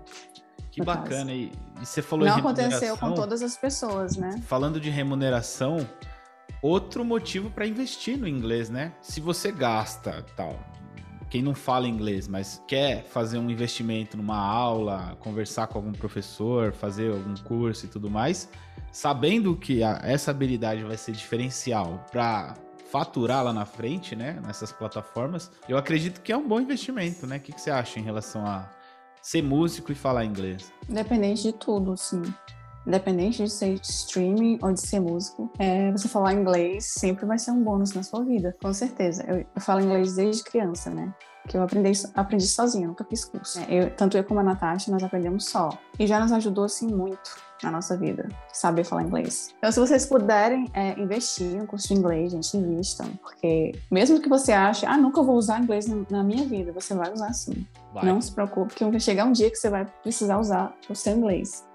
Que 0.73 0.81
bacana. 0.83 1.31
E, 1.31 1.51
e 1.79 1.85
você 1.85 2.01
falou 2.01 2.27
Não 2.27 2.37
aconteceu 2.37 2.97
com 2.97 3.13
todas 3.13 3.43
as 3.43 3.55
pessoas, 3.55 4.17
né? 4.17 4.41
Falando 4.47 4.79
de 4.79 4.89
remuneração, 4.89 5.87
outro 6.63 7.05
motivo 7.05 7.51
para 7.51 7.67
investir 7.67 8.17
no 8.17 8.27
inglês, 8.27 8.71
né? 8.71 8.91
Se 8.99 9.21
você 9.21 9.51
gasta, 9.51 10.25
tal, 10.35 10.59
quem 11.29 11.43
não 11.43 11.53
fala 11.53 11.87
inglês, 11.87 12.27
mas 12.27 12.59
quer 12.67 13.03
fazer 13.03 13.37
um 13.37 13.49
investimento 13.51 14.17
numa 14.17 14.37
aula, 14.37 15.15
conversar 15.19 15.67
com 15.67 15.77
algum 15.77 15.91
professor, 15.91 16.73
fazer 16.73 17.11
algum 17.11 17.35
curso 17.35 17.85
e 17.85 17.89
tudo 17.89 18.09
mais, 18.09 18.49
sabendo 18.91 19.55
que 19.55 19.83
a- 19.83 19.99
essa 20.03 20.31
habilidade 20.31 20.83
vai 20.83 20.97
ser 20.97 21.11
diferencial 21.11 22.03
para 22.11 22.55
faturar 22.91 23.43
lá 23.43 23.53
na 23.53 23.65
frente, 23.65 24.15
né, 24.15 24.39
nessas 24.45 24.71
plataformas, 24.71 25.51
eu 25.69 25.77
acredito 25.77 26.21
que 26.21 26.31
é 26.31 26.37
um 26.37 26.47
bom 26.47 26.59
investimento, 26.59 27.25
né? 27.27 27.37
O 27.37 27.39
que, 27.39 27.51
que 27.51 27.61
você 27.61 27.71
acha 27.71 27.99
em 27.99 28.03
relação 28.03 28.45
a 28.45 28.69
ser 29.23 29.41
músico 29.41 29.91
e 29.91 29.95
falar 29.95 30.25
inglês? 30.25 30.71
Independente 30.87 31.43
de 31.43 31.53
tudo, 31.53 31.95
sim. 31.95 32.21
Independente 32.85 33.41
de 33.41 33.49
ser 33.49 33.79
streaming 33.81 34.59
ou 34.61 34.73
de 34.73 34.81
ser 34.81 34.99
músico, 34.99 35.49
é, 35.57 35.89
você 35.93 36.09
falar 36.09 36.33
inglês 36.33 36.85
sempre 36.85 37.25
vai 37.25 37.39
ser 37.39 37.51
um 37.51 37.63
bônus 37.63 37.93
na 37.93 38.03
sua 38.03 38.25
vida, 38.25 38.55
com 38.61 38.73
certeza. 38.73 39.23
Eu, 39.23 39.37
eu 39.37 39.61
falo 39.61 39.79
inglês 39.79 40.17
desde 40.17 40.43
criança, 40.43 40.89
né? 40.89 41.13
Que 41.47 41.57
eu 41.57 41.63
aprendi, 41.63 41.91
aprendi 42.15 42.47
sozinha, 42.47 42.87
nunca 42.87 43.03
fiz 43.03 43.25
curso. 43.25 43.59
É, 43.59 43.65
eu- 43.83 43.89
tanto 43.95 44.17
eu 44.17 44.23
como 44.23 44.39
a 44.39 44.43
Natasha, 44.43 44.89
nós 44.91 45.03
aprendemos 45.03 45.45
só. 45.45 45.69
E 45.99 46.07
já 46.07 46.19
nos 46.19 46.31
ajudou, 46.31 46.63
assim, 46.63 46.87
muito 46.87 47.35
na 47.61 47.69
nossa 47.71 47.97
vida, 47.97 48.27
saber 48.51 48.83
falar 48.83 49.03
inglês. 49.03 49.53
Então, 49.57 49.71
se 49.71 49.79
vocês 49.79 50.05
puderem 50.05 50.69
é, 50.73 50.99
investir 50.99 51.47
em 51.47 51.61
um 51.61 51.65
curso 51.65 51.87
de 51.89 51.93
inglês, 51.95 52.31
gente, 52.31 52.55
invistam. 52.57 53.07
Porque 53.21 53.73
mesmo 53.91 54.19
que 54.21 54.27
você 54.29 54.51
ache, 54.51 54.85
ah, 54.85 54.97
nunca 54.97 55.21
vou 55.21 55.35
usar 55.35 55.61
inglês 55.61 55.85
na, 55.87 56.03
na 56.09 56.23
minha 56.23 56.45
vida, 56.45 56.71
você 56.73 56.93
vai 56.93 57.11
usar 57.11 57.31
sim. 57.33 57.65
Vai. 57.93 58.05
Não 58.05 58.19
se 58.21 58.31
preocupe, 58.31 58.73
que 58.75 58.83
vai 58.83 58.99
chegar 58.99 59.25
um 59.25 59.31
dia 59.31 59.49
que 59.49 59.55
você 59.57 59.69
vai 59.69 59.85
precisar 60.01 60.39
usar 60.39 60.73
o 60.89 60.95
seu 60.95 61.15
inglês. 61.15 61.65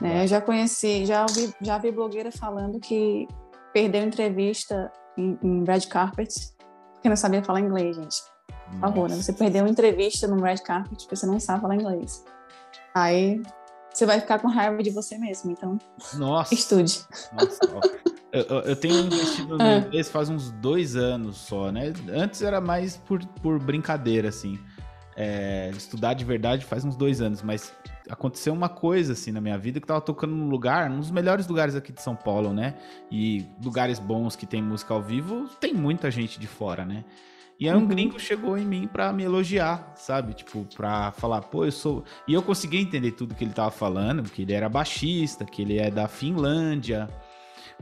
Né? 0.00 0.24
Eu 0.24 0.26
já 0.26 0.40
conheci, 0.40 1.06
já 1.06 1.22
ouvi, 1.22 1.52
já 1.60 1.78
vi 1.78 1.92
blogueira 1.92 2.32
falando 2.32 2.80
que 2.80 3.28
perdeu 3.72 4.02
entrevista 4.02 4.90
em, 5.16 5.38
em 5.42 5.64
red 5.64 5.82
carpet 5.82 6.52
porque 6.94 7.08
não 7.08 7.16
sabia 7.16 7.42
falar 7.44 7.60
inglês, 7.60 7.94
gente. 7.94 8.16
Por 8.70 8.80
favor, 8.80 9.08
né? 9.08 9.16
Você 9.16 9.32
perdeu 9.32 9.62
uma 9.64 9.70
entrevista 9.70 10.26
no 10.26 10.42
red 10.42 10.58
carpet 10.58 10.96
porque 11.02 11.16
você 11.16 11.26
não 11.26 11.38
sabe 11.40 11.60
falar 11.62 11.74
inglês. 11.76 12.24
Aí 12.94 13.42
você 13.92 14.04
vai 14.06 14.20
ficar 14.20 14.38
com 14.40 14.48
raiva 14.48 14.82
de 14.82 14.90
você 14.90 15.16
mesmo, 15.18 15.50
então 15.52 15.78
Nossa. 16.14 16.52
estude. 16.54 17.00
Nossa, 17.32 17.58
eu, 18.32 18.42
eu- 18.42 18.60
eu 18.62 18.76
tenho 18.76 18.98
investido 19.06 19.56
no 19.58 19.64
É. 19.64 19.78
inglês 19.78 20.08
faz 20.10 20.28
uns 20.28 20.50
dois 20.50 20.96
anos 20.96 21.36
só, 21.36 21.70
né? 21.70 21.92
Antes 22.12 22.42
era 22.42 22.60
mais 22.60 22.96
por, 22.96 23.24
por 23.42 23.58
brincadeira, 23.60 24.28
assim. 24.28 24.58
É, 25.16 25.70
estudar 25.76 26.14
de 26.14 26.24
verdade 26.24 26.64
faz 26.64 26.84
uns 26.84 26.96
dois 26.96 27.20
anos, 27.20 27.40
mas 27.40 27.72
aconteceu 28.10 28.52
uma 28.52 28.68
coisa, 28.68 29.12
assim, 29.12 29.30
na 29.30 29.40
minha 29.40 29.56
vida 29.56 29.80
que 29.80 29.86
tava 29.86 30.00
tocando 30.00 30.34
num 30.34 30.48
lugar, 30.48 30.90
num 30.90 30.98
dos 30.98 31.12
melhores 31.12 31.46
lugares 31.46 31.76
aqui 31.76 31.92
de 31.92 32.02
São 32.02 32.16
Paulo, 32.16 32.52
né? 32.52 32.74
E 33.12 33.46
lugares 33.62 34.00
bons 34.00 34.34
que 34.34 34.44
tem 34.44 34.60
música 34.60 34.92
ao 34.92 35.00
vivo, 35.00 35.48
tem 35.60 35.72
muita 35.72 36.10
gente 36.10 36.40
de 36.40 36.48
fora, 36.48 36.84
né? 36.84 37.04
E 37.58 37.68
aí 37.68 37.74
um 37.74 37.80
Uhum. 37.80 37.86
gringo 37.86 38.18
chegou 38.18 38.58
em 38.58 38.64
mim 38.66 38.88
pra 38.92 39.12
me 39.12 39.22
elogiar, 39.22 39.92
sabe? 39.96 40.34
Tipo, 40.34 40.66
pra 40.74 41.12
falar, 41.12 41.40
pô, 41.42 41.64
eu 41.64 41.72
sou. 41.72 42.04
E 42.26 42.34
eu 42.34 42.42
consegui 42.42 42.78
entender 42.78 43.12
tudo 43.12 43.34
que 43.34 43.44
ele 43.44 43.52
tava 43.52 43.70
falando, 43.70 44.22
que 44.28 44.42
ele 44.42 44.52
era 44.52 44.68
baixista, 44.68 45.44
que 45.44 45.62
ele 45.62 45.78
é 45.78 45.90
da 45.90 46.08
Finlândia. 46.08 47.08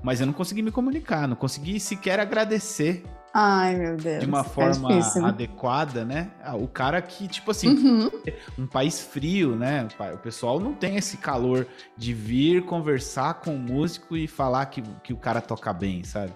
Mas 0.03 0.21
eu 0.21 0.27
não 0.27 0.33
consegui 0.35 0.63
me 0.63 0.71
comunicar, 0.71 1.27
não 1.29 1.37
consegui 1.37 1.79
sequer 1.81 2.19
agradecer 2.21 3.05
Ai, 3.33 3.77
meu 3.77 3.97
Deus. 3.97 4.21
de 4.21 4.27
uma 4.27 4.41
é 4.41 4.45
forma 4.45 4.89
né? 4.89 5.03
adequada, 5.23 6.05
né? 6.05 6.31
Ah, 6.43 6.57
O 6.57 6.67
cara 6.69 7.01
que, 7.01 7.27
tipo 7.29 7.51
assim, 7.51 7.69
Uhum. 7.69 8.11
um 8.59 8.67
país 8.67 9.01
frio, 9.01 9.55
né? 9.57 9.89
O 10.15 10.19
pessoal 10.19 10.61
não 10.61 10.75
tem 10.75 10.97
esse 10.97 11.17
calor 11.17 11.67
de 11.97 12.13
vir 12.13 12.63
conversar 12.65 13.35
com 13.35 13.55
o 13.55 13.59
músico 13.59 14.17
e 14.17 14.27
falar 14.27 14.67
que, 14.67 14.83
que 15.03 15.13
o 15.13 15.17
cara 15.17 15.41
toca 15.41 15.73
bem, 15.73 16.05
sabe? 16.05 16.33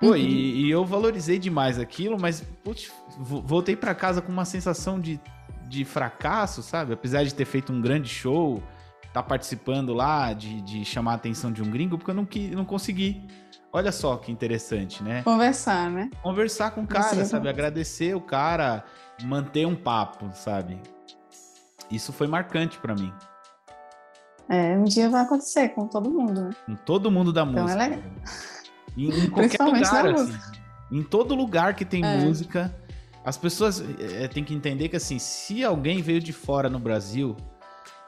Pô, 0.00 0.08
Uhum. 0.08 0.16
e, 0.16 0.66
e 0.66 0.70
eu 0.70 0.84
valorizei 0.84 1.38
demais 1.38 1.78
aquilo, 1.78 2.18
mas 2.20 2.42
putz, 2.62 2.92
vo- 3.18 3.40
voltei 3.42 3.74
pra 3.74 3.94
casa 3.94 4.20
com 4.20 4.30
uma 4.30 4.44
sensação 4.44 5.00
de, 5.00 5.18
de 5.68 5.84
fracasso, 5.84 6.62
sabe? 6.62 6.92
Apesar 6.92 7.24
de 7.24 7.34
ter 7.34 7.44
feito 7.46 7.72
um 7.72 7.80
grande 7.80 8.08
show, 8.08 8.62
tá 9.12 9.22
participando 9.22 9.94
lá, 9.94 10.34
de, 10.34 10.60
de 10.60 10.84
chamar 10.84 11.12
a 11.12 11.14
atenção 11.14 11.50
de 11.50 11.62
um 11.62 11.70
gringo, 11.70 11.96
porque 11.96 12.10
eu 12.10 12.14
não, 12.14 12.28
não 12.52 12.64
consegui. 12.66 13.22
Olha 13.72 13.90
só 13.90 14.16
que 14.16 14.30
interessante, 14.30 15.02
né? 15.02 15.22
Conversar, 15.22 15.90
né? 15.90 16.10
conversar 16.22 16.70
com 16.72 16.82
o 16.82 16.86
cara, 16.86 17.16
Sim. 17.16 17.24
sabe? 17.24 17.48
Agradecer 17.48 18.14
o 18.14 18.20
cara, 18.20 18.84
manter 19.24 19.66
um 19.66 19.74
papo, 19.74 20.30
sabe? 20.34 20.78
Isso 21.90 22.12
foi 22.12 22.26
marcante 22.26 22.78
pra 22.78 22.94
mim. 22.94 23.12
É, 24.48 24.76
um 24.76 24.84
dia 24.84 25.08
vai 25.10 25.22
acontecer 25.22 25.70
com 25.70 25.86
todo 25.88 26.10
mundo, 26.10 26.42
né? 26.44 26.50
Com 26.66 26.74
todo 26.76 27.10
mundo 27.10 27.32
da 27.32 27.42
Então 27.42 27.58
é 27.58 27.62
música. 27.62 27.82
legal. 27.84 28.02
Em, 28.96 29.08
em 29.24 29.28
qualquer 29.30 29.62
lugar, 29.62 30.06
assim. 30.06 30.38
Em 30.90 31.02
todo 31.02 31.34
lugar 31.34 31.74
que 31.74 31.84
tem 31.84 32.04
É. 32.04 32.20
música, 32.20 32.74
as 33.24 33.36
pessoas 33.36 33.82
é, 34.00 34.28
têm 34.28 34.44
que 34.44 34.54
entender 34.54 34.88
que, 34.88 34.96
assim, 34.96 35.18
se 35.18 35.64
alguém 35.64 36.00
veio 36.00 36.20
de 36.20 36.32
fora 36.32 36.70
no 36.70 36.78
Brasil, 36.78 37.36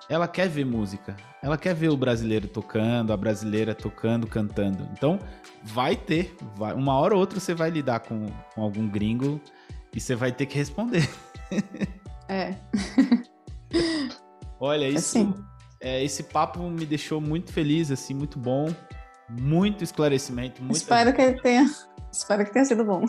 ela 0.09 0.26
quer 0.28 0.49
ver 0.49 0.64
música. 0.64 1.16
Ela 1.43 1.59
quer 1.59 1.74
ver 1.74 1.89
o 1.91 1.97
brasileiro 1.97 2.49
tocando, 2.49 3.12
a 3.12 3.16
brasileira 3.16 3.74
tocando, 3.74 4.26
cantando. 4.26 4.89
Então, 4.93 5.18
vai 5.62 5.95
ter. 5.97 6.34
vai- 6.57 6.72
uma 6.74 6.95
hora 6.95 7.14
ou 7.14 7.20
outra 7.20 7.39
você 7.41 7.53
vai 7.55 7.68
lidar 7.70 8.01
com, 8.01 8.26
com 8.55 8.62
algum 8.62 8.89
gringo 8.89 9.41
e 9.95 10.01
você 10.01 10.14
vai 10.14 10.32
ter 10.32 10.47
que 10.47 10.57
responder. 10.57 11.09
É, 12.30 12.57
Olha, 14.61 14.86
isso, 14.86 15.18
assim. 15.18 15.34
é, 15.80 16.05
esse 16.05 16.24
papo 16.24 16.61
me 16.68 16.84
deixou 16.84 17.22
muito 17.22 17.51
feliz, 17.53 17.91
assim, 17.91 18.12
muito 18.12 18.39
bom. 18.39 18.68
Muito 19.29 19.85
esclarecimento, 19.85 20.62
muito. 20.62 20.76
Espero 20.76 21.12
que 21.12 21.20
ele 21.20 21.41
tenha. 21.41 21.66
Espero 22.11 22.45
que 22.45 22.53
tenha 22.53 22.64
sido 22.64 22.85
bom. 22.85 23.05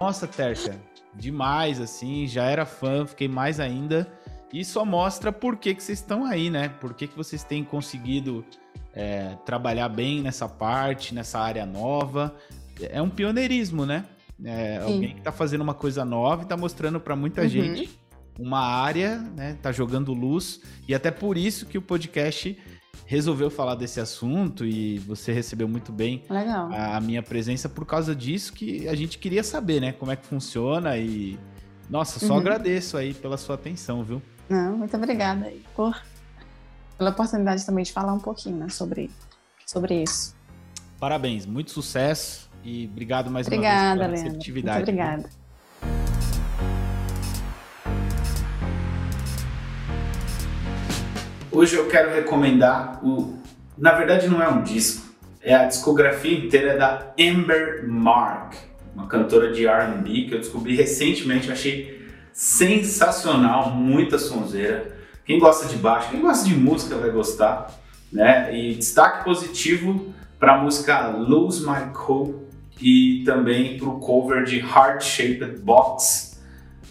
Nossa, 0.00 0.26
Tércia, 0.26 0.80
demais, 1.14 1.80
assim, 1.80 2.26
já 2.26 2.44
era 2.44 2.64
fã, 2.64 3.04
fiquei 3.06 3.28
mais 3.28 3.58
ainda. 3.58 4.06
E 4.52 4.64
só 4.64 4.84
mostra 4.84 5.32
por 5.32 5.56
que, 5.56 5.74
que 5.74 5.82
vocês 5.82 5.98
estão 5.98 6.24
aí, 6.24 6.48
né? 6.50 6.68
Por 6.68 6.94
que, 6.94 7.08
que 7.08 7.16
vocês 7.16 7.42
têm 7.42 7.64
conseguido 7.64 8.44
é, 8.96 9.36
trabalhar 9.44 9.88
bem 9.90 10.22
nessa 10.22 10.48
parte, 10.48 11.14
nessa 11.14 11.38
área 11.38 11.66
nova. 11.66 12.34
É 12.80 13.00
um 13.02 13.10
pioneirismo, 13.10 13.84
né? 13.84 14.06
É, 14.42 14.78
alguém 14.78 15.14
que 15.14 15.20
tá 15.20 15.32
fazendo 15.32 15.60
uma 15.60 15.74
coisa 15.74 16.04
nova 16.04 16.42
e 16.42 16.46
tá 16.46 16.56
mostrando 16.56 16.98
para 17.00 17.14
muita 17.14 17.42
Uhum. 17.42 17.48
gente 17.48 17.98
uma 18.38 18.60
área, 18.60 19.18
né? 19.18 19.56
Tá 19.62 19.72
jogando 19.72 20.12
luz. 20.12 20.60
E 20.88 20.94
até 20.94 21.10
por 21.10 21.36
isso 21.36 21.66
que 21.66 21.78
o 21.78 21.82
podcast 21.82 22.56
resolveu 23.04 23.50
falar 23.50 23.74
desse 23.74 24.00
assunto 24.00 24.64
e 24.64 24.98
você 25.00 25.32
recebeu 25.32 25.68
muito 25.68 25.92
bem 25.92 26.22
Legal. 26.30 26.70
a 26.72 27.00
minha 27.00 27.22
presença 27.22 27.68
por 27.68 27.84
causa 27.84 28.14
disso 28.14 28.52
que 28.52 28.88
a 28.88 28.94
gente 28.94 29.18
queria 29.18 29.42
saber, 29.44 29.80
né? 29.80 29.92
Como 29.92 30.10
é 30.10 30.16
que 30.16 30.26
funciona 30.26 30.96
e 30.96 31.38
nossa, 31.90 32.18
só 32.18 32.34
Uhum. 32.34 32.40
agradeço 32.40 32.96
aí 32.96 33.14
pela 33.14 33.36
sua 33.36 33.54
atenção, 33.54 34.02
viu? 34.02 34.20
Não, 34.48 34.76
muito 34.78 34.96
obrigada 34.96 35.46
aí 35.46 35.62
por, 35.74 36.00
pela 36.98 37.10
oportunidade 37.10 37.64
também 37.64 37.84
de 37.84 37.92
falar 37.92 38.12
um 38.12 38.18
pouquinho 38.20 38.56
né, 38.56 38.68
sobre, 38.68 39.10
sobre 39.64 40.02
isso. 40.02 40.34
Parabéns, 40.98 41.44
muito 41.46 41.70
sucesso 41.70 42.50
e 42.64 42.88
obrigado 42.90 43.30
mais 43.30 43.46
Obrigada, 43.46 43.76
uma 43.76 43.84
vez 43.84 43.94
pela 43.94 44.06
Leandro. 44.06 44.22
Muito 44.22 44.24
receptividade. 44.28 44.82
obrigada. 44.82 45.28
Hoje 51.56 51.74
eu 51.74 51.86
quero 51.88 52.10
recomendar 52.10 53.00
o. 53.02 53.34
Na 53.78 53.92
verdade, 53.92 54.28
não 54.28 54.42
é 54.42 54.46
um 54.46 54.62
disco, 54.62 55.10
é 55.40 55.54
a 55.54 55.64
discografia 55.64 56.38
inteira 56.38 56.76
da 56.76 57.14
Amber 57.18 57.88
Mark, 57.88 58.52
uma 58.94 59.06
cantora 59.06 59.50
de 59.50 59.66
RB 59.66 60.26
que 60.26 60.34
eu 60.34 60.38
descobri 60.38 60.76
recentemente, 60.76 61.46
eu 61.46 61.54
achei 61.54 62.06
sensacional, 62.30 63.70
muita 63.70 64.18
sonzeira. 64.18 64.98
Quem 65.24 65.38
gosta 65.38 65.66
de 65.66 65.76
baixo, 65.76 66.10
quem 66.10 66.20
gosta 66.20 66.46
de 66.46 66.54
música 66.54 66.94
vai 66.96 67.08
gostar, 67.08 67.72
né? 68.12 68.54
E 68.54 68.74
destaque 68.74 69.24
positivo 69.24 70.12
para 70.38 70.56
a 70.56 70.58
música 70.58 71.08
Lose 71.08 71.66
My 71.66 71.90
Cool 71.94 72.50
e 72.78 73.22
também 73.24 73.78
para 73.78 73.88
o 73.88 73.98
cover 73.98 74.44
de 74.44 74.58
Heart 74.58 75.02
Shaped 75.02 75.58
Box 75.62 76.38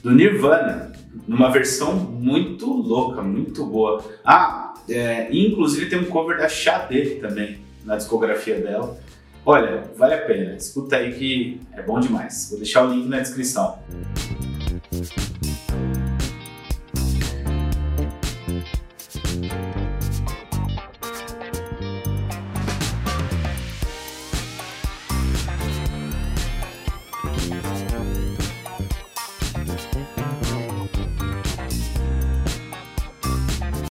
do 0.01 0.09
Nirvana, 0.09 0.91
numa 1.27 1.49
versão 1.51 1.95
muito 1.95 2.65
louca, 2.71 3.21
muito 3.21 3.65
boa. 3.65 4.03
Ah, 4.23 4.73
é, 4.89 5.27
inclusive 5.31 5.89
tem 5.89 5.99
um 5.99 6.05
cover 6.05 6.37
da 6.37 6.47
Xadê 6.47 7.15
também 7.21 7.59
na 7.83 7.95
discografia 7.97 8.59
dela. 8.59 8.97
Olha, 9.45 9.83
vale 9.95 10.15
a 10.15 10.21
pena, 10.21 10.55
escuta 10.55 10.95
aí 10.97 11.13
que 11.13 11.61
é 11.73 11.81
bom 11.81 11.99
demais. 11.99 12.47
Vou 12.49 12.57
deixar 12.57 12.85
o 12.85 12.91
link 12.91 13.07
na 13.07 13.19
descrição. 13.19 13.77